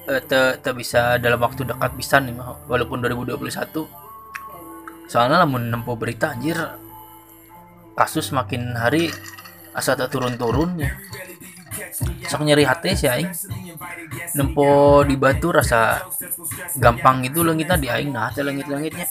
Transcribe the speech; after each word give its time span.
eh, 0.09 0.23
te, 0.25 0.71
bisa 0.73 1.21
dalam 1.21 1.41
waktu 1.43 1.69
dekat 1.69 1.93
bisa 1.99 2.17
nih 2.23 2.33
walaupun 2.71 3.05
2021 3.05 3.41
soalnya 5.11 5.43
lamun 5.43 5.67
nempo 5.69 5.99
berita 5.99 6.31
anjir. 6.31 6.57
Kasus 7.99 8.31
makin 8.33 8.73
hari 8.79 9.11
asa 9.75 9.99
turun-turun 10.09 10.79
ya. 10.79 10.95
Sok 12.31 12.47
nyeri 12.47 12.65
hati 12.65 12.95
sih 12.95 13.11
aing. 13.11 13.29
Nempo 14.39 15.03
di 15.03 15.19
batu 15.19 15.51
rasa 15.51 16.07
gampang 16.79 17.27
gitu 17.27 17.43
langitnya 17.43 17.77
di 17.77 17.89
aing. 17.91 18.15
Nah 18.15 18.31
teh 18.31 18.47
langit-langitnya. 18.47 19.05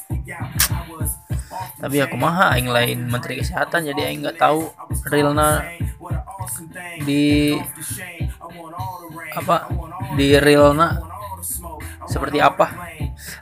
Tapi 1.80 1.98
aku 2.00 2.16
maha 2.16 2.56
aing 2.56 2.72
lain 2.72 3.00
menteri 3.12 3.44
kesehatan 3.44 3.92
jadi 3.92 4.10
aing 4.10 4.24
nggak 4.24 4.40
tahu 4.40 4.72
realna 5.12 5.68
di 7.04 7.56
apa 9.40 9.72
di 10.20 10.36
realna 10.36 11.00
seperti 12.06 12.44
apa? 12.44 12.68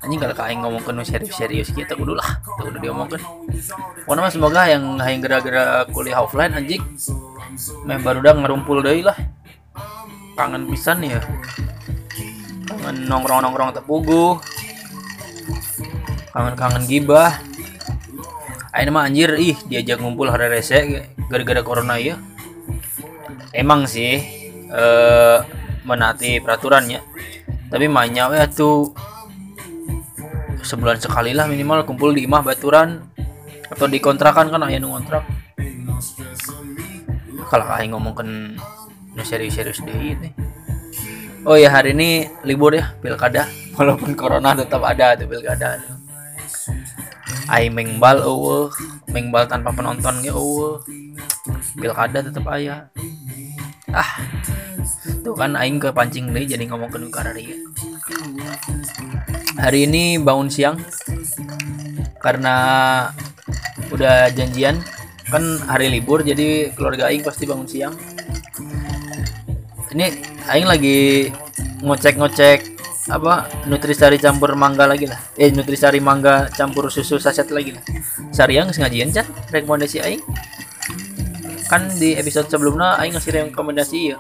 Anjing 0.06 0.20
kalau 0.22 0.36
aing 0.38 0.62
ngomong 0.62 0.84
ke 0.84 0.92
serius 1.06 1.36
serius 1.36 1.70
kita 1.74 1.98
kudu 1.98 2.14
lah 2.14 2.40
tuh 2.44 2.70
udah 2.70 2.82
diomongkan. 2.82 3.22
Pokoknya 4.06 4.22
mah 4.22 4.32
semoga 4.32 4.62
yang 4.70 4.98
yang 5.02 5.22
gara-gara 5.24 5.84
kuliah 5.90 6.22
offline 6.22 6.54
anjing 6.54 6.82
meh 7.90 7.98
baru 7.98 8.22
udah 8.22 8.34
ngerumpul 8.38 8.80
deh 8.86 9.02
lah. 9.02 9.18
Kangen 10.38 10.70
pisan 10.70 11.02
ya. 11.02 11.22
Kangen 12.70 13.10
nongkrong 13.10 13.42
nongkrong 13.42 13.74
tepugu 13.74 14.38
kangen 16.32 16.54
kangen 16.54 16.84
gibah. 16.86 17.34
Ayo 18.78 18.94
mah 18.94 19.10
anjir 19.10 19.34
ih 19.42 19.58
diajak 19.66 19.98
ngumpul 19.98 20.30
hari 20.30 20.54
rese 20.54 21.10
gara-gara 21.34 21.66
corona 21.66 21.98
ya 21.98 22.22
emang 23.58 23.90
sih 23.90 24.22
eh 24.70 25.40
menati 25.88 26.44
peraturannya 26.44 27.00
tapi 27.72 27.88
mainnya 27.88 28.28
ya 28.36 28.46
tuh 28.52 28.92
sebulan 30.60 31.00
sekali 31.00 31.32
lah 31.32 31.48
minimal 31.48 31.88
kumpul 31.88 32.12
di 32.12 32.28
imah 32.28 32.44
baturan 32.44 33.00
atau 33.72 33.88
di 33.88 34.04
kontrakan 34.04 34.52
kan 34.52 34.68
ayah 34.68 34.84
ngontrak 34.84 35.24
kalau 37.48 37.68
aing 37.80 37.96
ngomongkan 37.96 38.60
nu 39.16 39.24
serius-serius 39.24 39.80
deh 39.88 39.96
ini 39.96 40.30
oh 41.48 41.56
ya 41.56 41.72
hari 41.72 41.96
ini 41.96 42.28
libur 42.44 42.76
ya 42.76 42.92
pilkada 43.00 43.48
walaupun 43.80 44.12
corona 44.20 44.52
tetap 44.52 44.84
ada 44.84 45.16
tuh 45.16 45.32
pilkada 45.32 45.80
Aing 47.48 47.72
mengbal 47.72 48.28
eueuh, 48.28 48.68
mengbal 49.08 49.48
tanpa 49.48 49.72
penonton 49.72 50.20
ge 50.20 50.36
eueuh. 50.36 50.84
Pilkada 51.80 52.20
tetap 52.20 52.44
aya. 52.52 52.92
Ah. 53.88 54.20
Tuh 55.24 55.36
kan 55.36 55.56
aing 55.60 55.80
ke 55.80 55.92
pancing 55.92 56.32
deh 56.32 56.48
jadi 56.48 56.64
ngomong 56.68 56.90
ke 56.92 56.98
Nukarari. 57.00 57.46
Hari 59.58 59.90
ini 59.90 60.22
bangun 60.22 60.48
siang 60.48 60.78
karena 62.22 62.56
udah 63.92 64.32
janjian. 64.32 64.80
Kan 65.28 65.60
hari 65.68 65.92
libur 65.92 66.24
jadi 66.24 66.72
keluarga 66.72 67.12
aing 67.12 67.20
pasti 67.26 67.44
bangun 67.44 67.68
siang. 67.68 67.94
Ini 69.92 70.08
aing 70.48 70.68
lagi 70.68 71.28
ngocek-ngocek 71.84 72.80
apa 73.08 73.48
nutrisari 73.68 74.20
campur 74.20 74.56
mangga 74.56 74.88
lagi 74.88 75.08
lah. 75.08 75.20
Eh 75.36 75.52
nutrisari 75.52 76.00
mangga 76.00 76.48
campur 76.52 76.88
susu 76.88 77.20
saset 77.20 77.48
lagi 77.52 77.76
lah. 77.76 77.84
Sariang 78.32 78.72
ngajian 78.72 79.12
can 79.12 79.28
rekomendasi 79.52 80.00
aing. 80.00 80.24
Kan 81.68 81.92
di 82.00 82.16
episode 82.16 82.48
sebelumnya 82.48 82.96
aing 82.96 83.12
ngasih 83.12 83.52
rekomendasi 83.52 84.16
ya 84.16 84.18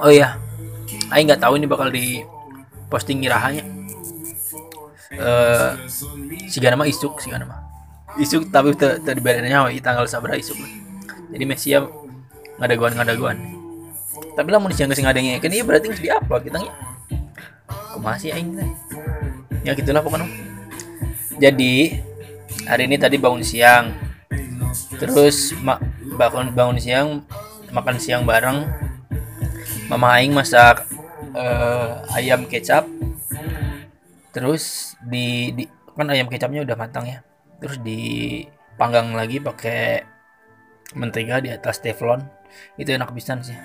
oh 0.00 0.10
iya 0.10 0.38
aing 1.10 1.26
nggak 1.26 1.42
tahu 1.42 1.58
ini 1.58 1.66
bakal 1.66 1.90
di 1.90 2.22
posting 2.90 3.22
irahanya 3.22 3.66
eh 5.10 5.74
si 6.46 6.58
nama 6.62 6.86
isuk 6.86 7.18
si 7.18 7.30
nama 7.30 7.62
isuk 8.18 8.50
tapi 8.50 8.74
tadi 8.78 9.18
bedanya 9.22 9.70
tanggal 9.78 10.06
sabra 10.10 10.34
isuk. 10.34 10.58
Jadi 11.30 11.44
Mesia 11.46 11.86
ngadaguan 12.58 12.98
ngadaguan 12.98 13.38
tapi 14.34 14.50
lah 14.50 14.58
mau 14.58 14.70
disiang 14.70 14.90
nggak 14.90 15.14
ada 15.14 15.22
kan 15.42 15.50
iya 15.50 15.62
berarti 15.62 15.86
di 15.94 16.10
upload 16.10 16.42
kita 16.46 16.58
nya 16.58 16.72
masih 18.02 18.34
aing 18.34 18.58
ya 19.62 19.74
gitulah 19.78 20.02
pokoknya. 20.02 20.26
Jadi 21.40 21.96
hari 22.66 22.84
ini 22.90 22.96
tadi 22.98 23.16
bangun 23.16 23.46
siang 23.46 23.94
terus 24.98 25.54
mak 25.60 25.82
bangun 26.14 26.52
bangun 26.54 26.78
siang 26.78 27.08
makan 27.70 27.96
siang 27.98 28.22
bareng. 28.26 28.66
Mama 29.90 30.18
aing 30.18 30.30
masak 30.30 30.86
uh, 31.34 32.06
ayam 32.14 32.46
kecap. 32.46 32.86
Terus 34.30 34.94
di, 35.02 35.50
di 35.50 35.64
kan 35.98 36.06
ayam 36.06 36.30
kecapnya 36.30 36.62
udah 36.62 36.76
matang 36.78 37.10
ya. 37.10 37.26
Terus 37.58 37.82
dipanggang 37.82 39.10
lagi 39.18 39.42
pakai 39.42 40.06
mentega 40.94 41.42
di 41.42 41.50
atas 41.50 41.82
teflon. 41.82 42.22
Itu 42.78 42.94
enak 42.94 43.10
pisan 43.10 43.42
sih. 43.42 43.58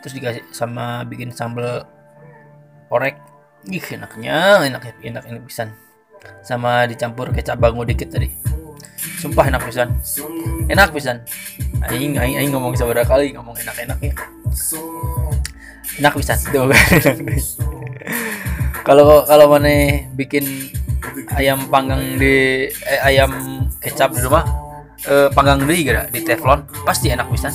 Terus 0.00 0.16
dikasih 0.16 0.44
sama 0.52 1.04
bikin 1.04 1.32
sambal 1.32 1.84
orek. 2.88 3.20
Ih 3.68 3.84
enaknya 3.92 4.64
enak 4.64 4.96
enak 5.04 5.24
enak 5.28 5.42
pisan. 5.44 5.76
Sama 6.40 6.88
dicampur 6.88 7.28
kecap 7.36 7.60
bangu 7.60 7.84
dikit 7.84 8.08
tadi 8.08 8.45
sumpah 9.18 9.44
enak 9.48 9.62
pisan. 9.66 9.88
Enak 10.70 10.90
pisan. 10.92 11.16
Aing 11.86 12.18
aing 12.18 12.36
aing 12.40 12.50
ngomong 12.52 12.74
seberapa 12.74 13.06
kali 13.06 13.32
ngomong 13.36 13.56
enak 13.60 13.76
enaknya 13.86 14.12
enak 16.00 16.12
pisan. 16.16 16.38
Tuh 16.52 16.68
kalau 18.86 19.26
kalau 19.26 19.46
mana 19.50 20.06
bikin 20.14 20.70
ayam 21.34 21.66
panggang 21.66 22.20
di 22.20 22.68
eh, 22.70 23.00
ayam 23.02 23.32
kecap 23.80 24.14
di 24.14 24.20
rumah 24.22 24.44
eh, 25.08 25.28
panggang 25.32 25.64
di 25.64 25.76
gara 25.82 26.06
di 26.08 26.20
teflon 26.22 26.64
pasti 26.84 27.10
enak 27.10 27.26
pisan. 27.32 27.52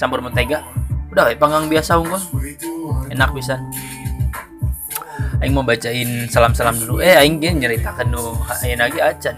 Campur 0.00 0.24
mentega 0.24 0.64
udah 1.12 1.30
eh, 1.30 1.38
panggang 1.38 1.68
biasa 1.68 2.00
unggul. 2.00 2.20
Enak 3.12 3.30
bisa 3.36 3.60
Aing 5.42 5.52
mau 5.52 5.66
bacain 5.66 6.30
salam-salam 6.30 6.78
dulu. 6.78 7.04
Eh 7.04 7.20
Aing 7.20 7.36
nyeritakan 7.38 8.08
nu 8.08 8.32
Aing 8.64 8.80
lagi 8.80 8.98
acan 8.98 9.36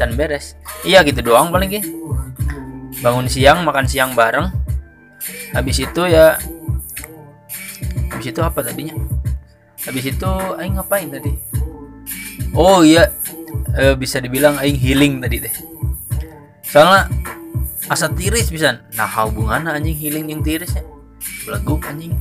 acan 0.00 0.16
beres. 0.16 0.56
Iya 0.80 1.04
gitu 1.04 1.20
doang 1.20 1.52
paling 1.52 1.68
gini 1.68 1.84
bangun 3.04 3.28
siang 3.28 3.60
makan 3.68 3.84
siang 3.84 4.16
bareng. 4.16 4.48
Habis 5.52 5.84
itu 5.84 6.02
ya 6.08 6.40
habis 8.08 8.26
itu 8.32 8.40
apa 8.40 8.64
tadinya? 8.64 8.96
Habis 9.84 10.16
itu 10.16 10.30
aing 10.56 10.80
ngapain 10.80 11.12
tadi? 11.12 11.36
Oh 12.56 12.80
iya. 12.80 13.12
Eh, 13.76 13.92
bisa 13.92 14.24
dibilang 14.24 14.56
aing 14.56 14.80
healing 14.80 15.20
tadi 15.20 15.36
teh. 15.44 15.54
Soalnya 16.64 17.12
asa 17.92 18.08
tiris 18.08 18.48
bisa 18.48 18.80
nah 18.96 19.08
hubungan 19.20 19.68
anjing 19.68 19.96
healing 19.96 20.32
yang 20.32 20.40
tiris 20.40 20.80
ya? 20.80 20.84
Beleguk 21.44 21.84
anjing. 21.84 22.16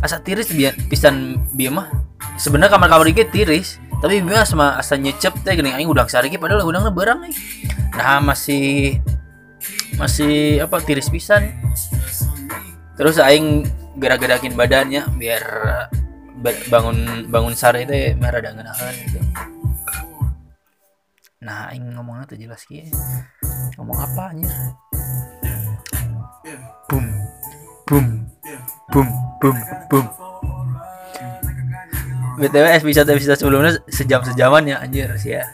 Asa 0.00 0.20
tiris 0.24 0.48
biar 0.48 0.72
pisan 0.88 1.44
biar 1.52 1.72
mah 1.76 1.88
sebenarnya 2.40 2.76
kamar-kamar 2.76 3.08
iki 3.10 3.28
tiris 3.28 3.80
tapi 4.02 4.20
biar 4.20 4.44
sama 4.44 4.76
asa 4.76 4.94
nyecep 5.00 5.40
teh 5.40 5.56
gini 5.56 5.72
aing 5.72 5.88
udang 5.88 6.06
sariki 6.06 6.36
padahal 6.36 6.68
udangnya 6.68 6.92
berang 6.92 7.24
nih. 7.24 7.34
Nah 7.96 8.20
masih 8.20 9.00
masih 9.96 10.60
apa 10.60 10.80
tiris 10.84 11.08
pisan. 11.08 11.56
Terus 12.96 13.16
aing 13.20 13.64
gerak-gerakin 13.96 14.52
badannya 14.52 15.08
biar 15.16 15.42
ba- 16.40 16.64
bangun 16.68 17.28
bangun 17.32 17.56
sare 17.56 17.88
itu 17.88 18.16
merah 18.20 18.40
ada 18.40 18.52
ngenahan 18.52 18.94
gitu. 19.08 19.18
Nah 21.40 21.72
aing 21.72 21.96
ngomongnya 21.96 22.28
tuh 22.28 22.38
jelas 22.40 22.64
kia 22.68 22.88
ngomong 23.80 23.96
apa 23.96 24.22
anjir? 24.32 24.52
Boom 26.86 27.06
boom 27.88 28.06
boom 28.92 29.08
boom 29.40 29.56
boom 29.90 30.25
btw 32.36 32.66
episode 32.76 33.08
episode 33.10 33.38
sebelumnya 33.40 33.72
sejam 33.88 34.20
sejaman 34.22 34.68
ya 34.68 34.76
anjir 34.80 35.08
sih 35.16 35.36
ya. 35.36 35.44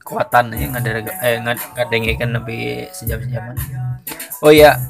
Kekuatan 0.00 0.56
ya 0.56 0.66
nggak 0.72 0.82
ada 0.82 1.00
eh 1.22 1.38
ngadengin 1.44 2.30
lebih 2.34 2.90
sejam 2.90 3.20
sejaman 3.22 3.54
oh 4.40 4.52
iya 4.52 4.80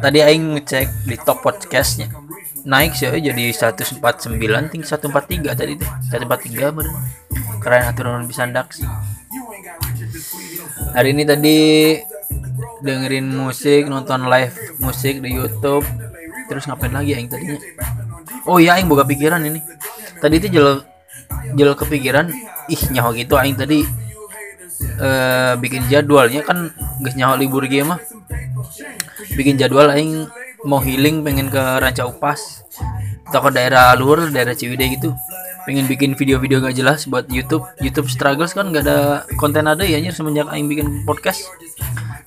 tadi 0.00 0.24
aing 0.24 0.56
ngecek 0.56 0.88
di 1.04 1.16
top 1.20 1.44
podcastnya. 1.44 2.08
Naik 2.64 2.96
sih 2.96 3.12
jadi 3.12 3.52
149 3.52 4.00
ting 4.72 4.80
143 4.80 5.52
tadi 5.52 5.76
teh 5.76 5.90
143 6.16 6.72
bener 6.72 6.92
keren 7.60 7.84
aturan 7.92 8.24
bisa 8.24 8.48
dax 8.48 8.80
hari 10.96 11.12
ini 11.12 11.28
tadi 11.28 11.56
dengerin 12.80 13.28
musik 13.28 13.84
nonton 13.84 14.28
live 14.32 14.56
musik 14.80 15.20
di 15.20 15.36
YouTube. 15.36 15.84
Terus 16.44 16.68
ngapain 16.68 16.92
lagi 16.92 17.16
aing 17.16 17.28
tadinya? 17.28 17.56
Oh 18.48 18.60
iya 18.60 18.76
aing 18.76 18.88
boga 18.88 19.04
pikiran 19.04 19.44
ini 19.44 19.60
tadi 20.24 20.40
itu 20.40 20.48
jel 20.48 20.80
jel 21.52 21.76
kepikiran 21.76 22.32
ih 22.72 22.82
nyaho 22.96 23.12
gitu 23.12 23.36
aing 23.36 23.60
tadi. 23.60 23.84
Eh 24.96 25.52
bikin 25.60 25.84
jadwalnya 25.92 26.40
kan 26.40 26.72
geus 27.04 27.12
nyaho 27.12 27.36
libur 27.36 27.68
ge 27.68 27.84
mah. 27.84 28.00
Bikin 29.36 29.60
jadwal 29.60 29.92
aing 29.92 30.24
mau 30.64 30.80
healing 30.80 31.20
pengen 31.20 31.52
ke 31.52 31.60
Ranca 31.60 32.08
Upas. 32.08 32.64
Atau 33.28 33.44
ke 33.44 33.50
daerah 33.52 33.92
luar 34.00 34.32
daerah 34.32 34.56
Ciwidey 34.56 34.96
gitu. 34.96 35.12
Pengen 35.68 35.84
bikin 35.88 36.12
video-video 36.16 36.60
gak 36.60 36.76
jelas 36.76 37.08
buat 37.08 37.28
YouTube. 37.28 37.64
YouTube 37.80 38.08
struggles 38.08 38.52
kan 38.56 38.72
gak 38.72 38.84
ada 38.84 39.28
konten 39.36 39.68
ada 39.68 39.84
ya 39.84 40.00
anjir 40.00 40.16
semenjak 40.16 40.48
aing 40.48 40.72
bikin 40.72 41.04
podcast. 41.04 41.44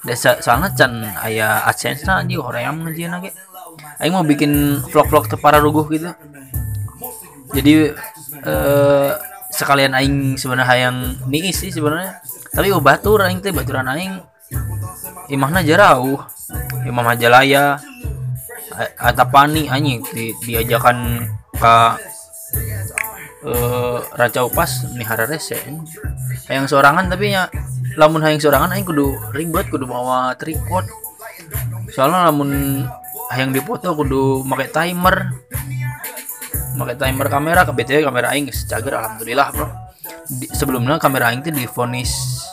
Desa 0.05 0.37
soalnya 0.39 0.71
can 0.77 1.03
aya 1.19 1.65
AdSense 1.65 2.05
na 2.05 2.21
anjing 2.21 2.39
hoream 2.39 2.85
ngajian 2.85 3.11
lagi 3.11 3.33
aing 3.99 4.13
mau 4.13 4.23
bikin 4.23 4.79
vlog-vlog 4.93 5.25
tepara 5.27 5.57
ruguh 5.59 5.83
gitu 5.89 6.13
jadi 7.55 7.95
eh 8.43 9.11
sekalian 9.47 9.95
aing 9.95 10.35
sebenarnya 10.35 10.91
yang 10.91 10.97
niis 11.31 11.63
sih 11.63 11.71
sebenarnya. 11.71 12.19
Tapi 12.51 12.67
oh 12.75 12.83
batur 12.83 13.23
aing 13.23 13.39
teh 13.39 13.55
baturan 13.55 13.87
aing 13.87 14.19
imahna 15.31 15.63
jarauh. 15.63 16.19
Imam 16.87 17.03
majalaya 17.03 17.75
atapani 18.95 19.67
anjing 19.67 19.99
di, 20.15 20.31
diajakan 20.47 21.27
ke 21.51 21.75
eh 23.47 23.99
Raja 24.15 24.47
Upas 24.47 24.87
mihara 24.95 25.27
rese 25.27 25.59
yang 26.47 26.63
sorangan 26.67 27.11
tapi 27.11 27.35
ya 27.35 27.51
lamun 27.99 28.23
hayang 28.23 28.39
sorangan 28.39 28.71
aing 28.71 28.87
kudu 28.87 29.11
ribet 29.35 29.67
kudu 29.67 29.83
bawa 29.83 30.35
tripod. 30.39 30.87
Soalnya 31.91 32.31
lamun 32.31 32.83
hayang 33.31 33.51
dipoto 33.51 33.91
kudu 33.95 34.47
make 34.47 34.71
timer 34.71 35.35
make 36.77 36.95
timer 36.95 37.27
kamera 37.27 37.65
ke 37.65 37.73
BTW 37.73 38.05
kamera 38.05 38.31
aing 38.31 38.47
cager 38.47 38.93
alhamdulillah 38.93 39.47
bro. 39.51 39.67
Di, 40.29 40.45
sebelumnya 40.53 41.01
kamera 41.01 41.33
aing 41.33 41.41
teh 41.41 41.51
difonis 41.51 42.45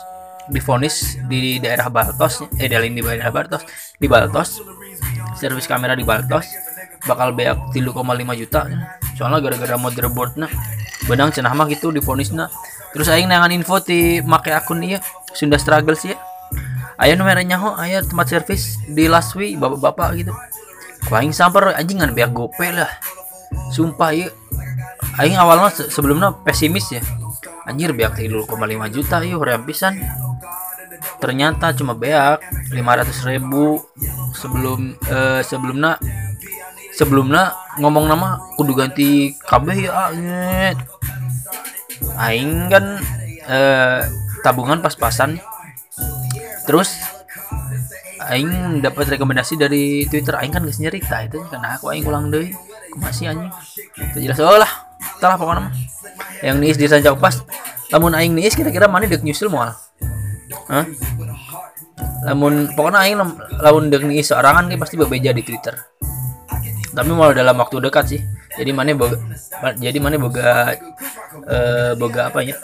difonis 0.49 1.17
di 1.29 1.57
daerah 1.61 1.89
Baltos 1.89 2.41
eh 2.57 2.67
di 2.67 2.75
di 2.75 3.01
daerah 3.01 3.31
Baltos 3.31 3.63
di 4.01 4.09
Baltos. 4.09 4.59
Servis 5.37 5.69
kamera 5.69 5.93
di 5.93 6.03
Baltos 6.03 6.49
bakal 7.05 7.37
beak 7.37 7.71
3,5 7.71 8.41
juta. 8.41 8.65
Soalnya 9.15 9.39
gara-gara 9.39 9.77
motherboard 9.77 10.41
nah 10.41 10.51
benang 11.05 11.29
cenah 11.29 11.53
mah 11.53 11.69
gitu 11.69 11.93
difonisna 11.93 12.49
terus 12.95 13.11
aing 13.11 13.29
nangan 13.29 13.53
info 13.53 13.77
ti 13.77 14.23
make 14.25 14.49
akun 14.49 14.81
iya 14.81 15.03
Sunda 15.37 15.59
Struggles 15.61 16.01
ya 16.01 16.17
aya 16.97 17.13
numernya 17.13 17.59
ho 17.59 17.75
aya 17.75 18.01
tempat 18.01 18.31
servis 18.31 18.79
di 18.87 19.05
Laswi 19.11 19.59
bapak-bapak 19.59 20.09
gitu. 20.15 20.33
Ku 21.05 21.11
aing 21.13 21.35
samper 21.35 21.75
anjing 21.75 22.01
kan 22.01 22.15
biar 22.15 22.31
gope 22.31 22.65
lah 22.71 22.89
sumpah 23.71 24.11
iya. 24.15 24.29
Aing 25.15 25.39
awalnya 25.39 25.71
se- 25.71 25.87
sebelumnya 25.87 26.35
pesimis 26.43 26.91
ya. 26.91 27.01
Anjir 27.65 27.95
beak 27.95 28.13
3,5 28.19 28.45
juta 28.91 29.23
iya 29.23 29.35
hoream 29.39 29.63
pisan. 29.63 29.95
Ternyata 31.23 31.71
cuma 31.73 31.95
beak 31.95 32.43
500 32.71 33.29
ribu. 33.31 33.79
Sebelum 34.35 34.99
eh, 35.07 35.41
sebelumnya 35.47 35.95
sebelumnya 36.95 37.55
ngomong 37.79 38.07
nama 38.07 38.39
kudu 38.59 38.75
ganti 38.75 39.35
kabeh 39.47 39.87
ya 39.87 40.11
nyet. 40.11 40.77
aing 42.15 42.67
kan 42.67 42.99
eh, 43.47 43.99
tabungan 44.43 44.83
pas-pasan. 44.83 45.39
Terus 46.67 46.91
aing 48.25 48.83
dapat 48.83 49.15
rekomendasi 49.15 49.55
dari 49.55 50.03
Twitter. 50.11 50.35
Aing 50.35 50.51
kan 50.51 50.63
geus 50.67 50.79
nyerita 50.83 51.23
itu 51.23 51.39
karena 51.47 51.79
aku 51.79 51.91
aing 51.95 52.03
ulang 52.03 52.27
deui 52.27 52.51
masih 52.97 53.31
anjing. 53.31 53.51
Itu 54.13 54.17
jelas. 54.23 54.37
Oh 54.39 54.57
lah. 54.57 54.71
Telah 55.19 55.35
pokoknya 55.37 55.61
mah. 55.69 55.73
Yang 56.41 56.55
niis 56.61 56.77
di 56.79 56.85
Sanjau 56.87 57.15
pas. 57.19 57.35
Lamun 57.93 58.15
aing 58.17 58.33
niis 58.33 58.57
kira-kira 58.57 58.89
mana 58.89 59.05
dek 59.05 59.21
nyusul 59.21 59.51
moal? 59.51 59.73
Hah? 60.69 60.85
lamun 62.25 62.73
pokoknya 62.73 62.99
aing 63.05 63.17
lam- 63.21 63.39
lamun 63.61 63.87
dek 63.93 64.03
niis 64.03 64.33
sorangan 64.33 64.67
ge 64.67 64.75
pasti 64.81 64.97
bebeja 64.97 65.31
di 65.31 65.45
Twitter. 65.45 65.77
Tapi 66.95 67.11
mau 67.11 67.29
dalam 67.35 67.55
waktu 67.59 67.77
dekat 67.83 68.05
sih. 68.07 68.21
Jadi 68.55 68.71
mana 68.71 68.95
boga 68.95 69.19
jadi 69.75 69.99
mana 69.99 70.15
boga 70.15 70.73
eh, 71.43 71.91
boga 71.99 72.31
apa 72.31 72.39
ya? 72.39 72.55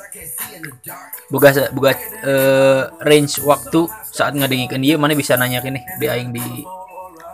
Boga 1.27 1.51
boga 1.75 1.91
eh, 2.23 2.83
range 3.03 3.43
waktu 3.43 3.91
saat 4.11 4.33
ngadengikeun 4.35 4.81
dia 4.81 4.95
mana 4.95 5.13
bisa 5.13 5.35
nanya 5.35 5.59
nih 5.59 5.83
di 5.99 6.05
aing 6.07 6.31
di 6.31 6.63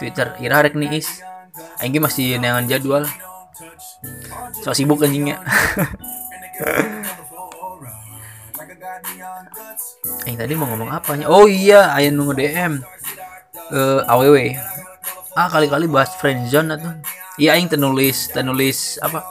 Twitter. 0.02 0.34
Ira 0.42 0.66
rek 0.66 0.74
niis 0.74 1.22
ge 1.82 2.00
masih 2.02 2.38
neangan 2.42 2.66
jadwal. 2.70 3.04
So 4.62 4.74
sibuk 4.74 5.02
anjingnya. 5.02 5.42
Aing 10.26 10.38
tadi 10.38 10.54
mau 10.58 10.68
ngomong 10.70 10.90
apanya? 10.92 11.30
Oh 11.30 11.46
iya 11.48 11.94
aing 11.96 12.16
nunggu 12.16 12.34
DM 12.36 12.74
eh 13.68 14.00
aww 14.08 14.36
ah 15.38 15.48
kali-kali 15.52 15.86
bahas 15.86 16.16
friendzone 16.18 16.74
atau? 16.74 16.92
Iya 17.38 17.56
aing 17.58 17.70
tenulis 17.70 18.32
tenulis 18.32 18.98
apa? 19.04 19.22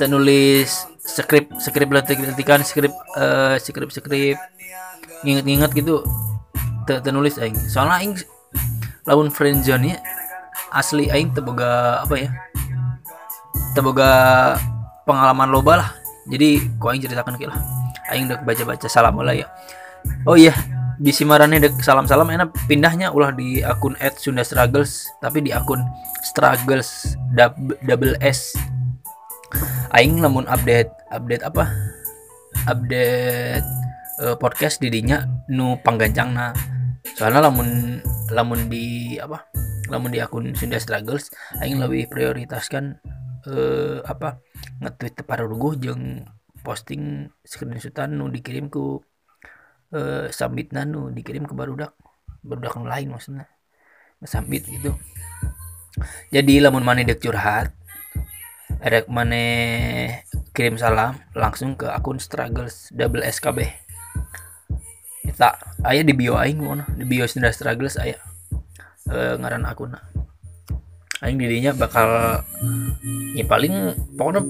Tenulis 0.00 0.86
skrip 1.02 1.50
skrip 1.60 1.88
letik-letikan 1.92 2.62
skrip 2.64 2.92
eh 3.18 3.56
skrip 3.60 3.90
skrip 3.92 4.38
nginget-nginget 5.26 5.70
gitu. 5.76 6.04
Te- 6.88 7.02
tenulis 7.04 7.36
aing. 7.36 7.58
Soalnya 7.68 8.00
aing 8.00 8.14
lawan 9.04 9.28
friendzone 9.28 9.92
nya 9.92 9.96
asli 10.72 11.08
aing 11.08 11.32
teboga 11.32 12.04
apa 12.04 12.14
ya 12.16 12.30
teboga 13.72 14.10
pengalaman 15.08 15.48
loba 15.48 15.72
lah. 15.80 15.90
Jadi 16.28 16.60
ku 16.76 16.92
aing 16.92 17.00
ceritakan 17.00 17.40
lah. 17.40 17.58
Aing 18.12 18.28
udah 18.28 18.42
baca-baca 18.44 18.88
salam 18.90 19.16
lah 19.22 19.32
ya. 19.32 19.46
Oh 20.28 20.36
iya 20.36 20.52
di 20.98 21.14
simarannya 21.14 21.62
dek 21.62 21.78
salam-salam 21.78 22.26
enak 22.26 22.50
pindahnya 22.66 23.14
ulah 23.14 23.30
di 23.30 23.62
akun 23.62 23.94
@sunda 24.18 24.42
struggles 24.42 25.06
tapi 25.22 25.46
di 25.46 25.54
akun 25.54 25.80
struggles 26.20 27.16
double 27.86 28.18
s. 28.20 28.52
Aing 29.96 30.20
lamun 30.20 30.44
update 30.50 30.92
update 31.08 31.46
apa? 31.46 31.64
Update 32.68 33.64
eh, 34.20 34.36
podcast 34.36 34.82
didinya 34.82 35.24
nu 35.48 35.80
panggancang 35.80 36.34
nah 36.36 36.52
soalnya 37.16 37.48
lamun 37.48 38.02
lamun 38.28 38.68
di 38.68 39.16
apa 39.16 39.57
lamun 39.88 40.12
di 40.12 40.20
akun 40.20 40.52
Sunda 40.52 40.76
Struggles 40.76 41.32
aing 41.64 41.80
lebih 41.80 42.08
prioritaskan 42.12 43.00
eh 43.48 43.98
apa 44.04 44.38
nge-tweet 44.84 45.24
para 45.24 45.48
ruguh 45.48 45.74
jeung 45.80 46.28
posting 46.60 47.32
screenshotan 47.42 48.14
nu 48.20 48.28
dikirim 48.28 48.68
ku 48.68 49.00
eh 49.92 50.28
sambitna 50.28 50.84
nu 50.84 51.08
dikirim 51.08 51.48
ke 51.48 51.56
barudak. 51.56 51.96
Barudak 52.44 52.76
nu 52.76 52.84
lain 52.84 53.08
maksudnya. 53.10 53.48
Sambit 54.22 54.68
gitu. 54.68 54.92
Jadi 56.30 56.60
lamun 56.62 56.84
mana 56.86 57.02
dek 57.02 57.18
curhat 57.18 57.72
erek 58.78 59.10
mana 59.10 59.42
kirim 60.54 60.78
salam 60.78 61.18
langsung 61.34 61.74
ke 61.74 61.90
akun 61.90 62.22
struggles 62.22 62.94
double 62.94 63.26
skb 63.26 63.66
kita 65.26 65.58
ayah 65.82 66.04
di 66.06 66.14
bio 66.14 66.38
aing 66.38 66.62
di 66.94 67.02
bio 67.02 67.26
Sindra 67.26 67.50
struggles 67.50 67.98
ayah 67.98 68.22
e, 69.08 69.18
ngaran 69.40 69.64
akun 69.64 69.96
aing 71.18 71.34
didinya 71.34 71.74
bakal 71.74 72.38
ya 73.34 73.42
paling 73.42 73.74
pokoknya 74.14 74.42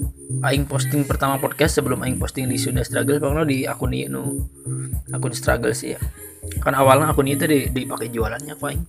aing 0.45 0.69
posting 0.69 1.09
pertama 1.09 1.41
podcast 1.41 1.81
sebelum 1.81 2.05
aing 2.05 2.21
posting 2.21 2.45
di 2.45 2.61
Sunda 2.61 2.85
Struggles 2.85 3.25
pokoknya 3.25 3.49
di 3.49 3.59
akun 3.65 3.97
ini 3.97 4.13
nu 4.13 4.37
akun 5.09 5.33
struggles 5.33 5.81
ya. 5.81 5.97
Kan 6.61 6.77
awalnya 6.77 7.09
akun 7.09 7.29
itu 7.29 7.49
di- 7.49 7.73
dipakai 7.73 8.13
jualannya 8.13 8.53
kok 8.53 8.69
aing. 8.69 8.85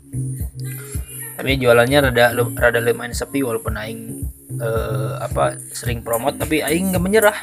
Tapi 1.40 1.56
jualannya 1.56 2.12
rada 2.12 2.36
rada 2.36 2.80
lumayan 2.84 3.16
sepi 3.16 3.40
walaupun 3.48 3.80
aing 3.80 4.28
eh, 4.60 5.14
apa 5.24 5.56
sering 5.72 6.04
promote 6.04 6.36
tapi 6.36 6.60
aing 6.60 6.92
nggak 6.92 7.04
menyerah. 7.04 7.38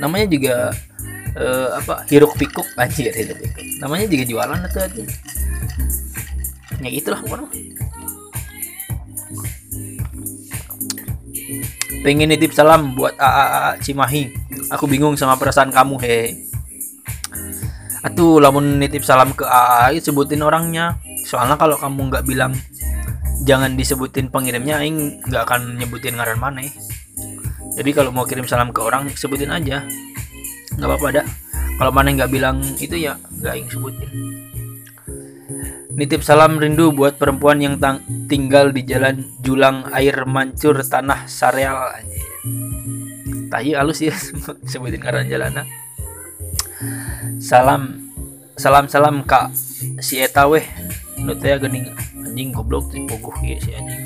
Namanya 0.00 0.26
juga 0.32 0.72
eh, 1.36 1.68
apa 1.76 2.08
hiruk 2.08 2.32
pikuk 2.40 2.64
anjir 2.80 3.12
hiruk 3.12 3.36
pikuk. 3.44 3.66
Namanya 3.84 4.08
juga 4.08 4.24
jualan 4.24 4.56
itu 4.64 4.78
aja 4.80 5.04
ya 6.82 6.90
gitulah 6.90 7.20
pokoknya. 7.22 7.48
Pengen 12.02 12.34
nitip 12.34 12.50
salam 12.50 12.98
buat 12.98 13.14
AAA 13.14 13.78
Cimahi. 13.78 14.22
Aku 14.74 14.90
bingung 14.90 15.14
sama 15.14 15.38
perasaan 15.38 15.70
kamu 15.70 15.96
he. 16.02 16.18
Atuh 18.02 18.42
lamun 18.42 18.82
nitip 18.82 19.06
salam 19.06 19.30
ke 19.30 19.46
AA 19.46 20.02
sebutin 20.02 20.42
orangnya. 20.42 20.98
Soalnya 21.22 21.54
kalau 21.54 21.78
kamu 21.78 22.10
nggak 22.10 22.26
bilang 22.26 22.52
jangan 23.46 23.78
disebutin 23.78 24.30
pengirimnya 24.34 24.82
aing 24.82 25.22
nggak 25.30 25.42
akan 25.46 25.74
nyebutin 25.74 26.14
ngaran 26.14 26.38
mana 26.38 26.62
jadi 27.74 27.90
kalau 27.90 28.14
mau 28.14 28.22
kirim 28.22 28.46
salam 28.46 28.70
ke 28.70 28.78
orang 28.78 29.10
sebutin 29.16 29.50
aja. 29.50 29.82
Nggak 30.76 30.88
apa-apa 30.88 31.08
dah 31.20 31.26
kalau 31.80 31.92
mana 31.92 32.12
nggak 32.12 32.30
bilang 32.30 32.60
itu 32.78 32.94
ya 32.94 33.16
nggak 33.40 33.52
aing 33.56 33.68
sebutin 33.72 34.10
nitip 35.98 36.24
salam 36.24 36.56
rindu 36.56 36.90
buat 36.92 37.20
perempuan 37.20 37.60
yang 37.60 37.76
tang- 37.76 38.02
tinggal 38.26 38.72
di 38.72 38.82
jalan 38.84 39.28
julang 39.44 39.88
air 39.92 40.24
mancur 40.24 40.80
tanah 40.80 41.28
sareal 41.28 41.92
tahi 43.52 43.76
halus 43.76 44.00
ya 44.00 44.16
sebutin 44.70 45.04
ngaran 45.04 45.28
jalanna 45.28 45.68
salam 47.38 48.12
salam 48.56 48.86
salam 48.88 49.24
kak. 49.24 49.50
Si 49.98 50.20
eta 50.20 50.46
weh. 50.46 50.64
Nu 51.18 51.34
teh 51.34 51.58
geuning 51.58 51.90
anjing 52.22 52.54
goblok 52.54 52.92
pogoh 53.10 53.34
ieu 53.42 53.58
si 53.58 53.74
anjing. 53.74 54.02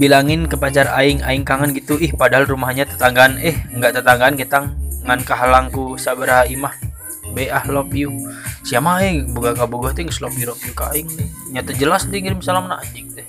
Bilangin 0.00 0.46
ke 0.46 0.56
pacar 0.56 0.88
aing 0.96 1.20
aing 1.20 1.44
kangen 1.44 1.74
gitu. 1.74 1.98
Ih 1.98 2.14
padahal 2.14 2.46
rumahnya 2.46 2.86
tetanggaan. 2.86 3.36
Eh 3.42 3.56
enggak 3.74 4.00
tetanggaan 4.00 4.38
kita 4.38 4.70
ngan 5.04 5.20
kahalangku 5.26 5.98
sabaraha 6.00 6.46
imah. 6.46 6.74
Be 7.36 7.46
ah 7.46 7.62
love 7.68 7.94
you 7.94 8.10
siapa 8.60 9.00
aing 9.00 9.32
boga 9.32 9.56
kabogoh 9.56 9.90
teh 9.96 10.04
geus 10.04 10.20
love 10.20 10.36
you 10.36 10.52
ka 10.76 10.92
nih. 10.92 11.06
Nyata 11.50 11.72
jelas 11.74 12.06
dia 12.06 12.20
ngirim 12.20 12.44
salam 12.44 12.68
na 12.68 12.78
anjing 12.78 13.08
teh. 13.12 13.26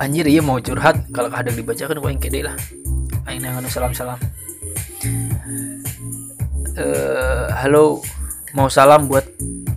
Anjir 0.00 0.24
iya 0.24 0.40
mau 0.40 0.56
curhat. 0.58 1.12
Kalau 1.12 1.28
kadang 1.28 1.54
dibacakan 1.54 2.00
ku 2.00 2.08
aing 2.08 2.22
kede 2.22 2.40
lah. 2.48 2.56
Aing 3.28 3.44
nang 3.44 3.60
anu 3.60 3.68
salam-salam. 3.68 4.16
Eh 6.80 7.46
halo 7.60 8.00
mau 8.56 8.72
salam 8.72 9.06
buat 9.06 9.28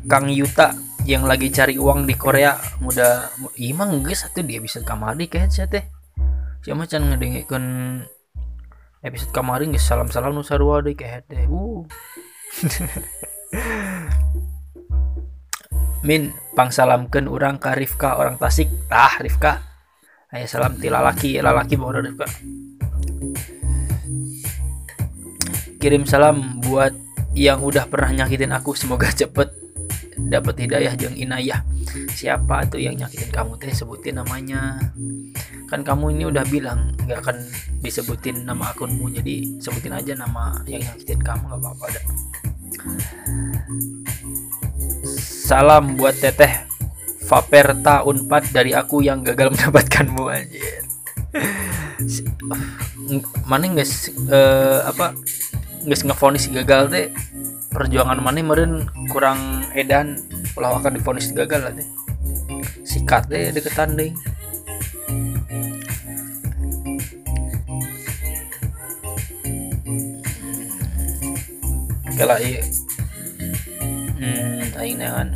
Kang 0.08 0.32
Yuta 0.32 0.75
yang 1.03 1.27
lagi 1.27 1.51
cari 1.51 1.75
uang 1.75 2.08
di 2.08 2.15
Korea. 2.15 2.55
Muda 2.79 3.36
imang 3.60 4.00
geus 4.08 4.24
atuh 4.24 4.48
dia 4.48 4.63
bisa 4.63 4.79
kamari 4.82 5.27
kayak 5.27 5.51
saya 5.51 5.67
teh. 5.67 5.84
Siapa 6.63 6.88
can 6.88 7.12
ngedengikeun 7.12 7.65
episode 9.03 9.36
kemarin 9.36 9.75
geus 9.75 9.84
salam-salam 9.84 10.32
nu 10.32 10.43
sarua 10.48 10.79
deui 10.79 10.96
kayak 10.96 11.27
teh. 11.27 11.43
Uh 11.51 11.84
Min 16.07 16.36
pangsalamkeun 16.53 17.31
urang 17.31 17.57
ka 17.57 17.72
Rifka 17.72 18.19
orang 18.19 18.36
Tasik. 18.36 18.67
Tah 18.91 19.15
Rifka. 19.24 19.63
Aya 20.33 20.50
salam 20.50 20.75
ti 20.75 20.91
lalaki 20.91 21.39
lalaki 21.39 21.79
bawa 21.79 22.03
Rifka. 22.03 22.27
Kirim 25.79 26.03
salam 26.03 26.60
buat 26.63 26.91
yang 27.33 27.63
udah 27.63 27.89
pernah 27.89 28.24
nyakitin 28.24 28.51
aku 28.51 28.75
semoga 28.77 29.10
cepet 29.19 29.62
dapat 30.17 30.65
hidayah 30.65 30.93
jeung 30.98 31.15
inayah. 31.15 31.62
Siapa 32.13 32.67
tuh 32.70 32.82
yang 32.82 32.98
nyakitin 32.98 33.29
kamu? 33.34 33.58
Teh 33.60 33.74
sebutin 33.74 34.20
namanya. 34.22 34.79
Kan 35.70 35.82
kamu 35.82 36.13
ini 36.13 36.29
udah 36.29 36.46
bilang 36.48 36.93
nggak 37.05 37.20
akan 37.25 37.38
disebutin 37.84 38.48
nama 38.48 38.72
akunmu 38.72 39.12
jadi 39.12 39.60
sebutin 39.60 39.91
aja 39.91 40.13
nama 40.15 40.55
yang 40.70 40.79
nyakitin 40.86 41.20
kamu 41.20 41.43
nggak 41.50 41.60
apa-apa 41.60 41.86
dah. 41.91 42.05
Salam 45.43 46.00
buat 46.00 46.15
teteh 46.15 46.63
Vaperta 47.24 48.03
Unpad 48.03 48.51
dari 48.51 48.75
aku 48.75 49.03
yang 49.03 49.24
gagal 49.24 49.50
mendapatkanmu 49.55 50.24
anjir. 50.29 50.84
Si- 52.05 52.27
mana 53.48 53.63
nggak 53.67 53.89
eh, 54.32 54.79
apa 54.88 55.17
nggak 55.84 56.00
ngefonis 56.08 56.48
gagal 56.51 56.91
teh? 56.91 57.08
Perjuangan 57.74 58.22
mana 58.22 58.39
meren 58.46 58.86
kurang 59.10 59.62
edan 59.74 60.22
kalau 60.53 60.77
akan 60.77 60.98
difonis 60.98 61.34
gagal 61.34 61.62
lah 61.65 61.74
teh 61.74 61.88
sikat 62.86 63.25
deh 63.30 63.50
deketan 63.50 63.98
deh 63.98 64.12
kalau 72.13 72.38
iya 72.38 72.62
hmm 74.22 74.77
aing 74.77 74.98
neangan 75.01 75.30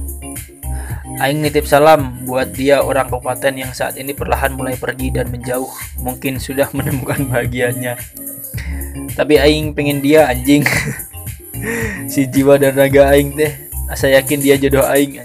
Aing 1.17 1.41
nitip 1.41 1.65
salam 1.65 2.29
buat 2.29 2.53
dia 2.53 2.86
orang 2.86 3.10
kabupaten 3.10 3.50
yang 3.50 3.74
saat 3.74 3.98
ini 3.98 4.13
perlahan 4.13 4.53
mulai 4.53 4.77
pergi 4.77 5.10
dan 5.10 5.34
menjauh. 5.34 5.65
Mungkin 6.06 6.38
sudah 6.38 6.70
menemukan 6.77 7.25
bahagianya. 7.25 7.98
Tapi 9.17 9.41
Aing 9.41 9.74
pengen 9.74 10.06
dia 10.06 10.29
anjing. 10.29 10.62
si 12.12 12.29
jiwa 12.29 12.62
dan 12.62 12.77
raga 12.77 13.17
Aing 13.17 13.34
teh. 13.34 13.66
Saya 13.96 14.20
yakin 14.20 14.39
dia 14.44 14.60
jodoh 14.60 14.84
Aing. 14.84 15.22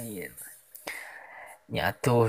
Ya 1.73 1.89
tuh, 1.97 2.29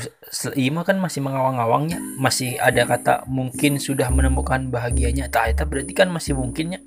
Ima 0.56 0.88
kan 0.88 0.98
masih 1.04 1.20
mengawang-awangnya. 1.20 2.00
Masih 2.18 2.56
ada 2.58 2.88
kata 2.88 3.28
mungkin 3.28 3.78
sudah 3.78 4.08
menemukan 4.10 4.72
bahagianya. 4.72 5.28
Tak 5.28 5.54
eta 5.54 5.64
berarti 5.68 5.92
kan 5.92 6.08
masih 6.08 6.34
mungkinnya. 6.34 6.80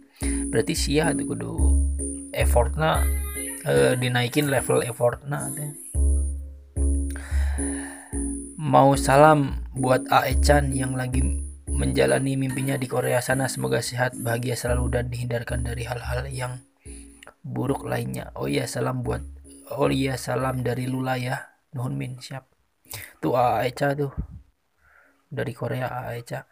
Berarti 0.49 0.73
sia 0.73 1.13
tuh 1.13 1.37
kudu 1.37 1.53
effortnya 2.33 3.05
eh, 3.69 3.93
dinaikin 3.97 4.49
level 4.49 4.81
effortnya 4.85 5.53
mau 8.67 8.99
salam 8.99 9.63
buat 9.79 10.11
Ae 10.11 10.35
Chan 10.43 10.75
yang 10.75 10.99
lagi 10.99 11.23
menjalani 11.71 12.35
mimpinya 12.35 12.75
di 12.75 12.91
Korea 12.91 13.23
sana 13.23 13.47
semoga 13.47 13.79
sehat 13.79 14.19
bahagia 14.19 14.59
selalu 14.59 14.99
dan 14.99 15.05
dihindarkan 15.07 15.63
dari 15.63 15.87
hal-hal 15.87 16.27
yang 16.27 16.59
buruk 17.47 17.87
lainnya 17.87 18.35
oh 18.35 18.51
iya 18.51 18.67
salam 18.67 19.07
buat 19.07 19.23
oh 19.75 19.91
iya 19.91 20.15
salam 20.15 20.63
dari 20.63 20.87
Lula 20.87 21.19
ya. 21.19 21.37
Nuhun 21.75 21.99
Min 21.99 22.23
siap. 22.23 22.47
Tuh 23.19 23.35
Ae 23.35 23.75
Cha 23.75 23.97
tuh. 23.99 24.15
Dari 25.27 25.51
Korea 25.51 26.07
Ae 26.07 26.23
Cha 26.23 26.47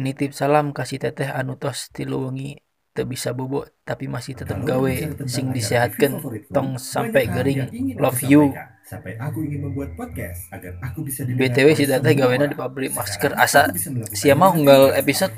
nitip 0.00 0.32
salam 0.32 0.72
kasih 0.72 0.96
teteh 0.96 1.28
anu 1.28 1.60
tos 1.60 1.92
tilu 1.92 2.28
wengi. 2.28 2.56
Teu 2.90 3.06
bisa 3.06 3.30
bobo 3.30 3.62
tapi 3.86 4.10
masih 4.10 4.34
tetap 4.34 4.58
gawe. 4.66 4.94
sing 5.30 5.54
disehatkan 5.54 6.18
tong 6.50 6.74
sampai 6.74 7.30
gering. 7.30 7.70
love 8.02 8.18
you 8.26 8.50
Sampai 8.90 9.14
aku 9.22 9.46
ingin 9.46 9.70
membuat 9.70 9.94
podcast 9.94 10.50
agar 10.50 10.74
aku 10.82 11.06
bisa 11.06 11.22
BTW 11.22 11.78
si 11.78 11.86
teteh 11.86 12.10
gawena 12.18 12.50
di 12.50 12.58
pabrik 12.58 12.90
masker 12.90 13.38
asa 13.38 13.70
sia 14.10 14.34
mah 14.34 14.50
unggal 14.50 14.90
episode 14.98 15.30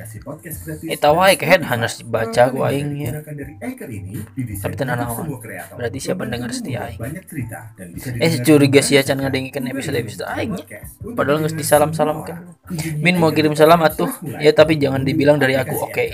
eta 0.88 1.12
wae 1.12 1.37
kehead 1.37 1.61
harus 1.61 2.00
baca 2.00 2.49
ku 2.49 2.64
aing 2.64 2.97
ya 2.97 3.21
Tapi 4.56 4.73
tenan 4.73 5.04
naon. 5.04 5.37
Berarti 5.76 5.99
siapa 6.00 6.25
pendengar 6.25 6.49
setia 6.49 6.88
aing. 6.88 7.00
Eh 8.25 8.40
curiga 8.40 8.80
sia 8.80 9.04
can 9.04 9.21
ngadengikeun 9.21 9.68
episode-episode 9.68 10.25
aing. 10.32 10.56
Padahal 11.12 11.44
geus 11.44 11.52
disalam-salamkan. 11.52 12.56
Min 12.98 13.20
mau 13.20 13.30
kirim 13.30 13.52
salam 13.52 13.80
atuh 13.84 14.08
ya 14.40 14.50
tapi 14.56 14.80
jangan 14.80 15.04
dibilang 15.04 15.36
dari 15.36 15.54
aku 15.58 15.76
oke. 15.76 16.06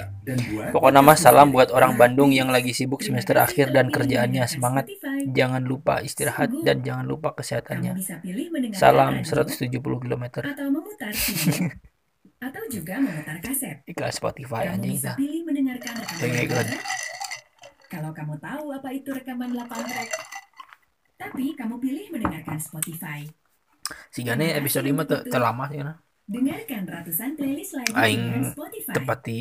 Pokoknya 0.74 1.00
mah 1.00 1.16
salam 1.16 1.54
buat 1.54 1.70
orang 1.72 1.94
Bandung 1.94 2.34
yang 2.34 2.50
lagi 2.52 2.74
sibuk 2.74 3.00
semester 3.00 3.38
akhir 3.38 3.70
dan 3.72 3.88
kerjaannya 3.88 4.44
semangat. 4.50 4.90
Jangan 5.30 5.62
lupa 5.64 6.02
istirahat 6.02 6.50
dan 6.66 6.82
jangan 6.82 7.06
lupa 7.06 7.32
kesehatannya. 7.32 8.00
Salam 8.74 9.22
170 9.22 9.70
km. 9.78 10.24
atau 12.38 12.62
juga 12.70 13.02
memutar 13.02 13.42
kaset. 13.42 13.82
Iklan 13.82 14.14
Spotify 14.14 14.70
Kamu 14.70 14.74
anjing 14.78 14.94
bisa 14.94 15.12
pilih 15.18 15.42
mendengarkan 15.42 15.92
rekaman. 16.22 16.78
Kalau 17.88 18.10
kamu 18.14 18.34
tahu 18.38 18.64
apa 18.70 18.88
itu 18.94 19.10
rekaman 19.10 19.50
8 19.58 19.90
track, 19.90 20.10
Tapi 21.18 21.44
kamu 21.58 21.82
pilih 21.82 22.06
mendengarkan 22.14 22.62
Spotify. 22.62 23.26
sigane 24.12 24.52
episode 24.52 24.84
5 24.84 25.08
tuh 25.08 25.20
terlama 25.32 25.64
sih 25.72 25.80
kan 25.80 25.96
Dengarkan 26.28 26.84
ratusan 26.84 27.40
playlist 27.40 27.72
lain 27.72 27.92
Aing 27.96 28.44
Spotify. 28.52 28.92
tepati 28.92 29.40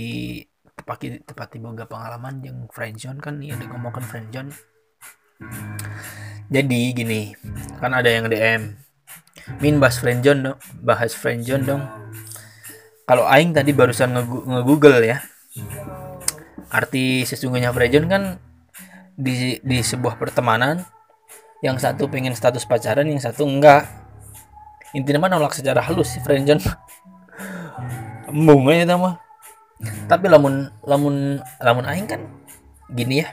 tepati 0.78 1.08
tepati 1.20 1.58
boga 1.60 1.84
pengalaman 1.84 2.40
yang 2.40 2.64
friendzone 2.72 3.20
kan 3.20 3.44
ya 3.44 3.60
ngomongkan 3.60 4.06
friendzone 4.06 4.56
jadi 6.48 6.80
gini 6.96 7.36
kan 7.84 7.92
ada 7.92 8.08
yang 8.08 8.32
DM 8.32 8.78
min 9.60 9.84
bahas 9.84 10.00
friendzone 10.00 10.40
dong 10.48 10.58
bahas 10.80 11.12
friendzone 11.12 11.64
dong. 11.68 11.84
Kalau 13.04 13.28
aing 13.28 13.52
tadi 13.52 13.72
barusan 13.72 14.16
nge- 14.16 14.46
nge-google 14.48 15.04
ya 15.04 15.20
arti 16.72 17.28
sesungguhnya 17.28 17.76
friendzone 17.76 18.08
kan 18.08 18.24
di 19.18 19.60
di 19.60 19.84
sebuah 19.84 20.16
pertemanan 20.16 20.88
yang 21.60 21.76
satu 21.76 22.08
pengen 22.08 22.32
status 22.32 22.64
pacaran 22.64 23.08
yang 23.12 23.20
satu 23.20 23.44
enggak 23.44 24.07
intinya 24.98 25.30
mah 25.30 25.38
nolak 25.38 25.54
secara 25.54 25.86
halus 25.86 26.18
sih 26.18 26.22
friendzone 26.26 26.66
embung 28.28 28.66
aja 28.74 28.98
mah. 28.98 29.22
Tapi 30.10 30.26
lamun 30.26 30.74
lamun 30.82 31.38
lamun 31.62 31.86
aing 31.86 32.10
kan 32.10 32.26
gini 32.90 33.22
ya. 33.22 33.30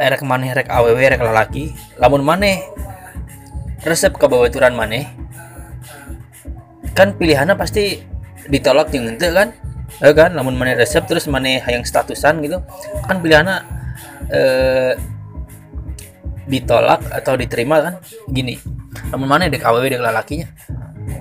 Rek 0.00 0.24
maneh 0.24 0.56
rek 0.56 0.72
aww 0.72 0.88
rek 0.96 1.20
lalaki. 1.20 1.76
Lamun 2.00 2.24
maneh 2.24 2.64
resep 3.84 4.16
kebawaturan 4.16 4.72
maneh 4.72 5.04
kan 6.96 7.14
pilihannya 7.14 7.54
pasti 7.54 8.02
ditolak 8.48 8.88
jeung 8.88 9.04
henteu 9.04 9.36
kan? 9.36 9.52
Eh 10.00 10.16
kan? 10.16 10.32
Lamun 10.32 10.56
maneh 10.56 10.80
resep 10.80 11.04
terus 11.04 11.28
maneh 11.28 11.60
hayang 11.60 11.84
statusan 11.84 12.40
gitu 12.40 12.64
kan 13.04 13.20
pilihannya 13.20 13.56
eh 14.32 14.96
ditolak 16.48 17.04
atau 17.12 17.36
diterima 17.36 17.84
kan 17.84 17.94
gini. 18.32 18.58
Lamun 19.12 19.28
maneh 19.28 19.52
dek 19.52 19.62
aww 19.62 19.78
dek 19.84 20.00
lalakinya 20.00 20.48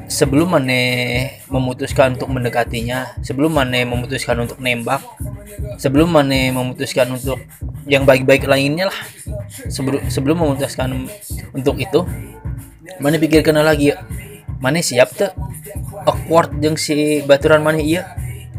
sebelum 0.08 0.56
maneh 0.56 1.44
memutuskan 1.52 2.16
untuk 2.16 2.32
mendekatinya 2.32 3.20
sebelum 3.24 3.56
maneh 3.56 3.84
memutuskan 3.84 4.40
untuk 4.40 4.60
nembak 4.64 5.04
sebelum 5.80 6.12
maneh 6.12 6.52
memutuskan 6.52 7.12
untuk 7.12 7.40
yang 7.88 8.04
baik-baik 8.04 8.48
lainnya 8.48 8.92
lah. 8.92 9.00
Sebelum 9.72 10.08
sebelum 10.12 10.44
memutuskan 10.44 11.08
untuk 11.56 11.76
itu 11.80 12.04
maneh 13.00 13.20
pikirkan 13.20 13.60
lagi 13.64 13.96
ya. 13.96 14.04
Maneh 14.58 14.82
siap 14.82 15.14
tuh 15.14 15.30
awkward 16.08 16.58
jeung 16.60 16.76
si 16.80 17.22
baturan 17.24 17.62
maneh 17.64 17.84
iya. 17.84 18.04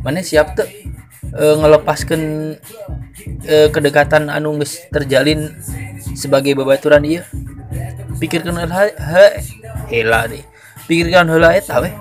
Maneh 0.05 0.23
siap 0.23 0.57
tuh 0.57 0.69
eh, 1.33 1.55
ngelepaskan 1.59 2.21
eh, 3.45 3.69
kedekatan 3.69 4.31
anu 4.31 4.57
terjalin 4.95 5.53
sebagai 6.13 6.55
babaturan 6.57 7.05
iya. 7.05 7.23
Pikirkan 8.19 8.57
heula 8.57 8.89
he- 8.89 9.37
heula 9.93 10.29
deh. 10.29 10.45
Pikirkan 10.89 11.29
heula 11.29 11.55
eta 11.55 11.81
weh. 11.81 11.93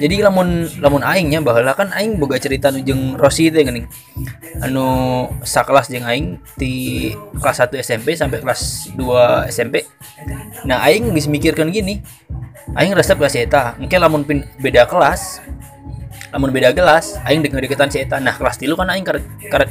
Jadi 0.00 0.24
lamun 0.24 0.66
lamun 0.80 1.04
aingnya 1.04 1.44
baheula 1.44 1.76
kan 1.76 1.92
aing 1.92 2.16
boga 2.16 2.40
cerita 2.40 2.72
nu 2.72 2.80
jeung 2.80 3.14
Rosi 3.14 3.52
teh 3.52 3.60
geuning 3.60 3.86
anu 4.64 5.28
sakelas 5.44 5.92
jeung 5.92 6.02
aing 6.02 6.40
di 6.56 7.12
kelas 7.38 7.68
1 7.68 7.76
SMP 7.84 8.16
sampai 8.16 8.40
kelas 8.40 8.90
2 8.96 9.52
SMP 9.52 9.84
nah 10.64 10.80
aing 10.88 11.12
geus 11.12 11.28
mikirkan 11.28 11.68
gini. 11.70 12.00
Aing 12.72 12.96
resep 12.96 13.20
kelas 13.20 13.36
eta. 13.36 13.76
Engke 13.76 14.00
lamun 14.00 14.24
pin, 14.24 14.48
beda 14.58 14.88
kelas 14.88 15.44
lamun 16.32 16.48
beda 16.48 16.72
kelas 16.72 17.20
aing 17.28 17.44
dek 17.44 17.52
deketan 17.52 17.92
si 17.92 18.00
eta. 18.00 18.16
Nah 18.16 18.32
kelas 18.34 18.56
tilu 18.56 18.74
kan 18.74 18.88
aing 18.88 19.04
karek 19.04 19.22
karek 19.52 19.70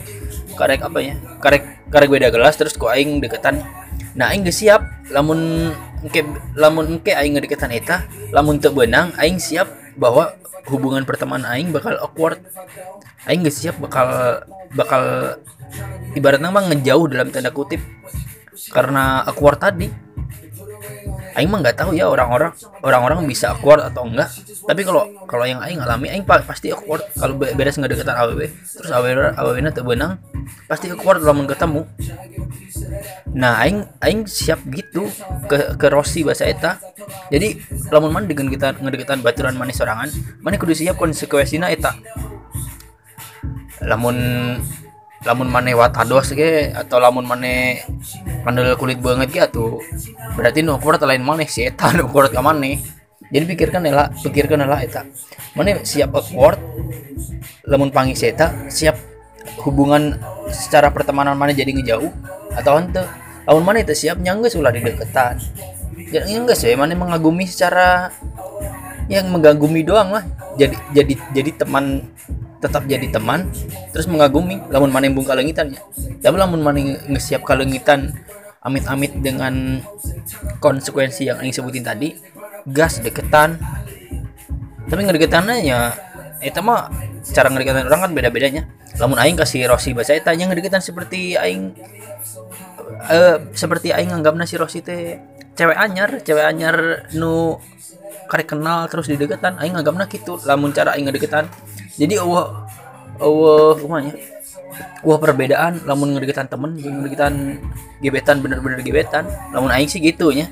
karek 0.55 0.81
apa 0.83 0.99
ya? 0.99 1.15
Karek 1.39 1.63
karek 1.91 2.09
beda 2.09 2.27
kelas 2.31 2.55
terus 2.59 2.75
ku 2.75 2.87
aing 2.87 3.19
deketan. 3.23 3.63
Nah 4.15 4.31
aing 4.31 4.43
geus 4.43 4.59
siap 4.59 4.83
lamun 5.11 5.71
engke 6.03 6.25
lamun 6.55 6.99
engke 6.99 7.15
aing 7.15 7.37
ngedeketan 7.37 7.71
eta 7.71 8.07
lamun 8.35 8.59
teu 8.59 8.75
beunang 8.75 9.15
aing 9.15 9.39
siap 9.39 9.71
bahwa 9.95 10.35
hubungan 10.67 11.03
pertemanan 11.07 11.47
aing 11.51 11.71
bakal 11.71 11.95
awkward. 11.99 12.43
Aing 13.27 13.45
geus 13.47 13.59
siap 13.61 13.79
bakal 13.79 14.41
bakal 14.75 15.35
ibaratnya 16.17 16.51
mah 16.51 16.67
ngejauh 16.71 17.07
dalam 17.07 17.31
tanda 17.31 17.51
kutip. 17.51 17.79
Karena 18.71 19.25
awkward 19.25 19.59
tadi 19.59 19.87
Aing 21.31 21.47
mah 21.47 21.59
nggak 21.63 21.77
tahu 21.79 21.95
ya 21.95 22.11
orang-orang 22.11 22.51
orang-orang 22.83 23.23
bisa 23.23 23.55
awkward 23.55 23.79
atau 23.81 24.03
enggak. 24.03 24.27
Tapi 24.67 24.81
kalau 24.83 25.07
kalau 25.25 25.47
yang 25.47 25.63
Aing 25.63 25.79
alami 25.79 26.11
Aing 26.11 26.27
pa- 26.27 26.43
pasti 26.43 26.71
awkward. 26.71 27.03
Kalau 27.15 27.39
be- 27.39 27.55
beres 27.55 27.79
ngedeketan 27.79 28.15
awewe 28.15 28.51
terus 28.51 28.91
awewe 28.91 29.31
awewena 29.35 29.71
teu 29.71 29.87
beunang 29.87 30.19
pasti 30.67 30.91
awkward 30.91 31.23
lamun 31.23 31.47
ketemu. 31.47 31.87
Nah 33.31 33.63
Aing 33.63 33.87
Aing 34.03 34.27
siap 34.27 34.59
gitu 34.67 35.07
ke 35.47 35.79
ke 35.79 35.87
Rossi 35.87 36.27
bahasa 36.27 36.47
eta. 36.47 36.77
Jadi 37.31 37.57
lamun 37.89 38.11
man 38.11 38.27
dengan 38.27 38.51
kita 38.51 38.75
ngedeketan 38.77 39.23
baturan 39.23 39.55
manis 39.55 39.79
sorangan 39.79 40.11
mana 40.43 40.59
kudu 40.59 40.75
siap 40.75 40.99
konsekuensina 40.99 41.71
eta. 41.71 41.95
Lamun 43.81 44.17
lamun 45.21 45.47
maneh 45.49 45.77
watados 45.77 46.33
ge 46.33 46.73
atau 46.73 46.97
lamun 46.97 47.25
maneh 47.25 47.85
kandel 48.41 48.73
kulit 48.77 48.97
banget 48.97 49.29
ge 49.29 49.39
atuh 49.45 49.77
berarti 50.33 50.65
nu 50.65 50.77
awkward 50.77 51.01
lain 51.05 51.21
maneh 51.21 51.45
si 51.45 51.65
eta 51.65 51.93
nu 51.93 52.09
awkward 52.09 52.33
ka 52.33 52.41
maneh. 52.41 52.81
Jadi 53.31 53.47
pikirkan 53.47 53.87
ela 53.87 54.11
pikirkan 54.11 54.59
ela 54.59 54.83
eta. 54.83 55.07
Maneh 55.55 55.85
siap 55.87 56.11
awkward 56.11 56.59
lamun 57.69 57.93
panggil 57.93 58.17
si 58.17 58.27
eta 58.27 58.51
siap 58.67 58.97
hubungan 59.63 60.17
secara 60.49 60.89
pertemanan 60.89 61.37
maneh 61.37 61.53
jadi 61.53 61.71
ngejauh 61.71 62.11
atau 62.57 62.81
henteu. 62.81 63.05
Lamun 63.45 63.63
maneh 63.63 63.85
teu 63.85 63.95
siap 63.95 64.19
nyanggeus 64.19 64.57
ulah 64.57 64.73
di 64.73 64.81
deketan 64.83 65.37
jadi 66.11 66.27
enggak 66.35 66.59
sih 66.59 66.75
maneh 66.75 66.99
mengagumi 66.99 67.47
secara 67.47 68.11
yang 69.07 69.31
mengagumi 69.31 69.83
doang 69.83 70.11
lah. 70.11 70.23
Jadi 70.59 70.75
jadi 70.91 71.13
jadi 71.31 71.51
teman 71.55 72.03
tetap 72.61 72.85
jadi 72.85 73.09
teman 73.09 73.49
terus 73.89 74.05
mengagumi 74.05 74.61
lamun 74.69 74.93
maneh 74.93 75.09
bung 75.09 75.25
kalengitan 75.25 75.73
ya 75.73 75.81
tapi 76.21 76.35
lamun 76.37 76.61
maneh 76.61 77.01
ngesiap 77.09 77.41
kalengitan 77.41 78.13
amit-amit 78.61 79.17
dengan 79.17 79.81
konsekuensi 80.61 81.25
yang 81.25 81.41
aing 81.41 81.53
sebutin 81.53 81.81
tadi 81.81 82.13
gas 82.69 83.01
deketan. 83.01 83.57
Tapi 84.85 85.01
ngedeketannya 85.01 85.65
ya 85.65 85.97
itu 86.41 86.61
mah 86.61 86.89
cara 87.25 87.49
ngedeketan 87.49 87.89
orang 87.89 88.01
kan 88.09 88.11
beda-bedanya. 88.13 88.69
Lamun 89.01 89.17
aing 89.17 89.33
kasih 89.33 89.65
Rosi 89.65 89.97
bahasa 89.97 90.13
eta 90.13 90.29
nya 90.37 90.45
ngedeketan 90.45 90.81
seperti 90.83 91.33
aing 91.37 91.73
eh 93.09 93.37
seperti 93.57 93.89
aing 93.89 94.13
nganggapna 94.13 94.45
si 94.45 94.55
Rosi 94.61 94.85
teh 94.85 95.17
cewek 95.57 95.77
anyar 95.77 96.21
cewek 96.21 96.45
anyar 96.45 97.09
nu 97.17 97.57
karek 98.31 98.55
kenal 98.55 98.87
terus 98.87 99.11
di 99.11 99.19
deketan 99.19 99.59
aing 99.59 99.75
nganggapna 99.75 100.07
gitu 100.07 100.39
lamun 100.47 100.71
cara 100.71 100.95
aing 100.95 101.03
ngedeketan. 101.11 101.51
Jadi 101.99 102.15
eueuh 102.15 102.47
eueuh 103.19 103.75
kumanya 103.75 104.15
wah 105.03 105.19
perbedaan 105.19 105.83
lamun 105.83 106.15
ngedeketan 106.15 106.47
temen 106.47 106.79
jeung 106.79 107.03
ngedeketan 107.03 107.59
gebetan 107.99 108.39
bener-bener 108.39 108.79
gebetan 108.79 109.27
lamun 109.51 109.67
aing 109.75 109.91
sih 109.91 109.99
gitu 109.99 110.31
nya. 110.31 110.47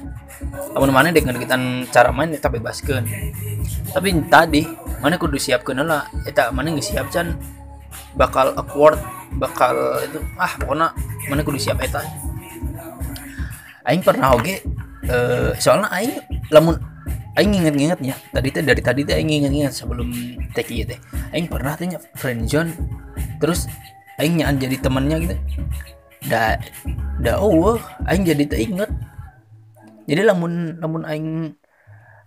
Lamun 0.76 0.92
mana 0.92 1.16
dek 1.16 1.24
ngedeketan 1.24 1.88
cara 1.88 2.12
main 2.12 2.36
eta 2.36 2.52
bebaskeun. 2.52 3.08
Tapi 3.96 4.08
tadi 4.28 4.68
mana 5.00 5.16
kudu 5.16 5.40
siapkeun 5.40 5.80
lah 5.88 6.12
eta 6.28 6.52
mana 6.52 6.76
geus 6.76 6.92
siap 6.92 7.08
can 7.08 7.40
bakal 8.20 8.52
awkward 8.60 9.00
bakal 9.40 10.04
itu 10.04 10.20
ah 10.36 10.52
pokoknya 10.60 10.92
mana 11.32 11.42
kudu 11.48 11.56
siap 11.56 11.80
eta. 11.80 12.04
Aing 13.88 14.04
pernah 14.04 14.36
oge 14.36 14.62
eh, 15.08 15.52
soalnya 15.58 15.88
aing 15.96 16.14
lamun 16.52 16.78
aing 17.38 17.54
inget-ingetnya 17.54 18.16
tadi 18.34 18.50
teh 18.50 18.64
dari 18.66 18.82
tadi 18.82 19.02
teh 19.06 19.14
aing 19.14 19.30
inget-inget 19.30 19.74
sebelum 19.76 20.10
teh 20.56 20.66
kieu 20.66 20.86
teh. 20.88 20.98
Aing 21.36 21.46
pernah 21.46 21.78
teh 21.78 21.86
nya 21.86 22.00
friendzone 22.18 22.74
terus 23.38 23.70
aing 24.18 24.42
nyaan 24.42 24.58
jadi 24.58 24.76
temannya 24.82 25.18
gitu. 25.28 25.36
Da 26.26 26.58
da 27.22 27.38
oh 27.38 27.78
aing 28.10 28.26
jadi 28.26 28.44
teh 28.50 28.60
inget. 28.66 28.90
Jadi 30.10 30.22
lamun 30.26 30.82
lamun 30.82 31.04
aing 31.06 31.54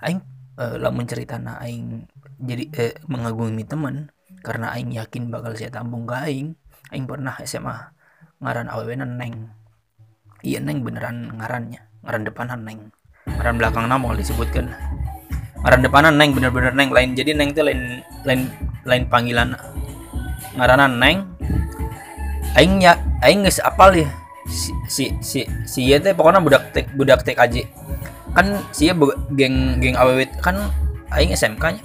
aing 0.07 0.21
eh, 0.61 0.77
lamun 0.79 1.05
ceritana 1.09 1.59
aing 1.59 2.07
jadi 2.38 2.65
eh, 2.79 2.95
mengagumi 3.11 3.67
teman 3.67 4.15
karena 4.43 4.75
aing 4.75 4.95
yakin 4.95 5.31
bakal 5.31 5.55
saya 5.59 5.75
tambung 5.75 6.07
ke 6.07 6.15
aing 6.15 6.55
aing 6.95 7.07
pernah 7.11 7.35
SMA 7.43 7.91
ngaran 8.38 8.71
awewena 8.71 9.07
neng. 9.07 9.51
Iya 10.43 10.59
neng 10.59 10.83
beneran 10.83 11.31
ngarannya 11.38 11.83
ngaran 12.03 12.23
depanan 12.27 12.62
neng 12.67 12.91
ngaran 13.27 13.55
belakang 13.59 13.87
nama 13.87 13.99
mau 13.99 14.15
disebutkan. 14.17 14.71
Ngaran 15.63 15.81
depanan 15.83 16.15
neng 16.19 16.35
bener-bener 16.35 16.75
neng. 16.75 16.91
Lain 16.91 17.15
jadi 17.15 17.35
neng 17.39 17.55
itu 17.55 17.63
lain 17.63 18.03
lain 18.27 18.51
lain 18.83 19.03
panggilan. 19.07 19.55
Ngaranan 20.59 20.99
neng 20.99 21.17
aing 22.59 22.83
ya 22.85 22.99
aing 23.25 23.47
geus 23.47 23.63
apal 23.65 23.97
ya 23.97 24.11
si 24.45 24.75
si 24.91 25.05
si 25.25 25.41
si 25.65 25.81
ieu 25.89 25.97
teh 25.97 26.13
pokoknya 26.13 26.45
budak 26.45 26.69
tek 26.77 26.85
budak 26.93 27.25
TKJ 27.25 27.65
kan 28.37 28.61
si 28.75 28.93
boga- 28.93 29.17
geng 29.33 29.81
geng 29.81 29.97
AWW 29.97 30.29
kan 30.43 30.59
aing 31.15 31.33
SMK 31.33 31.79
nya. 31.79 31.83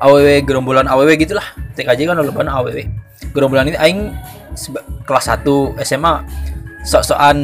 AWW 0.00 0.42
gerombolan 0.48 0.88
AWW 0.88 1.14
gitulah. 1.20 1.44
TKJ 1.76 2.08
kan 2.08 2.16
loloban 2.18 2.48
AWW 2.48 2.88
gerombolan 3.30 3.68
itu 3.68 3.78
aing 3.78 4.10
kelas 5.06 5.26
1 5.30 5.46
SMA 5.86 6.24
sok-sokan 6.82 7.38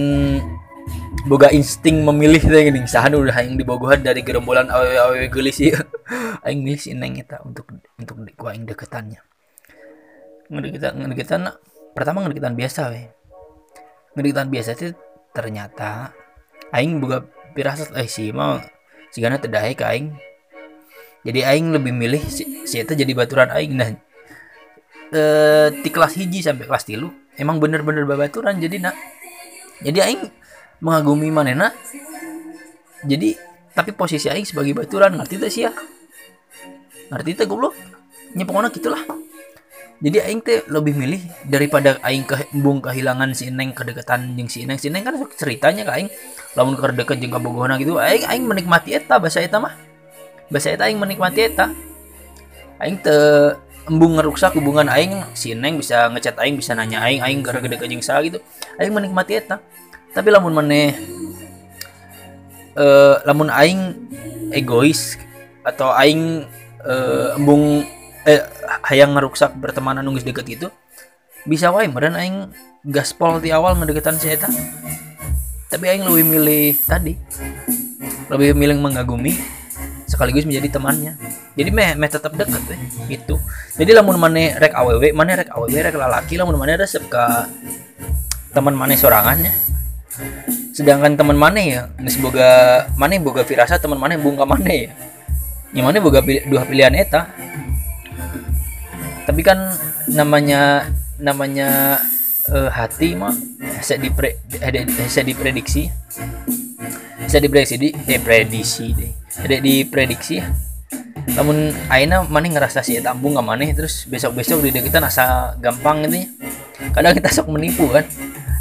boga 1.27 1.51
insting 1.51 2.07
memilih 2.07 2.39
teh 2.39 2.63
gini. 2.71 2.87
Sahan 2.87 3.19
udah 3.19 3.35
yang 3.43 3.59
dibogohan 3.59 4.01
dari 4.07 4.23
gerombolan 4.23 4.71
awewe 4.71 5.27
gelis 5.27 5.59
ieu. 5.59 5.77
Aing 6.47 6.63
milih 6.63 6.79
si 6.79 6.95
neng 6.95 7.19
eta 7.19 7.43
untuk 7.43 7.67
untuk 7.99 8.23
ku 8.39 8.47
aing 8.47 8.65
deketannya. 8.65 9.19
Ngedeketan 10.47 11.03
ngedeketan 11.03 11.41
pertama 11.93 12.23
ngedeketan 12.23 12.55
biasa 12.55 12.81
we. 12.95 13.11
Ngedeketan 14.15 14.49
biasa 14.49 14.71
itu 14.79 14.95
ternyata 15.35 16.15
aing 16.71 17.03
boga 17.03 17.27
pirasat 17.53 17.99
eh 17.99 18.07
si 18.07 18.31
mah 18.31 18.63
sigana 19.11 19.43
teu 19.43 19.51
ka 19.51 19.91
aing. 19.91 20.15
Jadi 21.27 21.43
aing 21.43 21.75
lebih 21.75 21.91
milih 21.91 22.23
si, 22.31 22.63
si 22.63 22.79
eta 22.79 22.95
jadi 22.95 23.11
baturan 23.11 23.51
aing. 23.51 23.75
Nah 23.75 23.91
eh, 25.11 25.69
di 25.75 25.91
kelas 25.91 26.15
hiji 26.15 26.47
sampai 26.47 26.67
kelas 26.67 26.87
tilu 26.87 27.11
emang 27.37 27.61
bener-bener 27.61 28.09
babaturan 28.09 28.59
jadi 28.59 28.81
nak 28.81 28.97
jadi 29.85 30.09
aing 30.09 30.23
mengagumi 30.81 31.33
manena. 31.33 31.73
Jadi 33.07 33.37
tapi 33.77 33.93
posisi 33.93 34.33
aing 34.33 34.49
sebagai 34.49 34.73
baturan 34.73 35.15
ngerti 35.21 35.37
teh 35.37 35.53
sia 35.53 35.71
ngerti 37.13 37.31
teh 37.39 37.47
goblok? 37.47 37.77
Nya 38.35 38.43
pokoknya 38.49 38.73
gitulah. 38.73 39.05
Jadi 39.97 40.19
aing 40.21 40.41
teh 40.45 40.61
lebih 40.69 40.93
milih 40.93 41.23
daripada 41.49 41.97
aing 42.05 42.29
ke 42.29 42.53
embung 42.53 42.85
kehilangan 42.85 43.33
si 43.33 43.49
neng 43.49 43.73
kedekatan 43.73 44.37
jeung 44.37 44.49
si 44.49 44.69
neng. 44.69 44.77
Si 44.77 44.93
neng 44.93 45.05
kan 45.05 45.17
ceritanya 45.37 45.89
ke 45.89 45.93
aing 45.93 46.09
lamun 46.53 46.77
keur 46.77 46.93
deket 46.93 47.21
jeung 47.21 47.33
kabogohna 47.33 47.81
gitu. 47.81 47.97
Aing 47.97 48.29
aing 48.29 48.45
menikmati 48.45 48.97
eta 48.97 49.17
bahasa 49.17 49.41
eta 49.41 49.57
mah. 49.57 49.73
Bahasa 50.53 50.77
eta 50.77 50.89
aing 50.89 51.01
menikmati 51.01 51.41
eta. 51.49 51.73
Aing 52.77 53.01
teu 53.01 53.57
embung 53.89 54.19
ngeruksak 54.19 54.53
hubungan 54.59 54.91
aing 54.93 55.23
si 55.33 55.57
neng 55.57 55.81
bisa 55.81 56.13
ngechat 56.13 56.37
aing 56.43 56.59
bisa 56.59 56.77
nanya 56.77 57.01
aing 57.07 57.23
aing 57.25 57.41
gara 57.41 57.63
deket 57.63 57.89
jeung 57.89 58.05
saha 58.05 58.21
gitu. 58.29 58.43
Aing 58.77 58.93
menikmati 58.93 59.41
eta 59.41 59.65
tapi 60.17 60.33
lamun 60.33 60.57
maneh 60.57 60.97
eh 62.73 63.15
lamun 63.29 63.53
aing 63.53 63.93
egois 64.57 65.21
atau 65.61 65.93
aing 65.93 66.49
eh, 66.89 67.37
embung 67.37 67.85
eh 68.25 68.41
hayang 68.89 69.13
ngeruksak 69.13 69.53
pertemanan 69.61 70.01
nunggus 70.01 70.25
deket 70.25 70.49
gitu 70.49 70.69
bisa 71.45 71.69
wae 71.69 71.85
meureun 71.85 72.17
aing 72.17 72.49
gaspol 72.89 73.39
di 73.39 73.53
awal 73.53 73.77
ngedeketan 73.77 74.17
si 74.17 74.33
eta. 74.33 74.49
Tapi 75.67 75.85
aing 75.91 76.07
lebih 76.07 76.25
milih 76.25 76.67
tadi 76.87 77.15
lebih 78.27 78.57
milih 78.59 78.79
mengagumi 78.81 79.37
sekaligus 80.09 80.49
menjadi 80.49 80.81
temannya. 80.81 81.13
Jadi 81.55 81.71
meh 81.71 81.93
meh 81.95 82.11
tetap 82.11 82.33
deket 82.33 82.63
weh 82.67 82.81
gitu. 83.13 83.37
Jadi 83.77 83.91
lamun 83.93 84.17
maneh 84.17 84.57
rek 84.57 84.73
aww 84.73 84.97
maneh 84.97 85.35
rek 85.45 85.51
aww 85.53 85.69
rek 85.69 85.95
lalaki 85.95 86.35
lamun 86.41 86.57
maneh 86.57 86.81
resep 86.81 87.05
ka 87.07 87.47
teman 88.57 88.73
maneh 88.73 88.97
sorangannya 88.97 89.76
sedangkan 90.77 91.17
teman 91.17 91.37
maneh 91.37 91.65
ya 91.73 91.83
geus 92.01 92.21
boga 92.21 92.85
maneh 93.01 93.17
boga 93.17 93.43
firasa 93.43 93.81
teman 93.81 93.97
maneh 93.97 94.21
bungka 94.21 94.45
maneh 94.45 94.89
ya. 94.89 94.91
Yang 95.77 95.85
maneh 95.93 96.01
boga 96.01 96.21
pil- 96.25 96.45
dua 96.49 96.63
pilihan 96.65 96.93
eta. 96.97 97.33
Tapi 99.27 99.41
kan 99.43 99.73
namanya 100.09 100.87
namanya 101.19 101.99
eh, 102.49 102.71
hati 102.71 103.17
mah 103.17 103.35
bisa 103.59 103.97
dipre 103.97 104.41
bisa 104.85 105.21
diprediksi. 105.21 105.89
Bisa 107.27 107.43
diprediksi 107.43 107.77
di 107.77 107.89
eh 107.91 108.21
prediksi 108.23 108.95
deh 108.95 109.11
ada 109.43 109.57
diprediksi. 109.59 110.39
Ya 110.41 110.49
namun 111.35 111.75
aina 111.91 112.23
maneh 112.23 112.55
ngerasa 112.55 112.87
si 112.87 112.97
eta 112.97 113.11
embung 113.11 113.35
ka 113.35 113.43
maneh 113.43 113.75
terus 113.75 114.07
besok-besok 114.07 114.63
di 114.63 114.71
deketan 114.71 115.05
asa 115.05 115.59
gampang 115.59 116.07
ya 116.07 116.25
kadang 116.95 117.13
kita 117.13 117.29
sok 117.33 117.51
menipu 117.51 117.91
kan. 117.91 118.07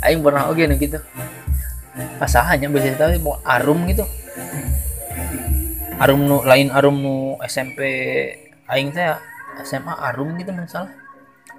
Aing 0.03 0.21
pernah 0.21 0.49
oke 0.49 0.59
nih 0.59 0.77
gitu 0.77 0.99
pasahannya 2.19 2.67
biasa 2.67 2.99
tapi 2.99 3.17
mau 3.23 3.39
arum 3.43 3.87
gitu. 3.87 4.03
Arum 5.95 6.27
nu 6.27 6.43
lain 6.43 6.67
arum 6.75 6.95
nu 6.99 7.15
SMP 7.47 7.79
aing 8.67 8.91
teh 8.91 9.15
SMA 9.63 9.95
arum 10.11 10.35
gitu 10.35 10.51
misalnya 10.51 10.91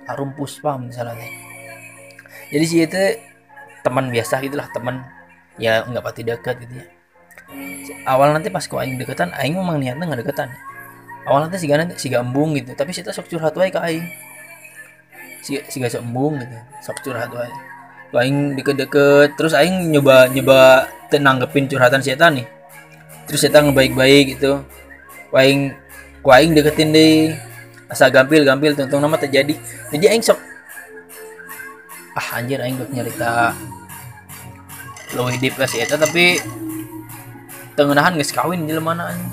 arum 0.05 0.37
puspa 0.37 0.77
misalnya 0.77 1.16
teh. 1.16 1.33
Jadi 2.53 2.64
sih 2.68 2.79
itu 2.85 3.03
teman 3.81 4.12
biasa 4.12 4.44
gitulah 4.44 4.68
teman. 4.70 5.05
Ya 5.57 5.81
nggak 5.88 6.05
pasti 6.05 6.20
dekat 6.20 6.61
gitu 6.68 6.85
ya. 6.85 6.87
Awal 8.05 8.37
nanti 8.37 8.53
pas 8.53 8.68
ku 8.68 8.77
aing 8.77 9.01
deketan 9.01 9.33
aing 9.33 9.57
memang 9.57 9.81
niatnya 9.81 10.05
nggak 10.05 10.20
deketan. 10.20 10.53
Awal 11.25 11.49
nanti 11.49 11.57
si 11.57 11.66
nanti 11.72 11.96
si 11.96 12.12
embung 12.12 12.53
gitu. 12.53 12.77
Tapi 12.77 12.92
kita 12.92 13.09
sok 13.16 13.33
curhat 13.33 13.57
wae 13.57 13.72
ke 13.72 13.81
aing. 13.81 14.05
Si 15.40 15.57
si 15.72 15.81
sok 15.81 16.05
embung 16.05 16.37
gitu 16.37 16.59
sok 16.85 17.01
curhat 17.01 17.33
wae 17.33 17.76
aing 18.14 18.55
deket-deket 18.55 19.35
terus 19.35 19.57
aing 19.57 19.90
nyoba 19.90 20.31
nyoba 20.31 20.87
tenanggepin 21.11 21.66
curhatan 21.66 22.03
si 22.03 22.14
eta 22.14 22.31
nih. 22.31 22.47
Terus 23.27 23.42
eta 23.42 23.59
ngebaik-baik 23.62 24.38
gitu. 24.38 24.62
Aing 25.35 25.75
ku 26.23 26.31
aing 26.31 26.55
deketin 26.55 26.95
deh. 26.95 27.35
Asa 27.87 28.11
gampil 28.11 28.42
gampil 28.47 28.75
tuntung 28.75 29.03
nama 29.03 29.19
terjadi. 29.19 29.55
Jadi 29.90 30.05
aing 30.07 30.23
sok 30.23 30.38
ah 32.16 32.40
anjir 32.40 32.57
aing 32.57 32.81
gak 32.81 32.90
nyerita 32.97 33.53
ke 35.12 35.64
si 35.69 35.77
eta 35.85 36.01
tapi 36.01 36.40
tengenahan 37.77 38.16
geus 38.16 38.33
kawin 38.33 38.64
jelema 38.64 38.97
na 38.97 39.12
anjing. 39.12 39.33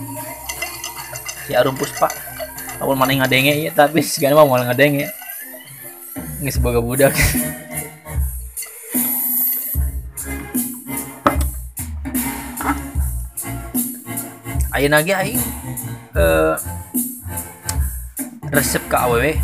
si 1.48 1.52
arum 1.56 1.76
puspa. 1.76 2.12
Awal 2.84 3.00
mana 3.00 3.24
ngadenge 3.24 3.56
ya 3.64 3.72
tapi 3.72 4.04
segala 4.04 4.44
mah 4.44 4.46
mau 4.48 4.60
ngadenge. 4.60 5.08
Geus 6.44 6.60
boga 6.60 6.84
budak 6.84 7.16
ayeuna 14.74 15.06
ge 15.06 15.14
aing 15.14 15.42
eh 16.18 16.54
resep 18.50 18.82
ke 18.90 18.98
AWW 18.98 19.38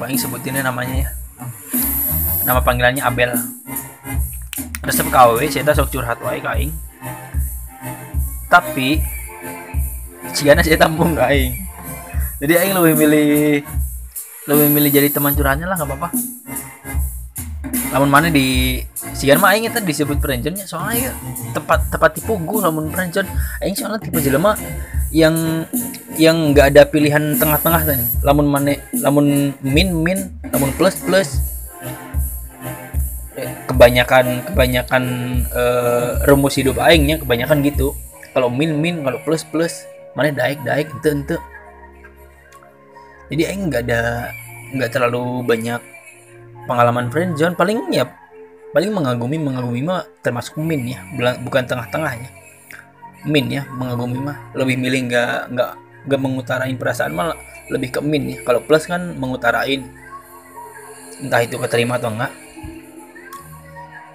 kok 0.00 0.04
aing 0.08 0.20
sebutinnya 0.20 0.64
namanya 0.64 1.08
ya. 1.08 1.10
Nama 2.42 2.58
panggilannya 2.64 3.04
Abel. 3.04 3.36
Resep 4.82 5.06
ke 5.12 5.16
AWW 5.16 5.40
saya 5.52 5.76
sok 5.76 5.92
curhat 5.92 6.18
wae 6.24 6.40
ke 6.40 6.48
aing. 6.48 6.72
Tapi 8.48 9.00
cigana 10.32 10.64
saya 10.64 10.80
tampung 10.80 11.12
ke 11.12 11.22
aing. 11.22 11.52
Jadi 12.40 12.52
aing 12.56 12.72
lebih 12.74 12.94
milih 12.96 13.28
lebih 14.48 14.66
milih 14.74 14.90
jadi 14.90 15.08
teman 15.12 15.36
curhatnya 15.38 15.70
lah 15.70 15.78
nggak 15.78 15.86
apa-apa 15.86 16.10
lamun 17.92 18.08
mana 18.08 18.32
di 18.32 18.80
sigan 19.12 19.36
mah 19.36 19.52
aing 19.52 19.68
eta 19.68 19.84
disebut 19.84 20.16
perenconnya 20.16 20.64
soalnya 20.64 21.08
ya 21.08 21.12
tepat 21.52 21.92
tepat 21.92 22.16
tipu 22.16 22.40
gue 22.40 22.58
lamun 22.64 22.88
perencon 22.88 23.28
aing 23.60 23.76
soalnya 23.76 24.00
tipe 24.00 24.16
jelema 24.18 24.56
yang 25.12 25.68
yang 26.16 26.56
nggak 26.56 26.72
ada 26.72 26.82
pilihan 26.88 27.36
tengah-tengah 27.36 27.84
tadi. 27.84 28.04
Lamun 28.24 28.48
mana 28.48 28.72
lamun 29.04 29.52
min 29.60 29.88
min 29.92 30.18
lamun 30.48 30.72
plus 30.80 30.96
plus. 31.04 31.40
Eh, 33.36 33.48
kebanyakan 33.68 34.44
kebanyakan 34.48 35.04
eh, 35.52 36.10
rumus 36.28 36.56
hidup 36.56 36.80
aingnya 36.80 37.20
kebanyakan 37.20 37.60
gitu. 37.60 37.92
Kalau 38.32 38.48
min 38.48 38.72
min 38.80 39.04
kalau 39.04 39.20
plus 39.20 39.44
plus 39.44 39.84
mana 40.16 40.32
daik 40.32 40.64
daik 40.64 40.88
ente 40.88 41.08
ente. 41.12 41.36
Jadi 43.28 43.42
aing 43.48 43.68
nggak 43.68 43.84
ada 43.88 44.32
nggak 44.72 44.90
terlalu 44.92 45.44
banyak 45.44 45.80
pengalaman 46.68 47.10
friendzone 47.10 47.54
paling 47.58 47.90
ya 47.92 48.06
paling 48.72 48.90
mengagumi 48.92 49.36
mengagumi 49.36 49.80
mah 49.84 50.06
termasuk 50.24 50.56
min 50.58 50.96
ya. 50.96 51.00
Bukan 51.42 51.68
tengah-tengahnya 51.68 52.30
min 53.28 53.46
ya 53.50 53.62
mengagumi 53.70 54.18
mah 54.18 54.50
lebih 54.58 54.80
milih 54.80 55.06
nggak 55.10 55.54
nggak 55.54 55.70
nggak 56.08 56.20
mengutarain 56.20 56.76
perasaan 56.78 57.12
malah 57.14 57.38
lebih 57.70 57.94
ke 57.94 58.00
min 58.02 58.34
ya. 58.34 58.38
Kalau 58.42 58.60
plus 58.64 58.88
kan 58.88 59.14
mengutarain 59.18 59.86
entah 61.22 61.40
itu 61.44 61.54
keterima 61.60 62.02
atau 62.02 62.10
enggak 62.10 62.34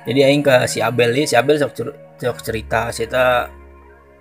jadi 0.07 0.31
aing 0.31 0.39
ke 0.39 0.55
si 0.71 0.79
Abel 0.79 1.11
ya 1.11 1.27
si 1.27 1.35
Abel 1.35 1.59
sok, 1.59 1.71
cer- 1.75 1.97
sok 2.19 2.39
cerita 2.43 2.91
saya 2.95 3.51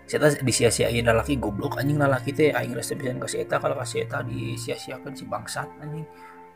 Seta 0.07 0.31
disia-siain 0.39 1.03
lalaki 1.03 1.35
goblok 1.35 1.83
anjing 1.83 1.99
lalaki 1.99 2.31
teh. 2.31 2.55
Aing 2.55 2.79
rasa 2.79 2.95
bisa 2.95 3.11
ka 3.19 3.27
si 3.27 3.43
eta 3.43 3.59
kalau 3.59 3.75
ka 3.75 3.83
si 3.83 3.99
eta 3.99 4.23
disia-siakan 4.23 5.19
si 5.19 5.27
bangsat 5.27 5.67
anjing 5.83 6.07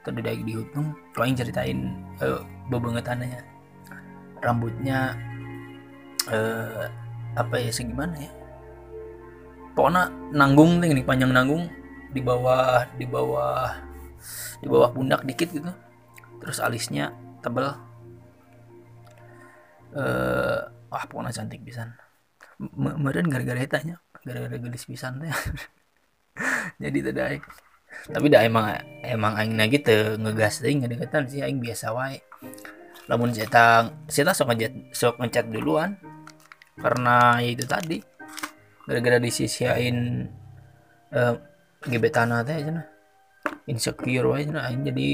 terdedak 0.01 0.41
dihitung 0.45 0.97
kalau 1.13 1.25
aing 1.29 1.39
ceritain 1.39 1.79
eh, 2.21 2.41
bebengetannya. 2.73 3.41
Rambutnya 4.41 5.15
eh 6.33 6.89
apa 7.37 7.55
ya 7.61 7.71
segimana 7.73 8.17
ya? 8.17 8.33
Pokoknya 9.77 10.09
nanggung 10.33 10.81
nih 10.81 11.05
panjang 11.05 11.33
nanggung. 11.33 11.69
Di 12.11 12.19
bawah 12.19 12.91
di 12.99 13.07
bawah 13.07 13.71
di 14.59 14.67
bawah 14.67 14.91
pundak 14.91 15.23
dikit 15.29 15.53
gitu. 15.53 15.71
Terus 16.41 16.59
alisnya 16.59 17.13
tebel. 17.45 17.77
Eh 19.95 20.61
wah 20.91 21.05
pokoknya 21.07 21.37
cantik 21.37 21.61
pisan. 21.63 21.93
Meureun 22.77 23.29
gara-gara 23.29 23.61
eta 23.61 23.81
nya 23.85 24.01
gara-gara 24.25 24.57
gelis 24.57 24.85
pisan 24.89 25.21
teh. 25.21 25.33
Jadi 26.83 26.99
teu 27.05 27.13
daek 27.13 27.45
tapi 28.11 28.27
dah 28.31 28.43
emang 28.43 28.75
emang 29.03 29.33
aing 29.39 29.55
lagi 29.59 29.79
teu 29.83 30.17
ngegas 30.19 30.63
deui 30.63 30.81
ngadeketan 30.81 31.27
sih 31.27 31.43
aing 31.43 31.61
biasa 31.61 31.93
wae. 31.93 32.19
Lamun 33.11 33.35
saya 33.35 33.91
saya 34.07 34.33
sok 34.35 34.55
ngechat 34.55 34.73
sok 34.95 35.15
ngechat 35.21 35.47
duluan. 35.51 35.99
Karena 36.81 37.37
ya 37.43 37.51
itu 37.53 37.65
tadi 37.69 37.99
gara-gara 38.91 39.23
disisiain 39.23 40.27
eh, 41.15 41.35
gebetan 41.87 42.35
teh 42.43 42.57
aja 42.59 42.71
nah 42.75 42.87
insecure 43.71 44.27
wae 44.35 44.51
nah 44.51 44.67
aing 44.67 44.83
jadi 44.83 45.11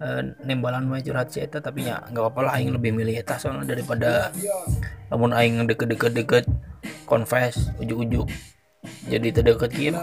eh, 0.00 0.20
nembalan 0.48 0.88
wae 0.88 1.04
curhat 1.04 1.28
si 1.28 1.44
eta 1.44 1.60
tapi 1.60 1.84
ya 1.84 2.00
nggak 2.00 2.22
apa-apa 2.22 2.40
lah 2.48 2.52
aing 2.56 2.72
lebih 2.72 2.96
milih 2.96 3.20
eta 3.20 3.36
soalnya 3.36 3.76
daripada 3.76 4.32
namun 5.12 5.36
aing 5.36 5.68
deket-deket 5.68 6.12
deket 6.16 6.44
confess 7.04 7.70
ujuk-ujuk 7.76 8.24
jadi 9.04 9.28
terdekat 9.36 9.70
kieu 9.70 9.94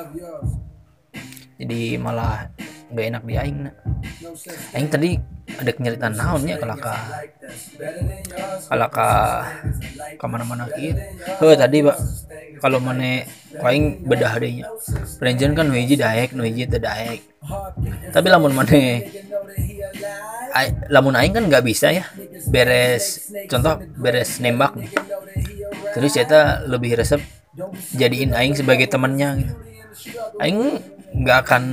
jadi 1.57 1.97
malah 1.97 2.53
nggak 2.87 3.05
enak 3.11 3.23
di 3.27 3.33
aing 3.35 3.59
nah. 3.67 3.75
aing 4.77 4.87
tadi 4.87 5.19
ada 5.57 5.71
nyeritaan 5.73 6.15
naonnya 6.15 6.55
kalau 6.55 6.77
ka 6.79 6.95
kalau 8.69 8.87
ka 8.87 9.09
ke 10.15 10.25
mana-mana 10.27 10.67
kieu. 10.71 10.95
Heuh 11.39 11.55
tadi 11.55 11.83
pak. 11.83 11.97
Kalau 12.57 12.79
mana 12.81 13.23
aing 13.63 14.07
bedah 14.07 14.33
deh 14.39 14.51
nya. 14.61 14.67
Renjen 15.19 15.51
kan 15.57 15.67
nu 15.67 15.75
hiji 15.75 15.95
daek 15.99 16.31
nu 16.35 16.43
hiji 16.47 16.67
teu 16.67 16.79
daek. 16.79 17.23
Tapi 18.11 18.27
lamun 18.27 18.53
mana 18.55 18.75
ai- 20.55 20.75
lamun 20.91 21.15
aing 21.15 21.33
kan 21.35 21.43
nggak 21.47 21.63
bisa 21.63 21.91
ya. 21.91 22.05
Beres 22.47 23.31
contoh 23.51 23.83
beres 23.99 24.39
nembak 24.39 24.75
nih. 24.79 24.91
Terus 25.95 26.11
kita 26.13 26.67
lebih 26.69 26.97
resep 26.99 27.19
jadiin 27.95 28.35
aing 28.35 28.53
sebagai 28.55 28.87
temannya 28.87 29.43
gitu. 29.43 29.53
Aing 30.37 30.81
nggak 31.17 31.37
akan 31.45 31.63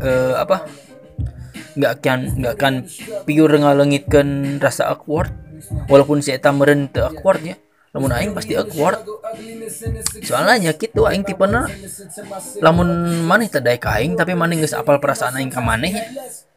eh, 0.00 0.34
apa 0.36 0.56
nggak 1.72 1.92
akan 2.00 2.18
nggak 2.40 2.54
akan 2.56 2.74
pure 3.24 3.56
ngalengitkan 3.60 4.58
rasa 4.60 4.92
awkward. 4.92 5.32
Walaupun 5.88 6.20
si 6.20 6.34
eta 6.34 6.50
meren 6.50 6.90
teu 6.90 7.06
awkward 7.06 7.40
ya 7.44 7.56
aing 7.92 8.32
pasti 8.32 8.56
awkward. 8.56 9.04
Soalnya 10.24 10.72
gitu 10.72 11.04
aing 11.04 11.24
tipena 11.28 11.68
lamun 12.64 13.20
maneh 13.28 13.52
teu 13.52 13.60
daek 13.60 13.84
aing 13.84 14.16
tapi 14.16 14.32
maneh 14.32 14.56
geus 14.56 14.72
apal 14.72 14.96
perasaan 14.96 15.36
aing 15.36 15.52
ka 15.52 15.60
maneh 15.60 15.92
ya. 15.92 16.04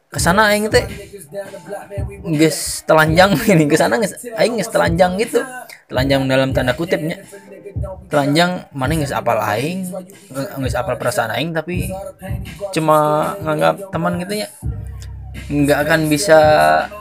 ke 0.06 0.22
sana 0.22 0.48
aing 0.48 0.70
teh 0.72 0.86
geus 2.24 2.86
telanjang 2.88 3.36
ini 3.52 3.68
ke 3.68 3.76
sana 3.76 4.00
aing 4.40 4.56
geus 4.56 4.70
telanjang 4.72 5.18
gitu 5.20 5.44
telanjang 5.86 6.26
dalam 6.26 6.50
tanda 6.50 6.74
kutipnya 6.74 7.22
telanjang 8.10 8.66
maneh 8.74 9.02
geus 9.02 9.14
apal 9.14 9.38
aing 9.38 9.86
geus 10.62 10.74
apal 10.74 10.98
perasaan 10.98 11.30
aing 11.34 11.50
tapi 11.54 11.90
cuma 12.74 13.32
nganggap 13.42 13.90
teman 13.94 14.18
gitu 14.22 14.46
ya 14.46 14.48
nggak 15.46 15.78
akan 15.86 16.00
bisa 16.10 16.38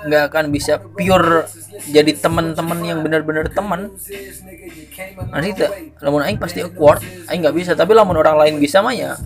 nggak 0.06 0.24
akan 0.30 0.46
bisa 0.54 0.78
pure 0.78 1.50
jadi 1.90 2.18
teman-teman 2.18 2.80
yang 2.82 3.00
benar-benar 3.02 3.52
teman. 3.52 3.94
Nanti 5.32 5.50
teh. 5.54 5.70
Lamun 6.02 6.24
aing 6.26 6.40
pasti 6.40 6.64
awkward 6.64 7.02
aing 7.30 7.42
nggak 7.42 7.56
bisa. 7.56 7.72
Tapi 7.74 7.92
lamun 7.94 8.18
orang 8.18 8.38
lain 8.40 8.56
bisa 8.58 8.80
mah 8.80 8.96
ya 8.96 9.18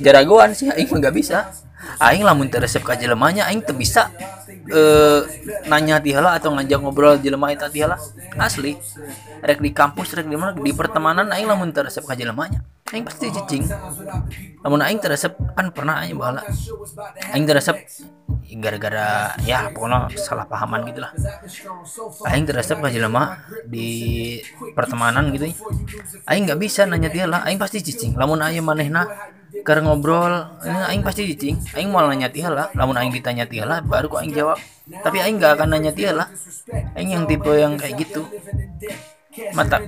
jaragoan 0.00 0.52
sih 0.56 0.68
aing 0.68 0.88
nggak 0.88 1.14
bisa. 1.14 1.50
Aing 2.00 2.24
lamun 2.24 2.52
teresep 2.52 2.84
ka 2.84 2.96
jelemanya 2.96 3.48
aing 3.48 3.64
teu 3.64 3.72
bisa 3.76 4.12
eh 4.70 5.20
nanya 5.66 5.98
tihala 5.98 6.38
atau 6.38 6.54
ngajak 6.54 6.78
ngobrol 6.78 7.18
jelema 7.18 7.50
eta 7.50 7.66
tihala 7.66 7.98
asli 8.38 8.78
rek 9.42 9.58
di 9.58 9.74
kampus 9.74 10.14
rek 10.14 10.30
di 10.30 10.36
mana 10.38 10.54
di 10.54 10.70
pertemanan 10.70 11.32
aing 11.34 11.48
lamun 11.48 11.74
teresep 11.74 12.06
ka 12.06 12.14
jelemanya 12.14 12.62
aing 12.90 13.04
pasti 13.06 13.26
cicing 13.30 13.64
lamun 14.62 14.82
aing 14.82 15.00
teresep 15.00 15.32
kan 15.54 15.70
pernah 15.70 16.02
aing 16.02 16.18
bahala 16.18 16.42
aing 17.32 17.46
teresep 17.46 17.76
gara-gara 18.58 19.30
ya 19.46 19.70
pokoknya 19.70 20.10
salah 20.18 20.42
pahaman 20.42 20.82
gitu 20.90 20.98
lah. 21.04 21.14
Aing 22.26 22.42
teresep 22.48 22.82
ka 22.82 22.90
jelema 22.90 23.38
di 23.62 24.40
pertemanan 24.74 25.30
gitu 25.30 25.46
ya. 25.46 25.54
aing 26.26 26.50
nggak 26.50 26.58
bisa 26.58 26.82
nanya 26.88 27.12
dia 27.12 27.30
lah 27.30 27.46
aing 27.46 27.60
pasti 27.62 27.78
cicing 27.78 28.18
lamun 28.18 28.42
aing 28.42 28.64
manehna 28.64 29.06
keur 29.62 29.82
ngobrol 29.82 30.50
ini 30.66 30.78
aing 30.90 31.02
pasti 31.06 31.30
cicing 31.30 31.62
aing 31.78 31.94
mau 31.94 32.02
nanya 32.02 32.26
dia 32.26 32.50
lah 32.50 32.74
lamun 32.74 32.98
aing 32.98 33.14
ditanya 33.14 33.46
dia 33.46 33.62
lah 33.62 33.78
baru 33.84 34.10
kok 34.10 34.20
aing 34.24 34.34
jawab. 34.34 34.58
Tapi 34.90 35.22
aing 35.22 35.38
nggak 35.38 35.52
akan 35.54 35.68
nanya 35.70 35.92
dia 35.94 36.10
lah. 36.10 36.26
Aing 36.98 37.14
yang 37.14 37.24
tipe 37.30 37.54
yang 37.54 37.78
kayak 37.78 38.02
gitu 38.02 38.26
matak 39.54 39.86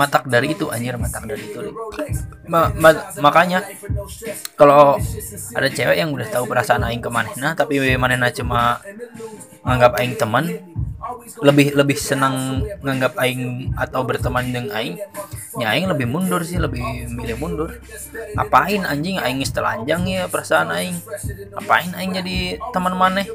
matak 0.00 0.24
dari 0.24 0.56
itu 0.56 0.72
anjir 0.72 0.96
matak 0.96 1.28
dari 1.28 1.44
itu. 1.44 1.60
Ma- 2.48 2.72
ma- 2.72 3.12
makanya 3.20 3.60
kalau 4.56 4.96
ada 5.52 5.68
cewek 5.68 5.96
yang 6.00 6.10
udah 6.12 6.28
tahu 6.32 6.48
perasaan 6.48 6.84
aing 6.88 7.04
ke 7.04 7.10
manehna 7.12 7.52
tapi 7.52 7.76
manehna 8.00 8.32
cuma 8.32 8.80
nganggap 9.64 9.92
aing 10.00 10.16
teman 10.16 10.44
lebih 11.40 11.72
lebih 11.78 11.94
senang 11.94 12.60
nganggap 12.82 13.14
aing 13.22 13.72
atau 13.78 14.02
berteman 14.02 14.44
dengan 14.50 14.74
aing 14.76 14.98
ya 15.60 15.72
aing 15.72 15.86
lebih 15.86 16.10
mundur 16.10 16.42
sih 16.42 16.58
lebih 16.58 16.82
milih 17.12 17.36
mundur. 17.38 17.70
Ngapain 18.34 18.82
anjing 18.82 19.20
aing 19.20 19.44
telanjang 19.46 20.02
ya 20.08 20.24
perasaan 20.26 20.72
aing? 20.72 20.96
Ngapain 21.54 21.92
aing 21.92 22.12
jadi 22.16 22.36
teman 22.72 22.96
maneh? 22.96 23.28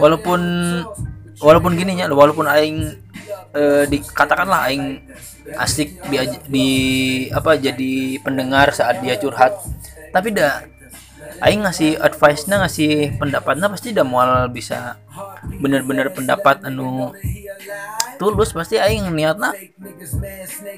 Walaupun 0.00 0.40
walaupun 1.42 1.74
gini 1.78 1.98
ya 1.98 2.10
walaupun 2.10 2.46
aing 2.46 3.03
eh, 3.54 3.84
dikatakanlah 3.88 4.60
aing 4.68 5.00
asik 5.54 6.00
di, 6.08 6.16
di 6.50 6.68
apa 7.30 7.56
jadi 7.56 8.18
pendengar 8.20 8.74
saat 8.74 9.00
dia 9.00 9.16
curhat. 9.16 9.54
Tapi 10.10 10.34
dah 10.34 10.66
aing 11.42 11.66
ngasih 11.66 11.98
advice-nya 11.98 12.62
ngasih 12.62 13.18
pendapatnya 13.18 13.66
pasti 13.70 13.90
dah 13.90 14.06
mual 14.06 14.50
bisa 14.50 14.98
bener-bener 15.62 16.10
pendapat 16.10 16.66
anu 16.66 17.14
tulus. 18.18 18.52
Pasti 18.52 18.80
aing 18.80 19.10
niatna 19.14 19.54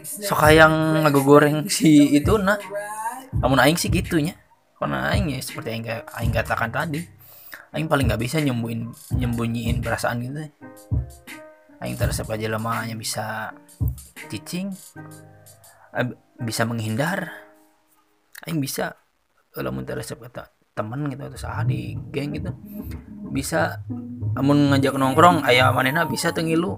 sok 0.04 0.40
hayang 0.44 1.04
ngagogoreng 1.04 1.66
si 1.76 2.12
itu 2.12 2.36
nah 2.36 2.60
namun 3.40 3.58
aing 3.60 3.78
sih 3.80 3.88
gitunya. 3.88 4.36
Karena 4.76 5.08
aing 5.16 5.32
ya 5.32 5.40
seperti 5.40 5.68
yang 5.72 6.04
aing 6.20 6.32
katakan 6.36 6.68
tadi 6.68 7.00
aing 7.76 7.88
paling 7.92 8.08
nggak 8.08 8.22
bisa 8.24 8.40
nyembuhin 8.40 8.88
nyembunyiin 9.12 9.84
perasaan 9.84 10.24
gitu 10.24 10.48
aing 11.82 11.96
teresep 11.96 12.26
aja 12.32 12.46
lemah 12.48 12.88
yang 12.88 12.98
bisa 13.00 13.52
cicing 14.28 14.72
bisa 16.40 16.62
menghindar. 16.68 17.32
Aing 18.44 18.60
bisa 18.60 18.96
kalau 19.52 19.72
mun 19.72 19.88
teresep 19.88 20.20
kata 20.20 20.52
temen 20.76 21.08
gitu 21.08 21.24
atau 21.24 21.40
saha 21.40 21.64
di 21.64 21.96
geng 22.12 22.36
gitu 22.36 22.52
bisa 23.32 23.80
amun 24.36 24.68
ngajak 24.68 24.92
nongkrong 24.92 25.40
ayah 25.48 25.72
manena 25.72 26.04
bisa 26.04 26.36
tengilu 26.36 26.76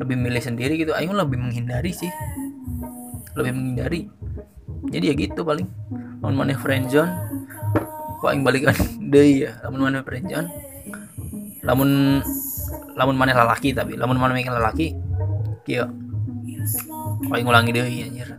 lebih 0.00 0.16
milih 0.16 0.40
sendiri 0.40 0.80
gitu 0.80 0.96
aing 0.96 1.12
lebih 1.12 1.36
menghindari 1.36 1.92
sih. 1.92 2.08
Lebih 3.36 3.52
menghindari. 3.52 4.08
Jadi 4.88 5.04
ya 5.04 5.14
gitu 5.14 5.44
paling. 5.44 5.68
Lamun 6.18 6.34
maneh 6.44 6.58
friendzone 6.58 7.12
kok 8.18 8.34
aing 8.34 8.42
balikan 8.42 8.74
deui 9.14 9.46
ya 9.46 9.62
lamun 9.62 9.88
maneh 9.88 10.02
friendzone 10.02 10.50
lamun 12.98 13.14
maneh 13.14 13.30
lalaki 13.30 13.70
tapi 13.70 13.94
lamun 13.94 14.18
maneh 14.18 14.42
mikir 14.42 14.50
lalaki 14.50 14.98
kieu. 15.62 15.86
Kok 17.22 17.34
aing 17.34 17.46
ngulangi 17.46 17.70
deui 17.70 18.02
anjir. 18.02 18.34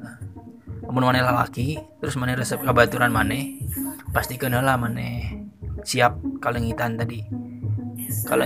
Lamun 0.84 1.04
maneh 1.08 1.24
lalaki 1.24 1.80
terus 2.04 2.20
maneh 2.20 2.36
resep 2.36 2.60
kabaturan 2.60 3.08
maneh 3.08 3.64
pastikan 4.12 4.52
lah 4.52 4.76
maneh 4.76 5.48
siap 5.88 6.20
kalengitan 6.44 7.00
tadi. 7.00 7.24
Kalau 8.28 8.44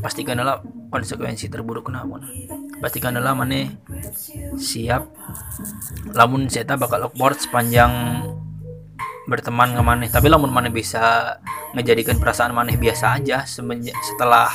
pastikan 0.00 0.40
lah 0.40 0.64
konsekuensi 0.88 1.52
terburuk 1.52 1.92
kenapa 1.92 2.24
pastikan 2.80 3.12
lah 3.20 3.36
maneh 3.36 3.68
siap. 4.56 5.12
Lamun 6.16 6.48
saya 6.48 6.80
bakal 6.80 7.04
awkward 7.04 7.36
sepanjang 7.36 7.92
berteman 9.24 9.72
sama 9.72 9.96
maneh 9.96 10.08
tapi 10.12 10.28
lamun 10.28 10.52
maneh 10.52 10.68
bisa 10.68 11.36
ngejadikan 11.72 12.20
perasaan 12.20 12.52
maneh 12.52 12.76
biasa 12.76 13.18
aja 13.20 13.42
setelah 13.48 14.52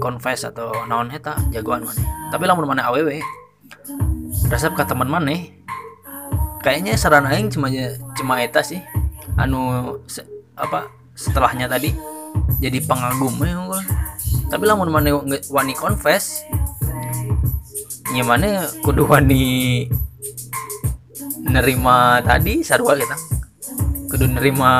confess 0.00 0.46
atau 0.48 0.72
naon 0.86 1.12
eta 1.12 1.36
jagoan 1.52 1.84
maneh. 1.84 2.06
Tapi 2.32 2.44
lamun 2.48 2.66
maneh 2.68 2.84
aww 2.84 2.96
resep 4.46 4.72
ke 4.76 4.84
teman 4.86 5.10
maneh 5.10 5.58
kayaknya 6.62 6.94
saran 6.94 7.26
aing 7.26 7.50
cuma 7.50 7.70
cuma 8.14 8.42
eta 8.42 8.62
sih. 8.62 8.80
Anu 9.36 9.96
se- 10.08 10.26
apa 10.56 10.88
setelahnya 11.12 11.68
tadi 11.68 11.92
jadi 12.60 12.80
pengagum 12.84 13.36
ya 13.44 13.60
tapi 14.46 14.64
lamun 14.64 14.88
nge- 14.92 15.50
wani 15.50 15.74
confess 15.74 16.46
nya 18.14 18.22
mana 18.22 18.70
kudu 18.86 19.02
wani 19.02 19.84
nerima 21.42 22.22
tadi 22.22 22.62
sarua 22.62 22.94
kita. 22.94 23.18
Kudu 24.06 24.30
nerima 24.30 24.70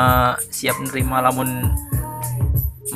siap 0.47 0.79
nerima 0.79 1.19
lamun 1.19 1.67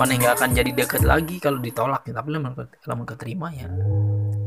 mana 0.02 0.18
nggak 0.18 0.34
akan 0.34 0.50
jadi 0.58 0.72
deket 0.74 1.06
lagi 1.06 1.38
kalau 1.38 1.62
ditolak 1.62 2.02
ya. 2.10 2.18
tapi 2.18 2.34
lamun 2.34 2.58
lamun 2.90 3.06
keterima 3.06 3.54
ya. 3.54 3.70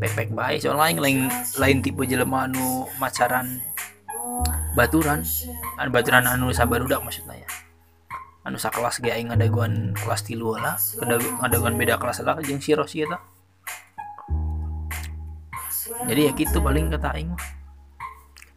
Pepek 0.03 0.35
baik 0.35 0.67
soalnya 0.67 0.91
lain 0.91 0.99
lain 0.99 1.19
lain 1.63 1.77
tipe 1.79 2.03
jelema 2.11 2.51
anu 2.51 2.91
macaran 2.99 3.63
baturan. 4.75 5.23
Anu 5.79 5.95
baturan 5.95 6.27
anu 6.27 6.51
sabarudak 6.51 6.99
maksudnya 7.07 7.39
ya. 7.39 7.49
Anu 8.43 8.59
sakelas 8.59 8.99
ge 8.99 9.15
aing 9.15 9.31
ngadaguan 9.31 9.95
kelas 9.95 10.27
tilu 10.27 10.59
lah. 10.59 10.75
Ngadaguan 11.39 11.79
beda 11.79 12.03
kelas 12.03 12.27
lah 12.27 12.35
jeung 12.43 12.59
si 12.59 12.75
Rosi 12.75 13.07
jadi 16.09 16.21
ya 16.29 16.33
gitu 16.35 16.59
paling 16.65 16.89
kata 16.91 17.13
aing 17.15 17.31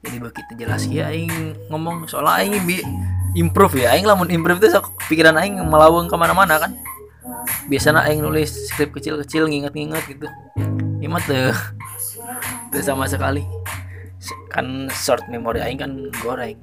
jadi 0.01 0.17
begitu 0.17 0.51
jelas 0.57 0.89
ya 0.89 1.13
aing 1.13 1.29
ngomong. 1.69 2.09
Soal 2.09 2.25
aing 2.41 2.57
bi 2.65 2.81
improve 3.37 3.85
ya. 3.85 3.93
Aing 3.93 4.09
lamun 4.09 4.33
improve 4.33 4.57
itu 4.65 4.73
pikiran 5.05 5.37
aing 5.37 5.61
melawang 5.69 6.09
ke 6.09 6.15
mana-mana 6.17 6.57
kan. 6.57 6.73
Biasanya 7.69 8.09
aing 8.09 8.25
nulis 8.25 8.73
skrip 8.73 8.89
kecil-kecil 8.97 9.45
nginget-nginget 9.45 10.03
gitu. 10.09 10.27
Ini 10.97 11.05
mah 11.05 11.21
tuh 11.21 11.53
tuh 12.73 12.81
sama 12.81 13.05
sekali. 13.05 13.45
Kan 14.49 14.89
short 14.89 15.29
memory 15.29 15.61
aing 15.61 15.77
kan 15.77 15.93
goreng. 16.25 16.57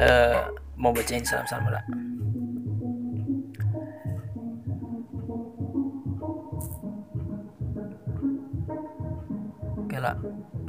Eh 0.00 0.40
mau 0.78 0.94
bacain 0.94 1.26
salam-salam 1.26 1.74
lah 1.74 1.82
Oke 9.82 9.98
lah 9.98 10.14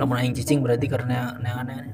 lamun 0.02 0.18
aing 0.18 0.34
cicing 0.34 0.66
berarti 0.66 0.90
karena 0.90 1.38
yang 1.46 1.62
aneh 1.62 1.94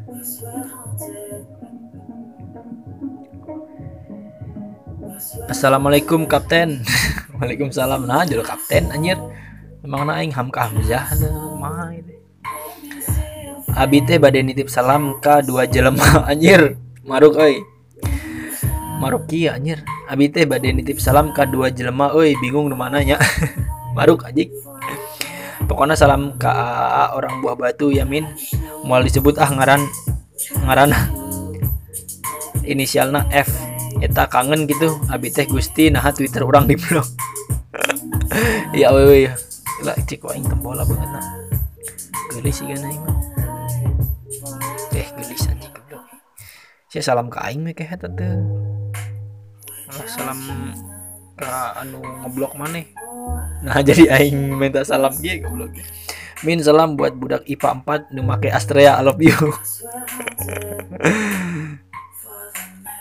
Assalamualaikum 5.47 6.27
kapten. 6.27 6.83
Waalaikumsalam. 7.39 8.03
Nah 8.03 8.27
jolo 8.27 8.43
kapten 8.43 8.91
anjir. 8.91 9.15
Emang 9.79 10.03
na 10.03 10.19
aing 10.19 10.33
hamka 10.33 10.67
hamzah 10.67 11.07
mah 11.61 11.93
Abi 13.75 14.01
teh 14.03 14.17
bade 14.19 14.41
nitip 14.43 14.67
salam 14.67 15.19
ka 15.23 15.39
dua 15.39 15.63
jelema 15.71 16.03
anjir. 16.31 16.75
Maruk 17.07 17.39
euy 17.39 17.63
Maruk 18.99 19.31
kieu 19.31 19.55
anjir. 19.55 19.87
Abi 20.11 20.27
teh 20.27 20.43
bade 20.43 20.67
nitip 20.75 20.99
salam 20.99 21.31
ka 21.31 21.47
dua 21.47 21.71
jelema 21.71 22.11
euy 22.11 22.35
bingung 22.43 22.67
nu 22.67 22.75
mana 22.75 22.99
nya. 22.99 23.15
Maruk 23.95 24.27
anjing 24.27 24.51
Pokoknya 25.65 25.95
salam 25.95 26.35
ke 26.35 26.45
AA 26.45 27.15
orang 27.15 27.39
buah 27.39 27.55
batu 27.55 27.87
Yamin. 27.87 28.27
Mual 28.83 29.07
disebut 29.07 29.39
ah 29.39 29.47
ngaran. 29.47 29.79
Ngaran. 30.67 30.91
Inisialna 32.67 33.31
F 33.31 33.74
Eta 34.03 34.27
kangen 34.27 34.67
gitu. 34.67 34.99
Abi 35.07 35.31
teh 35.31 35.47
Gusti 35.47 35.87
nah 35.93 36.03
Twitter 36.11 36.43
orang 36.43 36.67
di 36.67 36.75
blog. 36.75 37.07
Ya 38.75 38.91
wewe 38.91 39.31
Lah 39.83 39.95
cik 40.07 40.23
aing 40.27 40.47
tembola 40.47 40.87
banget 40.87 41.07
nah. 41.07 41.23
Gelis 42.31 42.59
sih 42.59 42.67
aing 42.67 43.01
mah. 43.03 43.17
Eh 44.95 45.07
gelis 45.15 45.47
anjing 45.47 45.71
goblok. 45.71 46.03
Saya 46.91 47.03
salam 47.03 47.27
ke 47.27 47.39
aing 47.39 47.67
eta 47.67 48.07
teh. 48.07 48.31
Malah 49.91 50.09
salam 50.11 50.39
ke 51.35 51.47
anu 51.79 51.99
ngeblok 52.23 52.55
maneh. 52.59 52.87
Nah 53.63 53.79
jadi 53.87 54.19
aing 54.19 54.55
minta 54.55 54.83
salam 54.83 55.15
ge 55.19 55.43
goblok. 55.43 55.71
Min 56.43 56.59
salam 56.59 56.99
buat 56.99 57.15
budak 57.15 57.47
IPA 57.47 57.71
4 58.11 58.15
nu 58.15 58.27
make 58.27 58.51
Astrea 58.51 58.99
I 58.99 59.03
love 59.07 59.23
you. 59.23 59.35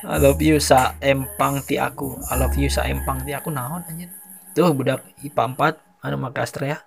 I 0.04 0.20
love 0.20 0.36
you 0.44 0.60
sa 0.60 1.00
empang 1.00 1.64
ti 1.64 1.80
aku. 1.80 2.20
I 2.28 2.36
love 2.36 2.52
you 2.60 2.68
sa 2.68 2.84
empang 2.84 3.24
ti 3.24 3.32
aku 3.32 3.48
naon 3.48 3.80
anjir. 3.88 4.12
Tuh 4.52 4.76
budak 4.76 5.00
IPA 5.24 5.56
4 5.56 6.04
anu 6.04 6.16
make 6.20 6.36
Astrea. 6.36 6.84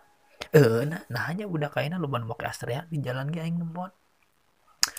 Eh 0.54 0.86
nah, 0.86 1.02
nah 1.10 1.26
hanya 1.26 1.50
budak 1.50 1.74
kaina 1.74 1.98
loba 1.98 2.22
nu 2.22 2.30
make 2.30 2.46
Astrea 2.46 2.86
di 2.94 3.02
jalan 3.02 3.34
ge 3.34 3.42
aing 3.42 3.58
nembon. 3.58 3.90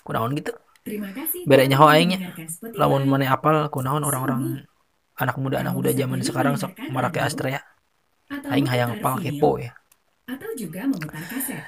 Kunaon 0.03 0.35
gitu? 0.35 0.51
Terima 0.83 1.15
kasih. 1.15 1.47
Bere 1.47 1.71
nyaho 1.71 1.87
aing 1.87 2.11
nya. 2.11 2.19
Mendengarkan 2.19 2.49
Spotify. 2.51 2.79
Lamun 2.83 3.03
mana 3.07 3.31
apal 3.31 3.57
kunaon 3.71 4.03
orang-orang 4.03 4.67
anak 5.15 5.37
muda 5.39 5.63
anak 5.63 5.79
muda 5.79 5.91
zaman 5.95 6.19
sekarang 6.19 6.59
sok 6.59 6.75
marake 6.91 7.23
Astrea. 7.23 7.63
Aing 8.51 8.67
hayang 8.67 8.99
pal 8.99 9.23
kepo 9.23 9.63
ya. 9.63 9.79
Atau 10.27 10.51
juga 10.59 10.91
memutar 10.91 11.23
kaset. 11.23 11.63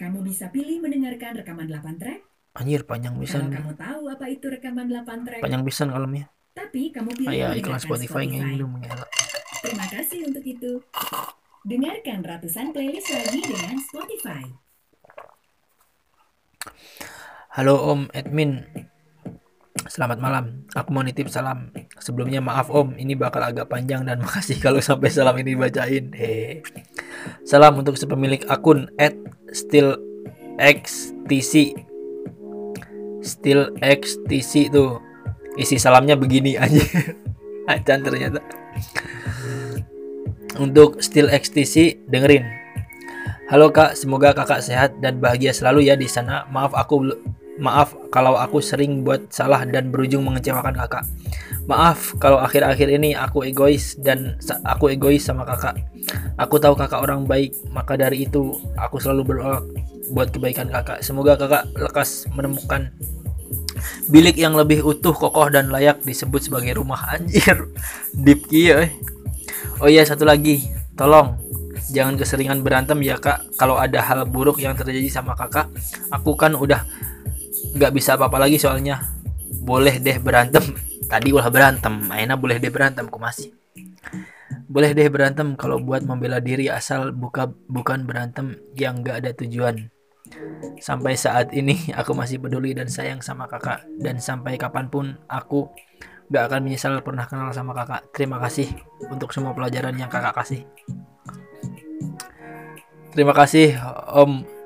Kamu 0.00 0.24
bisa 0.24 0.48
pilih 0.48 0.80
mendengarkan 0.80 1.36
rekaman 1.44 1.68
8 1.68 2.00
track. 2.00 2.27
Anjir 2.58 2.82
panjang 2.82 3.14
Kalau 3.14 3.22
pisan. 3.22 3.54
kamu 3.54 3.72
tahu 3.78 4.02
apa 4.10 4.26
itu 4.26 4.46
rekaman 4.50 4.90
8 4.90 5.22
track, 5.22 5.40
Panjang 5.40 5.62
pisan 5.62 5.88
kalemnya. 5.88 6.26
tapi 6.50 6.90
kamu 6.90 7.14
pilih 7.14 7.30
Aya 7.30 7.54
mendengarkan 7.54 7.62
iklan 7.62 7.78
Spotify 7.78 8.22
nggak 8.26 8.50
belum 8.58 8.72
ya. 8.82 8.90
Terima 9.62 9.86
kasih 9.86 10.26
untuk 10.26 10.42
itu. 10.42 10.72
Dengarkan 11.62 12.18
ratusan 12.26 12.74
playlist 12.74 13.14
lagi 13.14 13.38
dengan 13.46 13.78
Spotify. 13.78 14.42
Halo 17.54 17.78
Om 17.88 18.10
admin. 18.10 18.66
Selamat 19.86 20.18
malam. 20.18 20.66
Aku 20.74 20.90
mau 20.90 21.06
nitip 21.06 21.30
salam. 21.30 21.70
Sebelumnya 21.96 22.42
maaf 22.42 22.68
Om, 22.68 22.98
ini 22.98 23.14
bakal 23.14 23.40
agak 23.40 23.70
panjang 23.70 24.02
dan 24.02 24.18
makasih 24.26 24.58
kalau 24.58 24.82
sampai 24.82 25.14
salam 25.14 25.38
ini 25.38 25.54
dibacain. 25.54 26.10
Hehe. 26.10 26.66
Salam 27.46 27.78
untuk 27.78 27.94
sepemilik 27.94 28.42
akun 28.50 28.90
@stillxtc. 30.58 31.54
Stillxtc 33.28 34.72
tuh. 34.72 35.04
Isi 35.60 35.76
salamnya 35.76 36.16
begini 36.16 36.56
aja. 36.56 36.80
Acan 37.72 38.00
ternyata. 38.00 38.40
Untuk 40.56 41.04
Stillxtc 41.04 42.08
dengerin. 42.08 42.48
Halo 43.48 43.72
Kak, 43.72 43.96
semoga 43.96 44.32
Kakak 44.32 44.64
sehat 44.64 45.00
dan 45.00 45.20
bahagia 45.20 45.52
selalu 45.52 45.88
ya 45.88 45.96
di 45.96 46.08
sana. 46.08 46.48
Maaf 46.48 46.72
aku 46.72 47.04
maaf 47.58 47.92
kalau 48.08 48.38
aku 48.38 48.62
sering 48.62 49.02
buat 49.02 49.28
salah 49.34 49.66
dan 49.66 49.90
berujung 49.90 50.24
mengecewakan 50.24 50.78
Kakak. 50.78 51.04
Maaf 51.68 52.16
kalau 52.16 52.40
akhir-akhir 52.40 52.88
ini 52.96 53.12
aku 53.12 53.44
egois 53.44 53.98
dan 54.00 54.40
aku 54.64 54.94
egois 54.94 55.26
sama 55.26 55.44
Kakak. 55.44 55.76
Aku 56.40 56.56
tahu 56.56 56.78
Kakak 56.78 57.02
orang 57.04 57.28
baik, 57.28 57.52
maka 57.74 57.98
dari 57.98 58.24
itu 58.24 58.56
aku 58.78 58.96
selalu 59.02 59.36
berdoa 59.36 59.60
buat 60.14 60.32
kebaikan 60.32 60.72
Kakak. 60.72 61.04
Semoga 61.04 61.36
Kakak 61.36 61.68
lekas 61.76 62.24
menemukan 62.32 62.88
bilik 64.08 64.36
yang 64.36 64.56
lebih 64.56 64.82
utuh, 64.82 65.12
kokoh 65.12 65.48
dan 65.52 65.68
layak 65.68 66.02
disebut 66.02 66.48
sebagai 66.48 66.76
rumah 66.80 67.12
anjir. 67.12 67.68
Deep 68.16 68.48
kieu 68.48 68.88
eh. 68.88 68.92
Oh 69.78 69.86
iya 69.86 70.02
satu 70.02 70.26
lagi, 70.26 70.66
tolong 70.98 71.38
jangan 71.90 72.18
keseringan 72.20 72.60
berantem 72.60 73.00
ya 73.00 73.16
kak. 73.16 73.56
Kalau 73.56 73.80
ada 73.80 74.02
hal 74.04 74.28
buruk 74.28 74.60
yang 74.60 74.76
terjadi 74.76 75.08
sama 75.08 75.32
kakak, 75.38 75.70
aku 76.12 76.36
kan 76.36 76.54
udah 76.54 76.84
nggak 77.76 77.92
bisa 77.94 78.16
apa-apa 78.16 78.48
lagi 78.48 78.60
soalnya. 78.60 79.04
Boleh 79.64 80.00
deh 80.00 80.16
berantem. 80.20 80.64
Tadi 81.08 81.32
ulah 81.32 81.48
berantem, 81.48 82.04
Aina 82.12 82.36
boleh 82.36 82.60
deh 82.60 82.68
berantem, 82.68 83.08
ku 83.08 83.16
masih. 83.16 83.56
Boleh 84.68 84.92
deh 84.92 85.08
berantem 85.08 85.56
kalau 85.56 85.80
buat 85.80 86.04
membela 86.04 86.44
diri 86.44 86.68
asal 86.68 87.16
buka 87.16 87.48
bukan 87.72 88.04
berantem 88.04 88.60
yang 88.76 89.00
nggak 89.00 89.24
ada 89.24 89.30
tujuan. 89.32 89.88
Sampai 90.78 91.18
saat 91.18 91.50
ini 91.54 91.90
aku 91.92 92.14
masih 92.14 92.38
peduli 92.38 92.72
dan 92.72 92.86
sayang 92.86 93.20
sama 93.22 93.50
kakak 93.50 93.84
dan 93.98 94.22
sampai 94.22 94.54
kapan 94.58 94.86
pun 94.86 95.18
aku 95.26 95.68
gak 96.28 96.52
akan 96.52 96.60
menyesal 96.68 97.00
pernah 97.00 97.24
kenal 97.24 97.50
sama 97.52 97.72
kakak. 97.72 98.04
Terima 98.12 98.36
kasih 98.38 98.68
untuk 99.08 99.32
semua 99.32 99.56
pelajaran 99.56 99.96
yang 99.96 100.12
kakak 100.12 100.36
kasih. 100.36 100.62
Terima 103.12 103.32
kasih 103.34 103.74
Om 104.14 104.58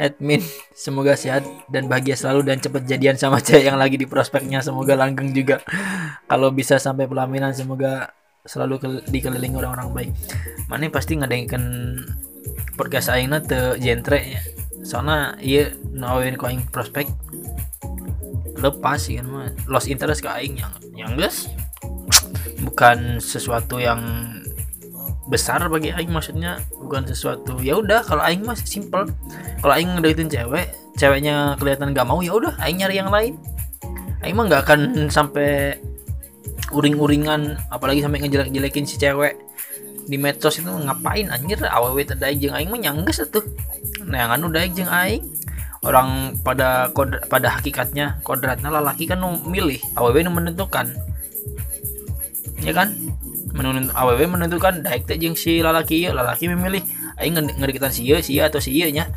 admin. 0.00 0.40
Semoga 0.72 1.12
sehat 1.12 1.44
dan 1.68 1.84
bahagia 1.84 2.16
selalu 2.16 2.48
dan 2.48 2.56
cepat 2.56 2.88
jadian 2.88 3.20
sama 3.20 3.38
cewek 3.44 3.68
yang 3.68 3.76
lagi 3.76 4.00
di 4.00 4.08
prospeknya. 4.08 4.64
Semoga 4.64 4.96
langgeng 4.96 5.36
juga. 5.36 5.60
Kalau 6.24 6.48
bisa 6.54 6.80
sampai 6.80 7.04
pelaminan 7.04 7.52
semoga 7.52 8.16
selalu 8.48 8.80
kel- 8.80 9.04
dikelilingi 9.04 9.60
orang-orang 9.60 9.88
baik. 9.92 10.10
Mana 10.72 10.88
pasti 10.88 11.20
ngadengkeun 11.20 11.64
podcast 12.80 13.12
aingna 13.12 13.44
teu 13.44 13.76
jentre 13.76 14.20
ya. 14.24 14.40
Soalnya 14.82 15.36
iya 15.40 15.74
nawain 15.92 16.36
ku 16.40 16.48
aing 16.48 16.64
prospek 16.72 17.08
lepas 18.60 19.00
kan 19.08 19.26
mah. 19.26 19.48
lost 19.72 19.88
interest 19.88 20.20
ke 20.20 20.28
aing 20.28 20.60
yang 20.60 20.72
yang 20.92 21.10
geus 21.16 21.48
bukan 22.60 23.16
sesuatu 23.16 23.80
yang 23.80 24.00
besar 25.30 25.62
bagi 25.70 25.94
aing 25.94 26.10
maksudnya. 26.10 26.58
Bukan 26.76 27.06
sesuatu 27.06 27.62
ya 27.62 27.78
udah 27.78 28.02
kalau 28.02 28.20
aing 28.26 28.42
mah 28.42 28.58
simple. 28.58 29.06
Kalau 29.62 29.72
aing 29.72 29.96
ngedeketin 29.96 30.28
cewek 30.28 30.74
ceweknya 30.98 31.56
kelihatan 31.56 31.96
gak 31.96 32.04
mau 32.04 32.20
ya 32.20 32.34
udah 32.36 32.58
aing 32.60 32.82
nyari 32.82 32.98
yang 32.98 33.08
lain. 33.08 33.38
Aing 34.20 34.36
mah 34.36 34.44
nggak 34.50 34.62
akan 34.68 34.80
sampai 35.08 35.80
uring-uringan 36.70 37.58
apalagi 37.72 38.04
sampai 38.04 38.22
ngejelek-jelekin 38.22 38.84
si 38.86 39.00
cewek 39.00 39.38
di 40.10 40.18
medsos 40.18 40.58
itu 40.58 40.66
ngapain 40.66 41.30
anjir? 41.30 41.62
Awewe 41.62 42.02
teh 42.02 42.18
daek 42.18 42.42
jeung 42.42 42.58
aing 42.58 42.66
mah 42.66 42.82
nyangges 42.82 43.22
atuh. 43.22 43.46
Nah 44.10 44.34
anu 44.34 44.50
daek 44.50 44.74
jeung 44.74 44.90
aing? 44.90 45.22
Orang 45.86 46.36
pada 46.42 46.90
kod 46.90 47.22
pada 47.30 47.56
hakikatnya 47.56 48.20
kodratnya 48.26 48.68
lalaki 48.68 49.06
kan 49.06 49.22
nu 49.22 49.38
milih 49.46 49.78
awewe 49.94 50.26
nu 50.26 50.34
menentukan. 50.34 50.90
Ya 52.60 52.74
kan? 52.74 52.92
Menurut 53.50 53.90
aww 53.94 54.14
menentukan 54.14 54.82
daik 54.82 55.06
teh 55.06 55.16
jeung 55.18 55.34
si 55.38 55.62
lalaki 55.62 56.06
ieu 56.06 56.12
lalaki 56.14 56.46
memilih 56.46 56.82
aing 57.18 57.34
nge- 57.34 57.56
ngedeketan 57.58 57.90
si 57.94 58.06
ieu 58.06 58.18
si 58.20 58.38
atau 58.42 58.60
si 58.62 58.74
nya. 58.90 59.10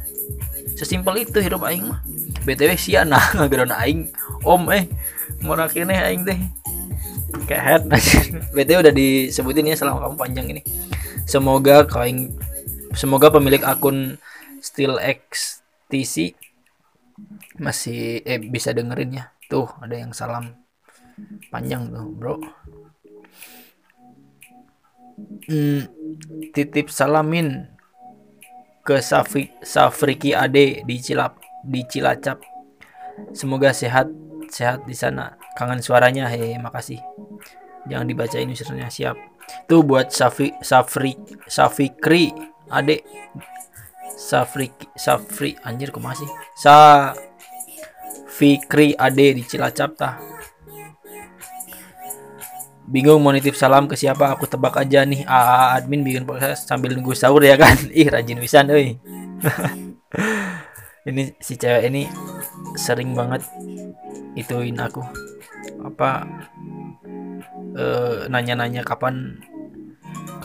Sesimpel 0.77 1.25
itu 1.25 1.37
hidup 1.41 1.65
aing 1.65 1.89
mah. 1.89 2.01
Btw 2.45 2.75
sia 2.77 3.05
nah 3.05 3.21
ngageuna 3.35 3.81
aing 3.81 4.09
om 4.45 4.69
eh. 4.69 4.89
Ngora 5.43 5.67
keneh 5.67 5.99
aing 5.99 6.23
teh 6.23 6.39
kayak 7.45 7.63
head. 7.63 7.83
Btw 8.55 8.79
udah 8.85 8.93
disebutin 8.93 9.69
ya 9.73 9.75
selama 9.77 10.07
kamu 10.07 10.15
panjang 10.17 10.47
ini. 10.53 10.61
Semoga 11.25 11.87
aing 12.03 12.33
semoga 12.93 13.33
pemilik 13.33 13.63
akun 13.63 14.21
Still 14.63 14.95
XTC 14.95 16.39
masih 17.59 18.23
eh 18.23 18.39
bisa 18.39 18.71
dengerin 18.71 19.19
ya. 19.19 19.25
Tuh 19.51 19.67
ada 19.83 19.93
yang 19.97 20.15
salam 20.15 20.55
panjang 21.51 21.91
tuh 21.91 22.07
bro. 22.15 22.39
Hmm, 25.45 25.85
titip 26.55 26.89
salamin 26.89 27.69
ke 28.81 28.97
Safri, 29.03 29.51
Safriki 29.61 30.33
Ade 30.33 30.81
di 30.87 30.95
Cilap 30.97 31.37
di 31.61 31.83
Cilacap. 31.85 32.39
Semoga 33.35 33.75
sehat 33.75 34.09
sehat 34.49 34.87
di 34.87 34.95
sana 34.95 35.42
kangen 35.53 35.81
suaranya 35.81 36.29
hei 36.29 36.57
makasih. 36.57 36.99
Jangan 37.87 38.07
dibacain 38.07 38.49
usernya 38.49 38.87
siap. 38.87 39.17
Tuh 39.67 39.83
buat 39.83 40.09
Safi 40.09 40.55
Safri 40.63 41.19
Safikri 41.51 42.31
Ade 42.71 43.03
Safri 44.15 44.71
Safri 44.95 45.59
anjir 45.67 45.91
kok 45.91 46.03
masih? 46.03 46.27
Sa 46.55 47.11
Fikri 48.33 48.95
Ade 48.97 49.35
di 49.37 49.43
Cilacap 49.43 49.91
tah. 49.99 50.15
Bingung 52.83 53.23
mau 53.23 53.31
nitip 53.31 53.55
salam 53.55 53.87
ke 53.87 53.95
siapa 53.95 54.31
aku 54.31 54.47
tebak 54.47 54.75
aja 54.79 55.07
nih. 55.07 55.23
AA 55.23 55.79
admin 55.79 56.03
bikin 56.03 56.23
podcast 56.27 56.67
sambil 56.67 56.95
nunggu 56.95 57.15
sahur 57.15 57.43
ya 57.43 57.55
kan? 57.55 57.75
Ih 57.99 58.07
rajin 58.09 58.39
pisan 58.39 58.71
euy. 58.71 58.97
Ini 61.03 61.35
si 61.35 61.59
cewek 61.59 61.83
ini 61.83 62.07
sering 62.79 63.11
banget 63.11 63.43
ituin 64.39 64.79
aku 64.79 65.03
apa 65.83 66.25
eh 67.73 68.29
nanya-nanya 68.31 68.81
kapan 68.87 69.43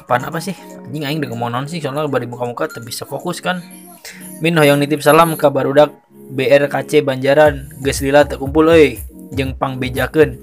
kapan 0.03 0.20
apa 0.26 0.39
sih? 0.41 0.57
Anjing 0.89 1.05
aing 1.05 1.18
udah 1.20 1.30
ngomong 1.32 1.68
sih? 1.68 1.78
Soalnya 1.80 2.09
bari 2.09 2.26
muka-muka 2.26 2.68
bisa 2.80 3.05
fokus 3.05 3.45
kan. 3.45 3.61
Min 4.41 4.57
hoyong 4.57 4.80
nitip 4.80 5.05
salam 5.05 5.36
ke 5.36 5.51
barudak 5.51 5.93
BRKC 6.32 7.05
Banjaran 7.05 7.68
geus 7.84 8.01
lila 8.05 8.24
teu 8.24 8.39
kumpul 8.41 8.68
euy 8.72 9.01
jeung 9.36 9.53
pang 9.57 9.76
bejakeun 9.76 10.41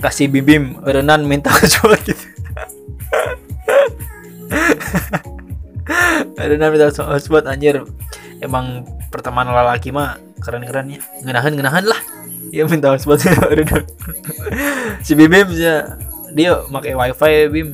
kasih 0.00 0.28
bibim 0.28 0.80
eureunnan 0.84 1.24
minta 1.28 1.52
hotspot 1.56 2.00
gitu. 2.04 2.24
Eureunnan 6.40 6.70
minta 6.72 6.88
hotspot 6.88 7.44
anjir. 7.44 7.84
Emang 8.42 8.82
pertemanan 9.12 9.54
lalaki 9.54 9.92
mah 9.92 10.18
keren-keren 10.42 10.98
ya. 10.98 11.00
Ngenahan 11.22 11.52
ngenahan 11.54 11.84
lah 11.86 12.00
ya 12.52 12.68
minta 12.68 12.92
hotspot 12.92 13.24
eureunnan 13.24 13.88
si 15.00 15.16
bibim 15.16 15.48
ya 15.56 15.96
dia 16.32 16.60
pakai 16.68 16.92
wifi 16.92 17.48
bim. 17.48 17.68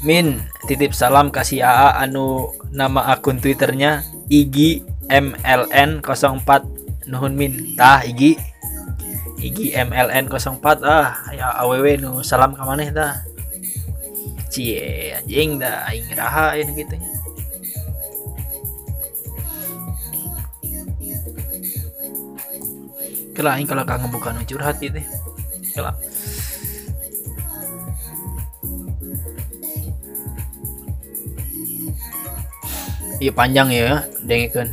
Min 0.00 0.40
titip 0.64 0.96
salam 0.96 1.28
kasih 1.28 1.60
AA 1.60 2.08
anu 2.08 2.48
nama 2.72 3.12
akun 3.12 3.36
twitternya 3.36 4.00
Igi 4.32 4.80
MLN 5.12 6.00
04 6.00 6.40
nuhun 7.04 7.36
min. 7.36 7.76
Tah 7.76 8.00
Igi 8.08 8.40
Igi 9.36 9.76
MLN 9.76 10.32
04 10.32 10.64
ah 10.88 11.20
ya 11.36 11.52
aww 11.52 11.84
nu 12.00 12.24
salam 12.24 12.56
ke 12.56 12.64
maneh 12.64 12.88
tah. 12.88 13.20
Cie 14.48 15.12
anjing 15.20 15.60
dah 15.60 15.84
aing 15.92 16.08
raha 16.16 16.56
ini 16.56 16.80
gitu 16.80 16.96
nya 16.96 17.19
Kela 23.40 23.56
aing 23.56 23.64
kalau 23.64 23.88
kangen 23.88 24.12
bukan 24.12 24.36
curhat 24.44 24.76
gitu 24.84 25.00
Kela 25.72 25.96
Iya 33.20 33.36
panjang 33.36 33.68
ya 33.68 34.08
dengekeun. 34.24 34.72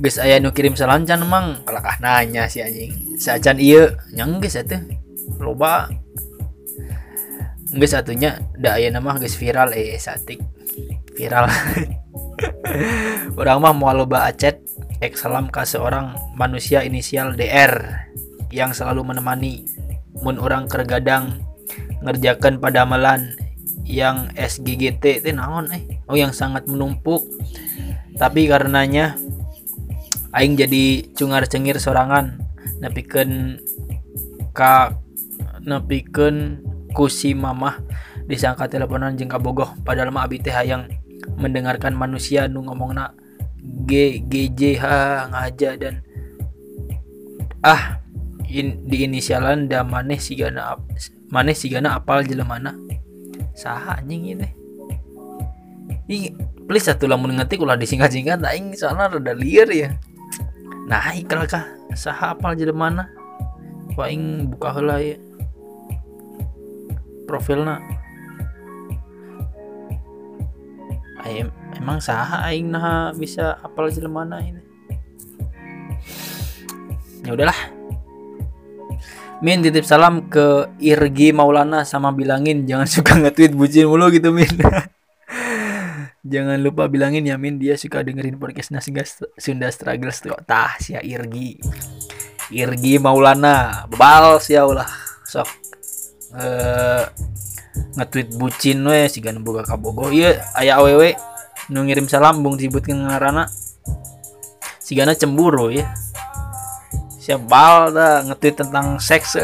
Geus 0.00 0.16
aya 0.16 0.40
nu 0.40 0.56
kirim 0.56 0.72
salam 0.72 1.04
can 1.04 1.20
emang 1.20 1.60
kalakah 1.68 2.00
nanya 2.00 2.48
si 2.48 2.64
anjing. 2.64 3.20
Sajan 3.20 3.60
ieu 3.60 3.92
nyang 4.16 4.40
geus 4.40 4.56
atuh. 4.56 4.80
Loba. 5.36 5.92
Geus 7.76 7.92
atunya 7.92 8.40
da 8.56 8.80
aya 8.80 8.88
nama 8.88 9.20
geus 9.20 9.36
viral. 9.36 9.76
Eh 9.76 10.00
satik. 10.00 10.40
Viral. 11.12 11.44
Orang 13.36 13.60
mah 13.60 13.76
mau 13.76 13.92
loba 13.92 14.32
acet 14.32 14.71
ek 15.02 15.18
salam 15.18 15.50
ke 15.50 15.66
seorang 15.66 16.14
manusia 16.38 16.86
inisial 16.86 17.34
DR 17.34 18.06
yang 18.54 18.70
selalu 18.70 19.02
menemani 19.02 19.66
mun 20.22 20.38
orang 20.38 20.70
kergadang 20.70 21.42
ngerjakan 22.06 22.62
pada 22.62 22.86
amalan 22.86 23.34
yang 23.82 24.30
SGGT 24.38 25.26
itu 25.26 25.34
naon 25.34 25.74
eh? 25.74 25.98
Oh 26.06 26.14
yang 26.14 26.30
sangat 26.30 26.70
menumpuk. 26.70 27.26
Tapi 28.14 28.46
karenanya 28.46 29.18
aing 30.38 30.54
jadi 30.54 31.10
cungar 31.18 31.50
cengir 31.50 31.82
sorangan 31.82 32.38
nepikeun 32.78 33.58
ka 34.54 34.94
nepikeun 35.66 36.62
kusi 36.94 37.34
mamah 37.34 37.82
disangka 38.30 38.70
teleponan 38.70 39.18
jeung 39.18 39.32
kabogoh 39.32 39.74
padahal 39.82 40.14
mah 40.14 40.24
abi 40.24 40.38
teh 40.38 40.54
hayang 40.54 40.86
mendengarkan 41.36 41.92
manusia 41.96 42.46
nu 42.46 42.64
ngomongna 42.64 43.16
G 43.62 44.22
GJ 44.26 44.60
ha 44.82 45.30
ngaja 45.30 45.78
dan 45.78 46.02
ah 47.62 48.02
in, 48.50 48.82
di 48.90 49.06
inisialan 49.06 49.70
da 49.70 49.86
maneh 49.86 50.18
sigana 50.18 50.74
maneh 51.30 51.54
sigana 51.54 51.96
apal 51.96 52.26
jelemana 52.26 52.74
saha 53.54 54.02
anjing 54.02 54.34
ini. 54.34 54.48
Ih, 56.10 56.34
please 56.66 56.90
satu 56.90 57.06
lamun 57.06 57.38
ngetik 57.38 57.62
ulah 57.62 57.78
disingkat-singkat 57.78 58.42
aing 58.42 58.74
soalnya 58.74 59.16
rada 59.16 59.32
liar 59.38 59.70
ya. 59.70 59.94
Nah 60.90 61.14
ikal 61.14 61.46
kah? 61.46 61.64
Saha 61.94 62.34
apal 62.34 62.56
jelemana 62.58 63.06
Wah, 63.92 64.08
aing 64.08 64.48
buka 64.48 64.72
heula 64.72 65.04
ya. 65.04 65.20
Profilna. 67.28 67.76
Aing, 71.28 71.52
emang 71.78 72.02
saha 72.02 72.44
aing 72.50 72.72
nah 72.72 73.14
bisa 73.14 73.56
apal 73.62 73.88
jelemana 73.92 74.40
ini 74.42 74.62
ya 77.22 77.32
udahlah 77.32 77.82
Min 79.42 79.58
titip 79.58 79.82
salam 79.82 80.30
ke 80.30 80.70
Irgi 80.78 81.34
Maulana 81.34 81.82
sama 81.82 82.14
bilangin 82.14 82.62
jangan 82.62 82.86
suka 82.86 83.18
nge-tweet 83.18 83.58
bucin 83.58 83.90
mulu 83.90 84.06
gitu 84.14 84.30
Min. 84.30 84.46
jangan 86.32 86.62
lupa 86.62 86.86
bilangin 86.86 87.26
ya 87.26 87.34
Min 87.34 87.58
dia 87.58 87.74
suka 87.74 88.06
dengerin 88.06 88.38
podcast 88.38 88.70
Nasga 88.70 89.02
Sunda 89.34 89.66
Struggles 89.74 90.22
tuh. 90.22 90.38
Tah 90.46 90.78
si 90.78 90.94
Irgi. 90.94 91.58
Irgi 92.54 93.02
Maulana, 93.02 93.90
bebal 93.90 94.38
sia 94.38 94.62
ulah. 94.62 94.86
Sok 95.26 95.50
eh 96.38 97.02
nge-tweet 97.98 98.38
bucin 98.38 98.78
we 98.86 99.10
siga 99.10 99.34
boga 99.42 99.66
kabogo. 99.66 100.06
Ieu 100.14 100.38
aya 100.54 100.78
awewe 100.78 101.18
nu 101.70 101.86
ngirim 101.86 102.10
salam 102.10 102.42
bung 102.42 102.58
disebutkeun 102.58 103.06
ngaranna. 103.06 103.46
Sigana 104.82 105.14
cemburu 105.14 105.70
ya. 105.70 105.86
Siap 107.22 107.46
bal 107.46 107.94
dah 107.94 108.26
nge-tweet 108.26 108.66
tentang 108.66 108.98
seks. 108.98 109.38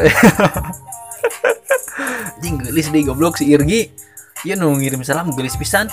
Anjing 2.39 2.59
gelis 2.59 2.91
deh 2.91 3.03
goblok 3.07 3.39
si 3.39 3.47
Irgi. 3.51 3.87
Ya 4.43 4.59
nu 4.59 4.75
ngirim 4.75 5.03
salam 5.03 5.31
gelis 5.31 5.55
pisan. 5.55 5.87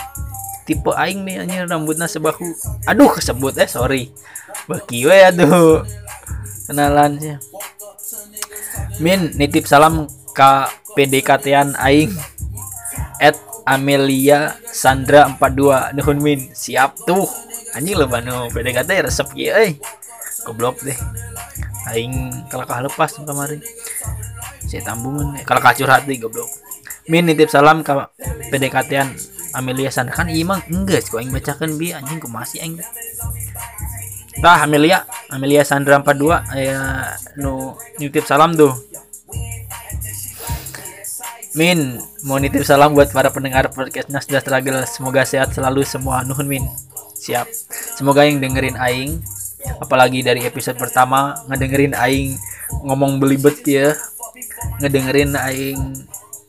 Tipe 0.67 0.91
aing 0.99 1.23
nih 1.23 1.47
anjir 1.47 1.71
rambutnya 1.71 2.11
sebahu. 2.11 2.51
Aduh 2.91 3.15
kesebut 3.15 3.55
eh 3.55 3.71
sorry. 3.71 4.11
Baki 4.67 5.07
we 5.07 5.19
aduh. 5.23 5.87
Kenalan 6.67 7.23
sih. 7.23 7.39
Min 8.99 9.31
nitip 9.39 9.71
salam 9.71 10.11
ke 10.35 10.51
PDKT-an 10.99 11.79
aing. 11.79 12.11
At 13.23 13.39
Amelia 13.67 14.55
Sandra 14.71 15.27
42 15.27 15.99
nuhun 15.99 16.19
min 16.23 16.41
siap 16.55 16.95
tuh. 17.03 17.27
Anjing 17.75 17.99
lo 17.99 18.07
banu. 18.07 18.47
PDKT 18.55 19.11
resep 19.11 19.27
ya 19.35 19.59
euy 19.59 19.75
goblok 20.47 20.79
deh. 20.87 20.95
Aing 21.91 22.47
kalakah 22.47 22.87
lepas 22.87 23.19
kemarin 23.19 23.59
saya 24.71 24.87
tambungan. 24.87 25.35
Kalakah 25.43 25.75
curhat 25.75 26.07
deh 26.07 26.15
goblok. 26.15 26.47
Min 27.11 27.27
nitip 27.27 27.51
salam 27.51 27.83
ke 27.83 27.91
PDKT-an 28.55 29.11
Amelia 29.59 29.91
Sandra. 29.91 30.15
Kan 30.15 30.31
imang 30.31 30.63
enggak 30.71 31.11
kok 31.11 31.19
aing 31.19 31.35
bacakan 31.35 31.75
bi. 31.75 31.91
Anjing 31.91 32.23
ku 32.23 32.31
masih 32.31 32.63
aing? 32.63 32.79
Tah 34.39 34.63
Amelia. 34.63 35.03
Amelia 35.27 35.67
Sandra 35.67 35.99
42 35.99 36.55
aya 36.55 37.03
nu 37.35 37.75
nitip 37.99 38.23
salam 38.23 38.55
tuh 38.55 38.71
Min, 41.57 41.97
mau 42.29 42.37
nitip 42.37 42.69
salam 42.69 42.93
buat 42.93 43.09
para 43.17 43.33
pendengar 43.33 43.73
podcast 43.73 44.13
Nasda 44.13 44.45
Struggle. 44.45 44.85
Semoga 44.85 45.25
sehat 45.25 45.57
selalu 45.57 45.89
semua. 45.89 46.21
Nuhun 46.21 46.45
Min. 46.45 46.69
Siap. 47.17 47.49
Semoga 47.97 48.29
yang 48.29 48.45
dengerin 48.45 48.77
aing 48.77 49.25
apalagi 49.81 50.21
dari 50.21 50.45
episode 50.45 50.77
pertama 50.77 51.33
ngedengerin 51.49 51.97
aing 51.97 52.37
ngomong 52.85 53.17
belibet 53.17 53.65
ya. 53.65 53.97
Ngedengerin 54.85 55.33
aing 55.33 55.81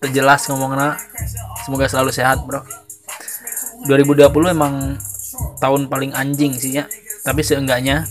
terjelas 0.03 0.43
ngomongna. 0.51 0.99
semoga 1.63 1.87
selalu 1.91 2.15
sehat 2.15 2.47
bro 2.47 2.63
2020 3.91 4.55
emang 4.55 4.95
tahun 5.59 5.91
paling 5.91 6.15
anjing 6.15 6.55
sih 6.55 6.79
ya 6.79 6.87
tapi 7.27 7.43
seenggaknya 7.43 8.07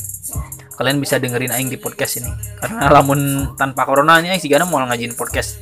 kalian 0.77 1.01
bisa 1.01 1.17
dengerin 1.17 1.57
aing 1.57 1.73
di 1.73 1.81
podcast 1.81 2.21
ini 2.21 2.29
karena 2.61 2.93
lamun 2.93 3.49
tanpa 3.57 3.89
coronanya 3.89 4.37
sih 4.37 4.53
karena 4.53 4.69
mau 4.69 4.77
ngajin 4.85 5.17
podcast 5.17 5.57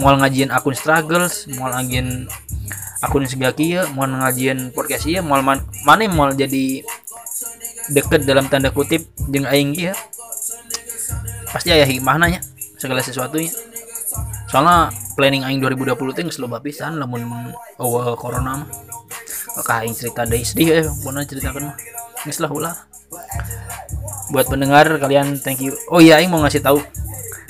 mau 0.00 0.16
ngajin 0.16 0.48
akun 0.48 0.72
struggles 0.72 1.50
mau 1.58 1.68
ngajin 1.68 2.24
akun 3.04 3.26
segaki 3.28 3.76
ya 3.76 3.88
mau 3.92 4.08
ngajin 4.08 4.72
podcast 4.72 5.04
iya 5.04 5.20
mau 5.20 5.36
man, 5.42 5.60
mana 5.84 6.06
mau 6.08 6.30
jadi 6.32 6.80
deket 7.90 8.24
dalam 8.24 8.46
tanda 8.46 8.70
kutip 8.70 9.02
jeung 9.28 9.44
aing 9.44 9.74
ya 9.74 9.92
pasti 11.52 11.68
aya 11.68 11.84
hikmahnanya 11.84 12.40
segala 12.80 12.98
sesuatunya. 12.98 13.52
Soalnya 14.50 14.90
planning 15.14 15.46
aing 15.46 15.60
2020 15.62 16.16
teh 16.16 16.22
geus 16.26 16.42
loba 16.42 16.58
pisan 16.58 16.98
lamun 16.98 17.52
awal 17.78 18.18
corona 18.18 18.64
mah. 18.64 18.68
Kakak 19.60 19.86
aing 19.86 19.94
cerita 19.94 20.24
deui 20.26 20.42
sedih 20.42 20.66
ya 20.66 20.82
pernah 21.04 21.22
ceritakan 21.22 21.70
mah. 21.70 21.76
Geus 22.26 22.42
lah 22.42 22.50
ulah. 22.50 22.76
Buat 24.34 24.48
pendengar 24.48 24.88
kalian 24.98 25.38
thank 25.40 25.60
you. 25.60 25.76
Oh 25.92 26.00
iya 26.00 26.18
aing 26.18 26.32
mau 26.32 26.40
ngasih 26.42 26.64
tahu 26.64 26.80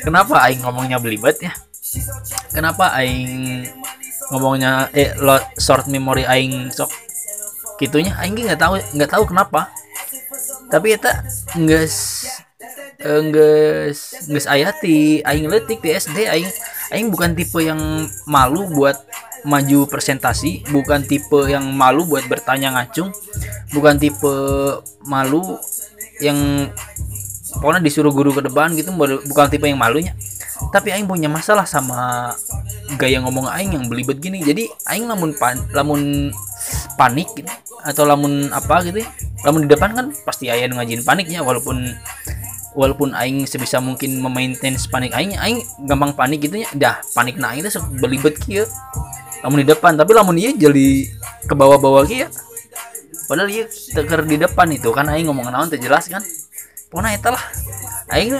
kenapa 0.02 0.42
aing 0.50 0.60
ngomongnya 0.66 0.98
belibet 0.98 1.38
ya 1.38 1.54
kenapa 2.52 2.92
aing 2.96 3.64
ngomongnya 4.32 4.88
eh 4.96 5.12
lo 5.20 5.36
short 5.60 5.88
memory 5.88 6.24
aing 6.24 6.72
sok 6.72 6.88
gitunya 7.80 8.14
aing 8.20 8.36
nggak 8.38 8.60
tahu 8.60 8.78
nggak 8.94 9.10
tahu 9.10 9.24
kenapa. 9.26 9.72
Tapi 10.72 10.96
eta 10.96 11.24
nggak 11.58 11.84
nggak 13.02 13.92
nggak 14.30 14.46
ayati 14.46 15.20
aing 15.26 15.50
letik 15.50 15.82
di 15.82 15.90
SD 15.92 16.30
aing 16.30 16.50
aing 16.94 17.08
bukan 17.10 17.34
tipe 17.34 17.58
yang 17.58 18.06
malu 18.28 18.70
buat 18.70 18.96
maju 19.42 19.90
presentasi 19.90 20.70
bukan 20.70 21.02
tipe 21.02 21.50
yang 21.50 21.66
malu 21.74 22.06
buat 22.06 22.22
bertanya 22.30 22.78
ngacung 22.78 23.10
bukan 23.74 23.98
tipe 23.98 24.30
malu 25.02 25.58
yang 26.22 26.70
pokoknya 27.58 27.82
disuruh 27.82 28.14
guru 28.14 28.30
ke 28.30 28.46
depan 28.46 28.70
gitu 28.78 28.94
bukan 28.94 29.46
tipe 29.50 29.66
yang 29.66 29.80
malunya 29.80 30.14
tapi 30.70 30.94
aing 30.94 31.08
punya 31.08 31.26
masalah 31.26 31.66
sama 31.66 32.30
gaya 33.00 33.18
ngomong 33.24 33.48
aing 33.50 33.74
yang 33.74 33.84
belibet 33.90 34.22
gini. 34.22 34.44
Jadi 34.44 34.68
aing 34.86 35.08
lamun 35.10 35.34
pan 35.34 35.58
lamun 35.74 36.30
panik 36.94 37.26
gitu 37.34 37.48
atau 37.82 38.06
lamun 38.06 38.46
apa 38.54 38.86
gitu 38.86 39.02
ya 39.02 39.08
lamun 39.42 39.66
di 39.66 39.68
depan 39.74 39.90
kan 39.90 40.06
pasti 40.22 40.46
ayah 40.46 40.70
ngajin 40.70 41.02
paniknya 41.02 41.42
walaupun 41.42 41.90
walaupun 42.78 43.10
aing 43.18 43.42
sebisa 43.42 43.82
mungkin 43.82 44.22
memaintain 44.22 44.78
panik 44.86 45.10
aing 45.10 45.34
aing 45.34 45.58
gampang 45.88 46.14
panik 46.14 46.44
gitu 46.44 46.62
ya. 46.62 46.68
Dah 46.76 46.96
panik 47.16 47.40
nah 47.40 47.56
itu 47.56 47.68
belibet 47.98 48.38
kieu. 48.38 48.68
Lamun 49.42 49.64
di 49.64 49.66
depan 49.66 49.98
tapi 49.98 50.14
lamun 50.14 50.38
iya 50.38 50.54
jadi 50.54 51.10
ke 51.50 51.54
bawah-bawah 51.58 52.06
kieu 52.06 52.30
padahal 53.26 53.48
iya 53.48 53.64
teker 53.66 54.28
di 54.28 54.36
depan 54.36 54.68
itu 54.70 54.92
kan 54.92 55.08
aing 55.08 55.26
ngomong 55.26 55.50
naon 55.50 55.72
jelas 55.72 56.06
kan. 56.06 56.22
Pokoknya 56.92 57.16
itu 57.16 57.30
lah. 57.32 57.44
Aing 58.12 58.36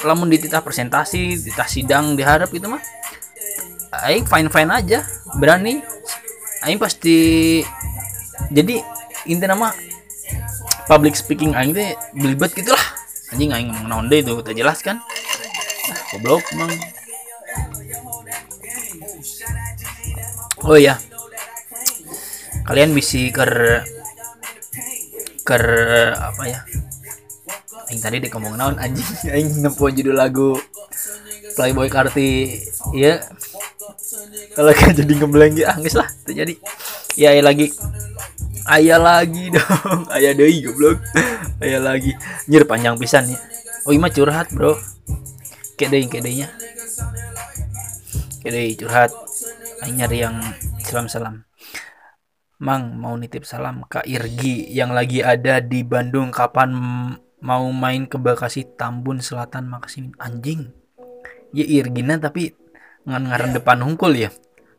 lamun 0.00 0.32
di 0.32 0.40
titah 0.40 0.64
presentasi 0.64 1.36
titah 1.44 1.68
sidang 1.68 2.16
diharap 2.16 2.48
gitu 2.48 2.72
mah 2.72 2.80
aing 4.08 4.24
fine 4.24 4.48
fine 4.48 4.72
aja 4.72 5.04
berani. 5.36 5.84
Aing 6.62 6.78
pasti 6.78 7.60
jadi 8.48 8.80
inti 9.28 9.46
nama 9.46 9.74
public 10.88 11.18
speaking 11.18 11.52
aing 11.52 11.76
teh 11.76 11.92
belibet 12.16 12.54
gitu 12.56 12.72
lah 12.72 12.84
anjing 13.34 13.52
aing 13.52 13.68
ngomong 13.68 13.88
naon 13.88 14.06
itu 14.12 14.32
kita 14.40 14.52
jelas 14.54 14.78
kan? 14.80 15.00
Ah, 15.90 15.98
goblok 16.14 16.44
emang. 16.54 16.70
Oh 20.62 20.78
iya. 20.78 21.00
Kalian 22.62 22.94
bisa 22.94 23.18
ker 23.34 23.82
ker 25.42 25.64
apa 26.14 26.42
ya 26.46 26.60
aing 27.92 28.00
tadi 28.00 28.24
dek 28.24 28.32
ngomong 28.32 28.56
naon 28.56 28.76
anjing? 28.80 29.04
Aing 29.36 29.60
nempo 29.60 29.84
judul 29.92 30.16
lagu 30.16 30.56
Playboy 31.52 31.92
Karti 31.92 32.56
ya 32.96 33.20
kalau 34.56 34.72
kan 34.72 34.96
jadi 34.98 35.12
ngeblank 35.12 35.60
ya 35.60 35.76
angis 35.76 35.92
lah 35.92 36.08
terjadi 36.24 36.56
ya 37.20 37.36
ayah 37.36 37.44
lagi. 37.44 37.68
Ayah 38.62 39.00
lagi 39.02 39.50
dong. 39.50 40.06
Ayah 40.14 40.32
deui 40.38 40.62
goblok. 40.62 41.02
Ayah 41.58 41.82
lagi. 41.82 42.14
Nyir 42.46 42.62
panjang 42.62 42.94
pisan 42.94 43.26
ya. 43.26 43.38
Oh 43.84 43.92
ima 43.92 44.06
curhat 44.06 44.54
bro. 44.54 44.78
Kedei 45.76 46.06
kedeinya 46.06 46.48
kedei 48.40 48.72
curhat. 48.78 49.10
Aing 49.82 49.98
nyari 49.98 50.22
yang 50.22 50.38
salam 50.86 51.10
salam 51.10 51.42
Mang 52.62 52.94
mau 52.94 53.18
nitip 53.18 53.42
salam 53.42 53.82
Kak 53.90 54.06
Irgi 54.06 54.70
yang 54.70 54.94
lagi 54.94 55.18
ada 55.26 55.58
di 55.58 55.82
Bandung. 55.82 56.30
Kapan 56.30 56.70
mau 57.42 57.66
main 57.74 58.06
ke 58.06 58.16
Bekasi 58.16 58.64
Tambun 58.78 59.18
Selatan 59.18 59.66
makasih. 59.66 60.14
Anjing. 60.22 60.70
Ya 61.52 61.66
Irgina 61.66 62.16
tapi 62.16 62.54
ngan 63.04 63.28
ngaran 63.28 63.52
depan 63.52 63.82
hungkul 63.82 64.14
ya? 64.14 64.30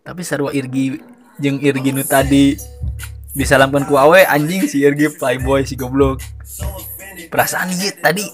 Tapi 0.01 0.23
sarwa 0.23 0.49
Irgi 0.55 0.97
jeng 1.37 1.59
Irgi 1.59 1.91
nu 1.91 2.01
tadi 2.07 2.55
disalamkan 3.35 3.85
ku 3.85 3.99
awe 3.99 4.25
anjing 4.25 4.65
si 4.65 4.81
Irgi 4.81 5.11
playboy 5.19 5.67
si 5.67 5.75
goblok. 5.75 6.23
Perasaan 7.29 7.69
gitu 7.77 7.99
tadi 7.99 8.25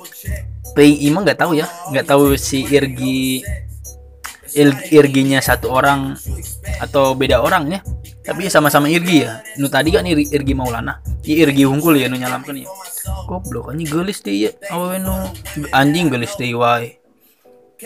PI 0.78 1.10
mah 1.12 1.26
nggak 1.26 1.42
tahu 1.42 1.58
ya. 1.58 1.68
Nggak 1.92 2.06
tahu 2.08 2.38
si 2.38 2.64
Irgi 2.70 3.44
Il, 4.58 4.74
Irginya 4.90 5.38
satu 5.46 5.70
orang 5.70 6.18
atau 6.82 7.14
beda 7.14 7.38
orang 7.38 7.70
ya. 7.70 7.80
Tapi 8.26 8.50
sama-sama 8.50 8.90
Irgi 8.90 9.22
ya. 9.26 9.46
Nu 9.62 9.70
tadi 9.70 9.94
kan 9.94 10.06
Ir, 10.10 10.26
Irgi 10.26 10.58
Maulana. 10.58 11.06
I 11.22 11.46
Irgi 11.46 11.70
hungkul 11.70 12.02
ya 12.02 12.10
nu 12.10 12.18
nyalamkan 12.18 12.58
ya 12.58 12.70
goblok 13.28 13.72
anjing 13.74 13.90
gelis 13.90 14.20
deh 14.26 14.36
ya 14.48 14.52
awe 14.74 14.98
nu 14.98 15.14
anjing 15.74 16.10
gelis 16.10 16.34
deh 16.38 16.52
wae. 16.56 17.00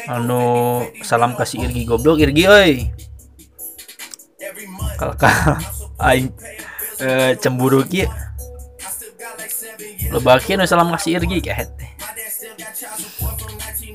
Anu 0.09 0.81
salam 1.05 1.37
kasih 1.37 1.69
Irgi 1.69 1.85
goblok. 1.85 2.17
Irgi 2.17 2.49
oi. 2.49 2.73
Kalau 4.97 5.13
aing 6.09 6.33
e, 6.97 7.37
cemburu 7.37 7.85
ki. 7.85 8.09
Lo 10.09 10.17
bagian 10.21 10.65
salam 10.65 10.89
kasih 10.97 11.21
Irgi 11.21 11.45
kayak 11.45 11.69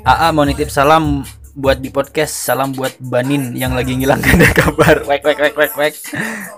AA 0.09 0.33
mau 0.33 0.47
nitip 0.47 0.73
salam 0.73 1.27
buat 1.59 1.83
di 1.83 1.91
podcast 1.91 2.33
salam 2.33 2.71
buat 2.71 2.95
Banin 3.03 3.53
yang 3.59 3.75
lagi 3.75 3.99
ngilang 3.99 4.23
ada 4.23 4.55
kabar. 4.63 5.03
Wek 5.03 5.27
wek 5.27 5.39
wek 5.43 5.55
wek 5.59 5.73
wek. 5.75 5.95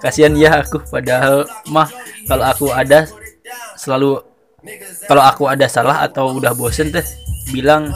Kasihan 0.04 0.36
ya 0.36 0.60
aku 0.60 0.84
padahal 0.84 1.48
mah 1.72 1.88
kalau 2.28 2.44
aku 2.44 2.66
ada 2.68 3.08
selalu 3.80 4.20
kalau 5.08 5.22
aku 5.24 5.48
ada 5.48 5.66
salah 5.66 6.04
atau 6.04 6.36
udah 6.36 6.52
bosen 6.52 6.92
teh 6.92 7.04
bilang 7.50 7.90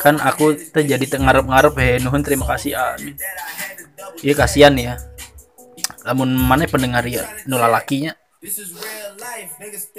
kan 0.00 0.18
aku 0.18 0.56
teh 0.58 0.82
jadi 0.82 1.04
ngarep-ngarep 1.04 1.74
he 1.78 1.88
nuhun 2.02 2.24
terima 2.24 2.48
kasih 2.48 2.74
amin. 2.74 3.14
Iya 4.22 4.34
kasihan 4.34 4.74
ya. 4.74 4.98
Lamun 6.02 6.34
mana 6.34 6.66
pendengar 6.66 7.06
ya 7.06 7.22
nula 7.46 7.70
lakinya 7.70 8.16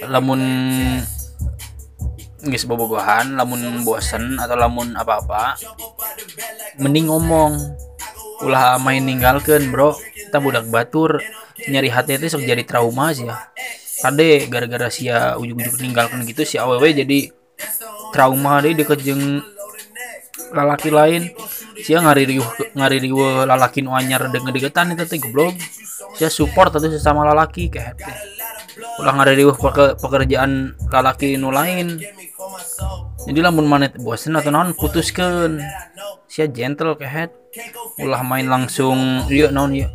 lamun 0.03 0.41
nggak 2.43 2.67
bobogohan 2.67 3.39
lamun 3.39 3.87
bosen 3.87 4.35
atau 4.35 4.59
lamun 4.59 4.91
apa-apa 4.99 5.55
mending 6.81 7.07
ngomong. 7.07 7.55
Ulah 8.43 8.75
main 8.81 8.99
ninggalkan 8.99 9.71
bro. 9.71 9.95
Kita 9.95 10.41
budak 10.43 10.67
batur 10.67 11.23
nyari 11.69 11.87
hati 11.87 12.19
itu 12.19 12.33
sok 12.33 12.43
jadi 12.43 12.65
trauma 12.65 13.13
sih 13.15 13.29
ya 13.29 13.37
kade 14.03 14.51
gara-gara 14.51 14.91
sia 14.91 15.39
ujuk-ujuk 15.39 15.79
ninggalkan 15.79 16.27
gitu 16.27 16.43
si 16.43 16.59
aww 16.59 16.83
jadi 16.83 17.31
trauma 18.11 18.59
deh 18.59 18.75
deket 18.75 18.99
jeng 18.99 19.39
lalaki 20.53 20.93
lain. 20.93 21.31
Sia 21.73 21.99
ngari 21.99 22.37
ngari 22.77 22.97
lalaki 23.49 23.81
nu 23.81 23.97
anyar 23.97 24.29
dengan 24.29 24.53
deketan 24.53 24.93
itu 24.93 25.07
teh 25.09 25.17
goblok. 25.17 25.57
Sia 26.13 26.29
support 26.29 26.69
atau 26.69 26.85
sesama 26.85 27.25
lalaki 27.25 27.71
kayak 27.71 27.97
teh 27.97 28.15
ulah 29.01 29.13
ngari 29.17 29.41
riuh 29.41 29.57
pekerjaan 29.97 30.77
lalaki 30.93 31.39
nu 31.39 31.49
lain. 31.49 31.97
Jadi 33.23 33.39
lamun 33.39 33.65
manet 33.65 33.97
bosen 33.97 34.37
atau 34.37 34.51
naon 34.53 34.75
putuskan 34.77 35.57
sia 36.29 36.45
gentle 36.45 36.93
kayak 36.99 37.33
ulah 38.01 38.21
main 38.25 38.45
langsung 38.49 39.25
iya 39.29 39.49
naon 39.53 39.73
iya 39.73 39.89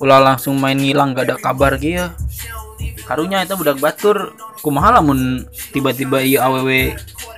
ulah 0.00 0.18
langsung 0.18 0.58
main 0.58 0.74
ngilang 0.74 1.14
gak 1.14 1.28
ada 1.28 1.36
kabar 1.38 1.78
gitu 1.78 2.08
karunya 3.06 3.42
itu 3.42 3.54
budak 3.58 3.78
batur 3.82 4.36
kumaha 4.62 4.98
lamun 5.00 5.46
tiba-tiba 5.74 6.22
iya 6.22 6.46
aww 6.46 6.66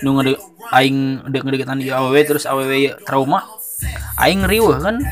nu 0.02 0.10
ngede 0.20 0.36
aing 0.72 1.28
dek 1.28 1.42
ngedeketan 1.44 1.80
iya 1.80 2.00
aww 2.00 2.14
terus 2.24 2.44
aww 2.48 2.64
trauma 3.04 3.44
aing 4.20 4.46
riweh 4.46 4.78
kan? 4.80 5.02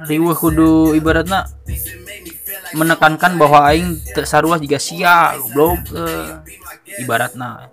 Riweh 0.00 0.32
kudu 0.32 0.96
ibaratnya 0.96 1.44
menekankan 2.72 3.36
bahwa 3.36 3.66
aing 3.68 3.98
sarua 4.24 4.56
juga 4.56 4.78
sia 4.80 5.36
belum 5.52 5.76
uh, 5.92 6.40
ibaratnya 7.02 7.68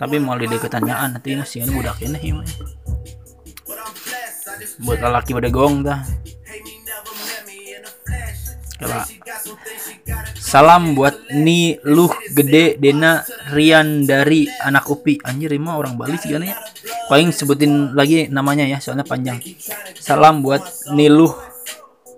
tapi 0.00 0.16
mau 0.16 0.38
di 0.40 0.48
deketannyaan 0.48 1.20
nanti 1.20 1.36
masih 1.36 1.68
budak 1.68 2.00
ini 2.00 2.32
buat 4.80 4.98
lelaki 5.00 5.36
pada 5.36 5.48
gong 5.52 5.84
dah 5.84 6.00
coba 8.80 9.04
salam 10.40 10.98
buat 10.98 11.30
ni 11.36 11.78
luh 11.86 12.10
gede 12.34 12.80
dena 12.80 13.22
Rian 13.54 14.02
dari 14.02 14.50
anak 14.50 14.90
upi. 14.90 15.20
Anjir 15.22 15.52
emang 15.54 15.78
orang 15.78 15.94
Bali 15.94 16.18
sih 16.18 16.34
kan 16.34 16.42
ya 16.42 16.58
yang 17.14 17.30
sebutin 17.30 17.94
lagi 17.94 18.26
namanya 18.26 18.66
ya 18.66 18.82
soalnya 18.82 19.06
panjang. 19.06 19.38
Salam 19.98 20.42
buat 20.42 20.62
ni 20.96 21.06
luh 21.06 21.34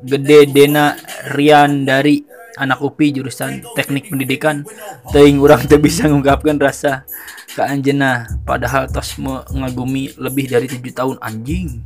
gede 0.01 0.49
dena 0.49 0.97
Rian 1.37 1.85
dari 1.85 2.25
anak 2.57 2.81
upi 2.81 3.13
jurusan 3.13 3.65
teknik 3.77 4.09
pendidikan. 4.09 4.65
Teing 5.13 5.41
orang 5.43 5.69
teu 5.69 5.77
bisa 5.77 6.09
mengungkapkan 6.09 6.57
rasa 6.57 7.05
ke 7.53 7.61
Anjena 7.61 8.29
padahal 8.49 8.89
tos 8.89 9.21
mengagumi 9.21 10.13
lebih 10.17 10.49
dari 10.49 10.69
tujuh 10.73 10.95
tahun. 10.97 11.17
Anjing. 11.21 11.85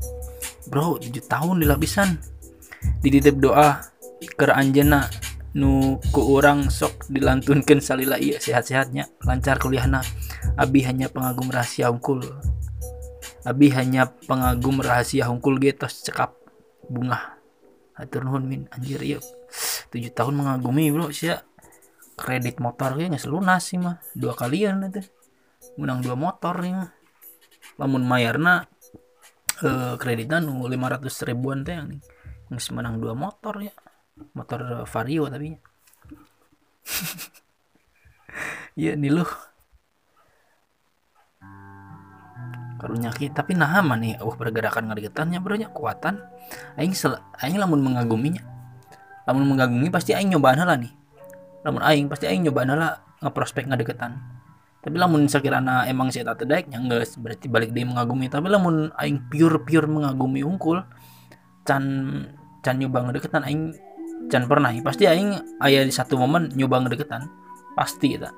Bro 0.66 0.98
tujuh 0.98 1.22
tahun 1.26 1.62
dilapisan 1.62 2.18
dititip 3.02 3.38
doa 3.38 3.82
ke 4.22 4.44
Anjena 4.48 5.08
nu 5.56 5.96
ku 6.12 6.36
orang 6.36 6.68
sok 6.68 7.08
dilantunkan 7.08 7.80
salila 7.80 8.20
iya 8.20 8.36
sehat-sehatnya 8.36 9.08
lancar 9.24 9.56
kuliahna 9.56 10.04
Abi 10.54 10.86
hanya 10.86 11.10
pengagum 11.10 11.50
rahasia 11.50 11.90
hungkul. 11.90 12.22
Abi 13.42 13.74
hanya 13.74 14.06
pengagum 14.30 14.78
rahasia 14.78 15.26
hungkul 15.26 15.58
getos 15.58 16.06
cekap 16.06 16.38
bunga 16.86 17.34
Hatur 17.98 18.22
nuhun 18.22 18.46
min. 18.46 18.62
Anjir 18.70 19.02
iya 19.02 19.18
tujuh 19.90 20.12
tahun 20.12 20.38
mengagumi 20.38 20.92
bro 20.92 21.08
sih 21.10 21.32
kredit 22.16 22.60
motor 22.62 22.94
kayaknya 22.94 23.18
lunas 23.26 23.66
sih 23.66 23.80
mah. 23.80 23.98
Dua 24.14 24.38
kalian 24.38 24.86
itu 24.86 25.02
menang 25.80 26.04
dua 26.04 26.14
motor 26.14 26.62
nih 26.62 26.72
mah. 26.72 26.90
Lamun 27.76 28.06
mayarna 28.06 28.64
eh, 29.60 29.94
kreditnya 29.98 30.40
nu 30.40 30.64
500 30.64 31.28
ribuan 31.28 31.66
teh 31.66 31.74
yang 31.74 32.00
menang 32.72 33.02
dua 33.02 33.12
motor 33.18 33.58
ya 33.60 33.74
motor 34.36 34.84
vario 34.88 35.28
tapi. 35.28 35.56
Iya 38.76 38.92
nih 38.92 39.08
lu 39.08 39.24
karunya 42.76 43.08
ki 43.08 43.32
tapi 43.32 43.56
nah 43.56 43.80
nih. 43.80 44.20
Uh 44.20 44.36
pergerakan 44.36 44.92
ngadegetannya 44.92 45.40
bro 45.40 45.56
nya 45.56 45.72
kuatan. 45.72 46.20
Aing 46.76 46.92
sel 46.92 47.16
aing 47.40 47.56
lamun 47.56 47.80
mengaguminya. 47.80 48.44
Lamun 49.24 49.48
mengagumi 49.48 49.88
pasti 49.88 50.12
aing 50.12 50.28
nyobaan 50.36 50.60
lah 50.60 50.76
nih. 50.76 50.92
Lamun 51.64 51.80
aing 51.80 52.12
pasti 52.12 52.28
aing 52.28 52.44
nyobaan 52.44 52.76
lah 52.76 53.00
ngeprospek 53.24 53.64
ngadegetan 53.64 54.36
tapi 54.86 55.02
lamun 55.02 55.26
sekiranya 55.26 55.82
emang 55.90 56.14
tak 56.14 56.46
terdaik 56.46 56.70
nggak 56.70 57.18
berarti 57.18 57.50
balik 57.50 57.74
dia 57.74 57.82
mengagumi. 57.82 58.30
Tapi 58.30 58.46
lamun 58.46 58.94
aing 58.94 59.26
pure 59.26 59.66
pure 59.66 59.90
mengagumi 59.90 60.46
unggul 60.46 60.78
can 61.66 61.82
can 62.62 62.78
nyoba 62.78 63.10
ngadegetan 63.10 63.42
aing 63.42 63.74
can 64.32 64.44
pernah 64.50 64.74
pasti 64.82 65.06
aing 65.06 65.60
ayah 65.62 65.82
di 65.86 65.92
satu 65.94 66.18
momen 66.18 66.50
nyoba 66.54 66.82
ngadegetan 66.82 67.28
pasti 67.78 68.18
ya 68.18 68.32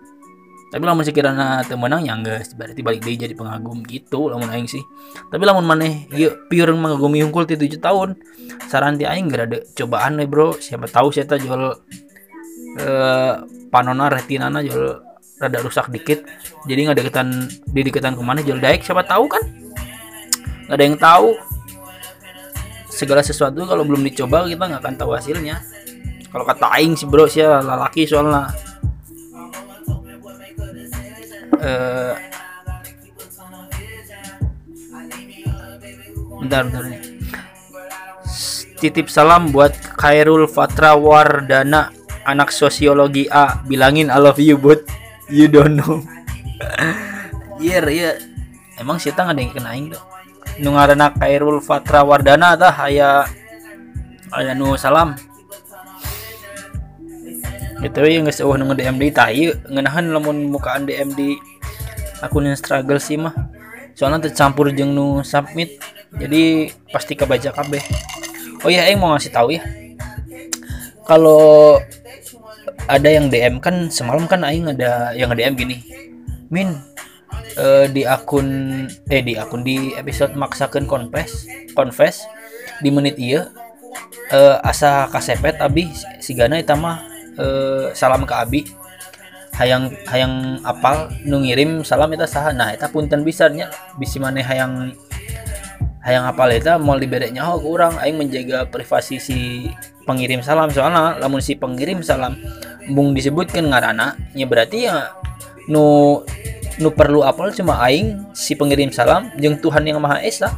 tapi 0.68 0.85
lamun 0.85 1.01
sekiranya 1.01 1.64
temenang 1.64 2.05
ya 2.05 2.12
enggak 2.12 2.45
berarti 2.53 2.81
balik 2.85 3.01
dia 3.01 3.24
jadi 3.24 3.33
pengagum 3.33 3.81
gitu 3.89 4.29
lamun 4.29 4.53
aing 4.53 4.68
sih. 4.68 4.85
Tapi 5.33 5.41
lamun 5.49 5.64
maneh 5.64 6.05
ya 6.12 6.29
pure 6.45 6.76
mengagumi 6.76 7.24
unggul 7.24 7.49
ti 7.49 7.57
7 7.57 7.81
tahun 7.81 8.20
saran 8.68 9.01
ti 9.01 9.09
aing 9.09 9.33
ada 9.33 9.64
cobaan 9.72 10.20
nih 10.20 10.29
bro. 10.29 10.53
Siapa 10.61 10.85
tahu 10.85 11.09
saya 11.09 11.24
tak 11.24 11.41
jual 11.41 11.72
eh 12.85 13.35
panona 13.72 14.12
retinana 14.12 14.61
jual 14.61 15.01
rada 15.41 15.59
rusak 15.64 15.89
dikit. 15.89 16.29
Jadi 16.68 16.85
nggak 16.85 17.01
deketan 17.01 17.49
di 17.72 17.81
deketan 17.89 18.12
ke 18.12 18.20
mana 18.20 18.45
jual 18.45 18.61
daik 18.61 18.85
siapa 18.85 19.09
tahu 19.09 19.24
kan? 19.24 19.41
Nggak 20.68 20.76
ada 20.76 20.85
yang 20.85 20.99
tahu 21.01 21.33
segala 22.99 23.22
sesuatu 23.22 23.62
kalau 23.62 23.86
belum 23.86 24.03
dicoba 24.03 24.42
kita 24.51 24.59
nggak 24.59 24.82
akan 24.82 24.94
tahu 24.99 25.14
hasilnya. 25.14 25.62
Kalau 26.34 26.42
kata 26.42 26.66
aing 26.74 26.99
sih 26.99 27.07
bro 27.07 27.30
sih 27.30 27.46
lalaki 27.46 28.03
soalnya. 28.11 28.51
Eh 31.62 32.14
bentar 36.42 36.66
bentar 36.66 36.82
nih. 36.90 37.03
Titip 38.78 39.11
salam 39.11 39.51
buat 39.55 39.74
Khairul 39.99 40.51
Fatra 40.51 40.99
Wardana 40.99 41.94
anak 42.26 42.51
sosiologi 42.51 43.30
A. 43.30 43.62
Bilangin 43.62 44.11
I 44.11 44.18
love 44.18 44.42
you 44.42 44.59
but 44.59 44.82
you 45.30 45.46
don't 45.46 45.78
know. 45.78 46.03
Iya 47.59 47.82
iya. 47.90 48.12
Emang 48.78 49.03
sih 49.03 49.11
nggak 49.11 49.34
ada 49.34 49.42
yang 49.42 49.51
kena 49.51 49.74
aing 49.74 49.90
tuh 49.90 50.07
nu 50.59 50.74
ngaranna 50.74 51.14
Khairul 51.14 51.62
Fatra 51.62 52.02
Wardana 52.02 52.59
tah 52.59 52.74
aya 52.74 53.26
aya 54.34 54.52
nu 54.54 54.74
salam. 54.74 55.14
Itu 57.78 58.02
ya 58.02 58.18
nggak 58.18 58.34
seuah 58.34 58.59
nunggu 58.59 58.74
DM 58.74 58.98
di 58.98 59.09
tahi 59.14 59.54
ngenahan 59.70 60.11
lamun 60.11 60.50
mukaan 60.50 60.82
DM 60.82 61.14
di 61.14 61.38
akun 62.18 62.50
yang 62.50 62.59
struggle 62.59 62.98
sih 62.98 63.14
mah. 63.14 63.34
Soalnya 63.94 64.26
tercampur 64.30 64.74
jeung 64.74 64.94
nu 64.94 65.22
submit 65.22 65.78
jadi 66.18 66.74
pasti 66.90 67.14
kebaca 67.14 67.54
kabeh. 67.54 67.82
Oh 68.66 68.70
iya 68.70 68.90
Aing 68.90 68.98
mau 68.98 69.14
ngasih 69.14 69.30
tahu 69.30 69.54
ya. 69.54 69.62
Kalau 71.06 71.78
ada 72.90 73.09
yang 73.09 73.30
DM 73.30 73.62
kan 73.62 73.88
semalam 73.88 74.26
kan 74.26 74.42
Aing 74.42 74.68
ada 74.68 75.12
yang 75.12 75.32
DM 75.32 75.54
gini 75.56 75.76
Min 76.48 76.76
eh, 77.59 77.86
di 77.90 78.06
akun 78.06 78.48
eh 79.11 79.22
di 79.26 79.34
akun 79.34 79.66
di 79.66 79.92
episode 79.98 80.38
maksakan 80.38 80.86
confess 80.86 81.44
confess 81.74 82.24
di 82.78 82.94
menit 82.94 83.18
iya 83.18 83.50
eh, 84.30 84.56
asa 84.62 85.11
kasepet 85.11 85.59
abi 85.59 85.90
sigana 86.22 86.56
eta 86.62 86.78
mah 86.78 87.02
eh, 87.38 87.86
salam 87.94 88.26
ke 88.26 88.34
abi. 88.34 88.62
Hayang 89.59 89.90
hayang 90.06 90.62
apal 90.62 91.11
nu 91.26 91.42
ngirim 91.42 91.82
salam 91.82 92.14
eta 92.14 92.30
saha. 92.30 92.54
Nah 92.54 92.70
eta 92.70 92.86
punten 92.90 93.26
bisa 93.26 93.50
nya 93.50 93.66
bisi 93.98 94.22
maneh 94.22 94.46
hayang 94.46 94.94
hayang 95.98 96.30
apal 96.30 96.46
eta 96.54 96.78
mau 96.78 96.94
dibere 96.94 97.26
nyaho 97.34 97.59
ke 97.59 97.66
urang. 97.66 97.94
Aing 97.98 98.22
menjaga 98.22 98.70
privasi 98.70 99.18
si 99.18 99.66
pengirim 100.06 100.46
salam. 100.46 100.70
Soalnya 100.70 101.18
lamun 101.18 101.42
si 101.42 101.59
pengirim 101.59 102.06
salam 102.06 102.38
bung 102.94 103.18
disebutkan 103.18 103.66
ngarana 103.66 104.14
nya 104.38 104.46
berarti 104.46 104.86
ya 104.86 105.11
nu 105.66 106.22
nu 106.79 106.95
perlu 106.95 107.26
apal 107.26 107.51
cuma 107.51 107.83
aing 107.83 108.31
si 108.31 108.55
pengirim 108.55 108.95
salam 108.95 109.35
jeung 109.39 109.59
Tuhan 109.59 109.83
yang 109.83 109.99
Maha 109.99 110.22
Esa. 110.22 110.51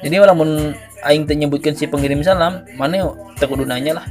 Jadi 0.00 0.16
lamun 0.16 0.72
aing 1.04 1.26
teu 1.26 1.34
nyebutkeun 1.36 1.74
si 1.76 1.90
pengirim 1.90 2.22
salam 2.22 2.62
maneh 2.78 3.02
teu 3.36 3.50
kudu 3.50 3.66
nanya 3.66 4.00
lah. 4.00 4.06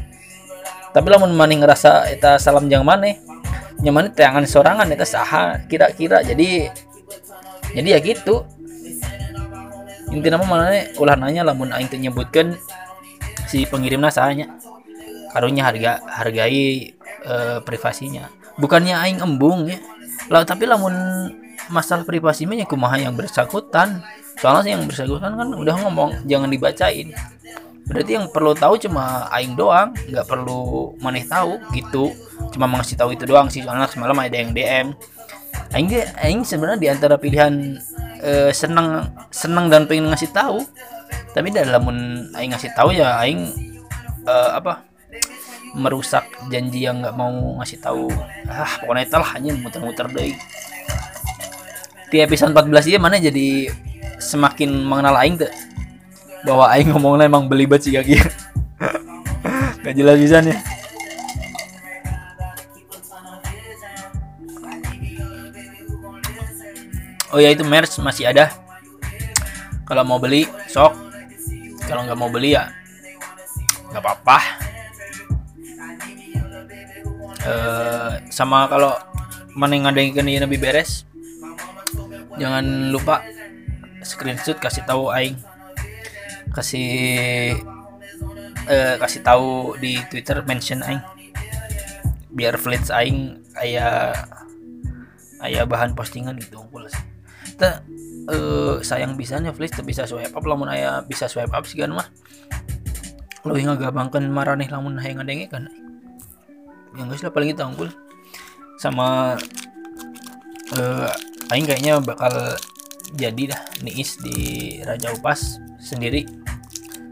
Tapi 0.91 1.07
lamun 1.07 1.31
maneh 1.33 1.57
ngerasa 1.63 2.11
eta 2.11 2.35
salam 2.37 2.67
jeung 2.67 2.83
maneh 2.83 3.17
nya 3.79 3.95
maneh 3.95 4.11
teangan 4.11 4.43
sorangan 4.43 4.91
eta 4.91 5.07
saha 5.07 5.63
kira-kira. 5.65 6.21
Jadi 6.21 6.67
jadi 7.73 7.87
ya 7.95 7.99
gitu. 8.03 8.43
Inti 10.09 10.27
nama 10.27 10.43
mana 10.43 10.89
ulah 10.99 11.15
nanya 11.15 11.47
lamun 11.47 11.71
aing 11.71 11.87
teu 11.87 11.97
nyebutkeun 11.97 12.53
si 13.47 13.63
pengirimna 13.63 14.11
sahanya. 14.11 14.59
Karunya 15.31 15.63
harga 15.63 16.03
hargai 16.03 16.93
eh, 17.23 17.57
privasinya. 17.63 18.27
Bukannya 18.59 18.97
aing 18.97 19.23
embung 19.23 19.71
ya 19.71 19.79
lah 20.27 20.43
tapi 20.43 20.67
lamun 20.67 20.91
masalah 21.71 22.03
privasi 22.03 22.43
mah 22.43 22.59
ya 22.59 22.67
kumaha 22.67 22.99
yang 22.99 23.15
bersangkutan. 23.15 24.03
Soalnya 24.39 24.75
yang 24.75 24.83
bersangkutan 24.83 25.35
kan 25.39 25.49
udah 25.55 25.75
ngomong 25.87 26.27
jangan 26.27 26.51
dibacain. 26.51 27.15
Berarti 27.87 28.11
yang 28.19 28.27
perlu 28.29 28.53
tahu 28.53 28.77
cuma 28.77 29.25
aing 29.33 29.55
doang 29.55 29.95
nggak 29.95 30.27
perlu 30.27 30.93
maneh 30.99 31.23
tahu 31.23 31.57
gitu. 31.71 32.11
Cuma 32.51 32.67
ngasih 32.67 32.99
tahu 32.99 33.15
itu 33.15 33.23
doang 33.23 33.47
sih 33.47 33.63
soalnya 33.63 33.87
semalam 33.87 34.17
ada 34.19 34.35
yang 34.35 34.51
DM 34.51 34.91
aing 35.73 35.89
aing 36.21 36.41
sebenarnya 36.45 36.79
di 36.81 36.89
antara 36.89 37.15
pilihan 37.17 37.77
eh, 38.21 38.51
seneng 38.53 39.09
seneng 39.33 39.71
dan 39.71 39.87
pengen 39.87 40.11
ngasih 40.11 40.29
tahu. 40.35 40.61
Tapi 41.33 41.53
dalam 41.53 41.83
aing 42.35 42.51
ngasih 42.53 42.71
tahu 42.77 42.93
ya 42.93 43.17
aing 43.21 43.47
eh, 44.25 44.51
apa 44.53 44.88
merusak 45.77 46.25
janji 46.49 46.85
yang 46.85 47.01
nggak 47.01 47.15
mau 47.15 47.59
ngasih 47.61 47.79
tahu. 47.81 48.09
Ah 48.49 48.79
pokoknya 48.81 49.03
itu 49.05 49.15
lah 49.17 49.29
hanya 49.37 49.51
muter-muter 49.57 50.05
deh. 50.09 50.33
Di 52.09 52.17
episode 52.25 52.53
14 52.53 52.89
dia 52.89 52.97
mana 52.97 53.21
jadi 53.21 53.69
semakin 54.17 54.69
mengenal 54.85 55.15
aing 55.21 55.37
tuh? 55.37 55.51
Bahwa 56.45 56.71
aing 56.73 56.89
ngomongnya 56.89 57.29
emang 57.29 57.45
belibet 57.45 57.85
sih 57.85 57.93
kaki. 57.93 58.17
Gak 59.85 59.95
jelas 59.95 60.17
bisa 60.17 60.41
nih. 60.41 60.57
Oh 67.29 67.37
ya 67.37 67.53
itu 67.53 67.61
merch 67.61 68.01
masih 68.01 68.25
ada. 68.25 68.49
Kalau 69.85 70.01
mau 70.01 70.17
beli 70.17 70.49
sok. 70.65 70.97
Kalau 71.85 72.05
nggak 72.05 72.17
mau 72.17 72.29
beli 72.29 72.53
ya 72.53 72.69
nggak 73.89 74.05
apa-apa 74.05 74.37
Eh, 77.39 78.11
sama 78.27 78.67
kalau 78.67 78.91
mana 79.55 79.75
yang 79.75 79.87
ada 79.87 79.99
yang 80.03 80.43
lebih 80.43 80.59
beres 80.59 81.07
jangan 82.35 82.91
lupa 82.91 83.23
screenshot 84.03 84.59
kasih 84.59 84.83
tahu 84.83 85.11
aing. 85.11 85.39
Kasih 86.51 86.89
eh, 88.67 88.95
kasih 88.99 89.21
tahu 89.23 89.79
di 89.79 90.03
Twitter 90.11 90.43
mention 90.43 90.83
aing. 90.83 90.99
Biar 92.35 92.59
flits 92.59 92.91
aing 92.91 93.39
aya 93.55 94.11
aya 95.39 95.63
bahan 95.63 95.95
postingan 95.95 96.35
gitu 96.39 96.59
unggul 96.59 96.87
sih 96.91 97.03
Teu, 97.59 97.71
eh, 98.31 98.75
sayang 98.83 99.15
bisanya 99.15 99.51
flits 99.55 99.79
bisa 99.83 100.07
swipe 100.07 100.35
up 100.35 100.43
lamun 100.43 100.67
aya 100.71 101.03
bisa 101.03 101.27
swipe 101.27 101.51
up 101.51 101.63
sih 101.67 101.79
kan 101.79 101.91
mah 101.91 102.07
lo 103.47 103.55
hingga 103.55 103.79
gabangkan 103.79 104.27
maraneh 104.27 104.67
lamun 104.67 104.99
hayang 104.99 105.23
ngadenge 105.23 105.47
kan 105.47 105.63
yang 106.97 107.09
guys 107.09 107.21
lah 107.21 107.33
paling 107.33 107.53
itu 107.53 107.61
unggul. 107.61 107.89
Sama 108.79 109.37
eh 110.73 111.11
aing 111.51 111.65
kayaknya 111.65 111.99
bakal 111.99 112.31
jadi 113.17 113.53
dah 113.53 113.61
niis 113.81 114.17
di 114.21 114.79
Raja 114.85 115.13
Upas 115.13 115.57
sendiri. 115.81 116.25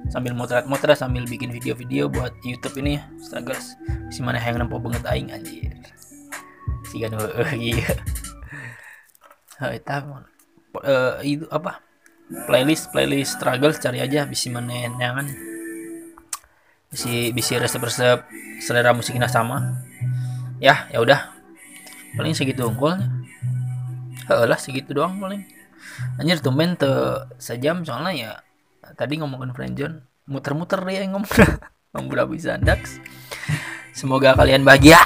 Sambil 0.07 0.31
motret-motret 0.31 0.95
sambil 0.95 1.27
bikin 1.27 1.51
video-video 1.51 2.07
buat 2.07 2.31
YouTube 2.45 2.79
ini. 2.79 3.01
Ya 3.01 3.03
struggles 3.19 3.75
si 4.07 4.23
mana 4.23 4.39
yang 4.39 4.63
nempo 4.63 4.79
banget 4.79 5.03
aing 5.09 5.29
anjir. 5.33 5.75
Si 6.87 7.03
kan 7.03 7.13
eh 7.17 7.51
iya. 7.75 7.91
Eta 9.57 10.05
eh, 10.85 11.13
itu 11.25 11.45
apa? 11.49 11.81
Playlist 12.27 12.91
playlist 12.91 13.39
struggle 13.39 13.73
cari 13.75 14.03
aja 14.03 14.27
bisa 14.27 14.51
mana 14.51 14.87
yang 14.87 14.95
bisa 16.87 17.11
bisa 17.35 17.53
resep-resep 17.59 18.23
selera 18.63 18.95
musiknya 18.95 19.27
sama. 19.27 19.83
Ya 20.57 20.89
ya 20.89 21.03
udah. 21.03 21.33
Paling 22.15 22.33
segitu 22.33 22.65
unggulnya. 22.65 23.07
Lah 24.27 24.59
segitu 24.59 24.95
doang 24.95 25.19
paling. 25.19 25.45
Anjir 26.19 26.39
tumben 26.43 26.75
te 26.75 26.89
sejam 27.37 27.85
soalnya 27.85 28.13
ya 28.13 28.31
tadi 28.95 29.19
ngomongin 29.19 29.53
friendzone 29.55 30.03
muter-muter 30.27 30.79
yang 30.87 31.15
ngomong. 31.15 31.31
Ngomong 31.95 32.29
bisa 32.29 32.59
dax? 32.59 32.99
Semoga 33.95 34.37
kalian 34.37 34.61
bahagia 34.61 35.01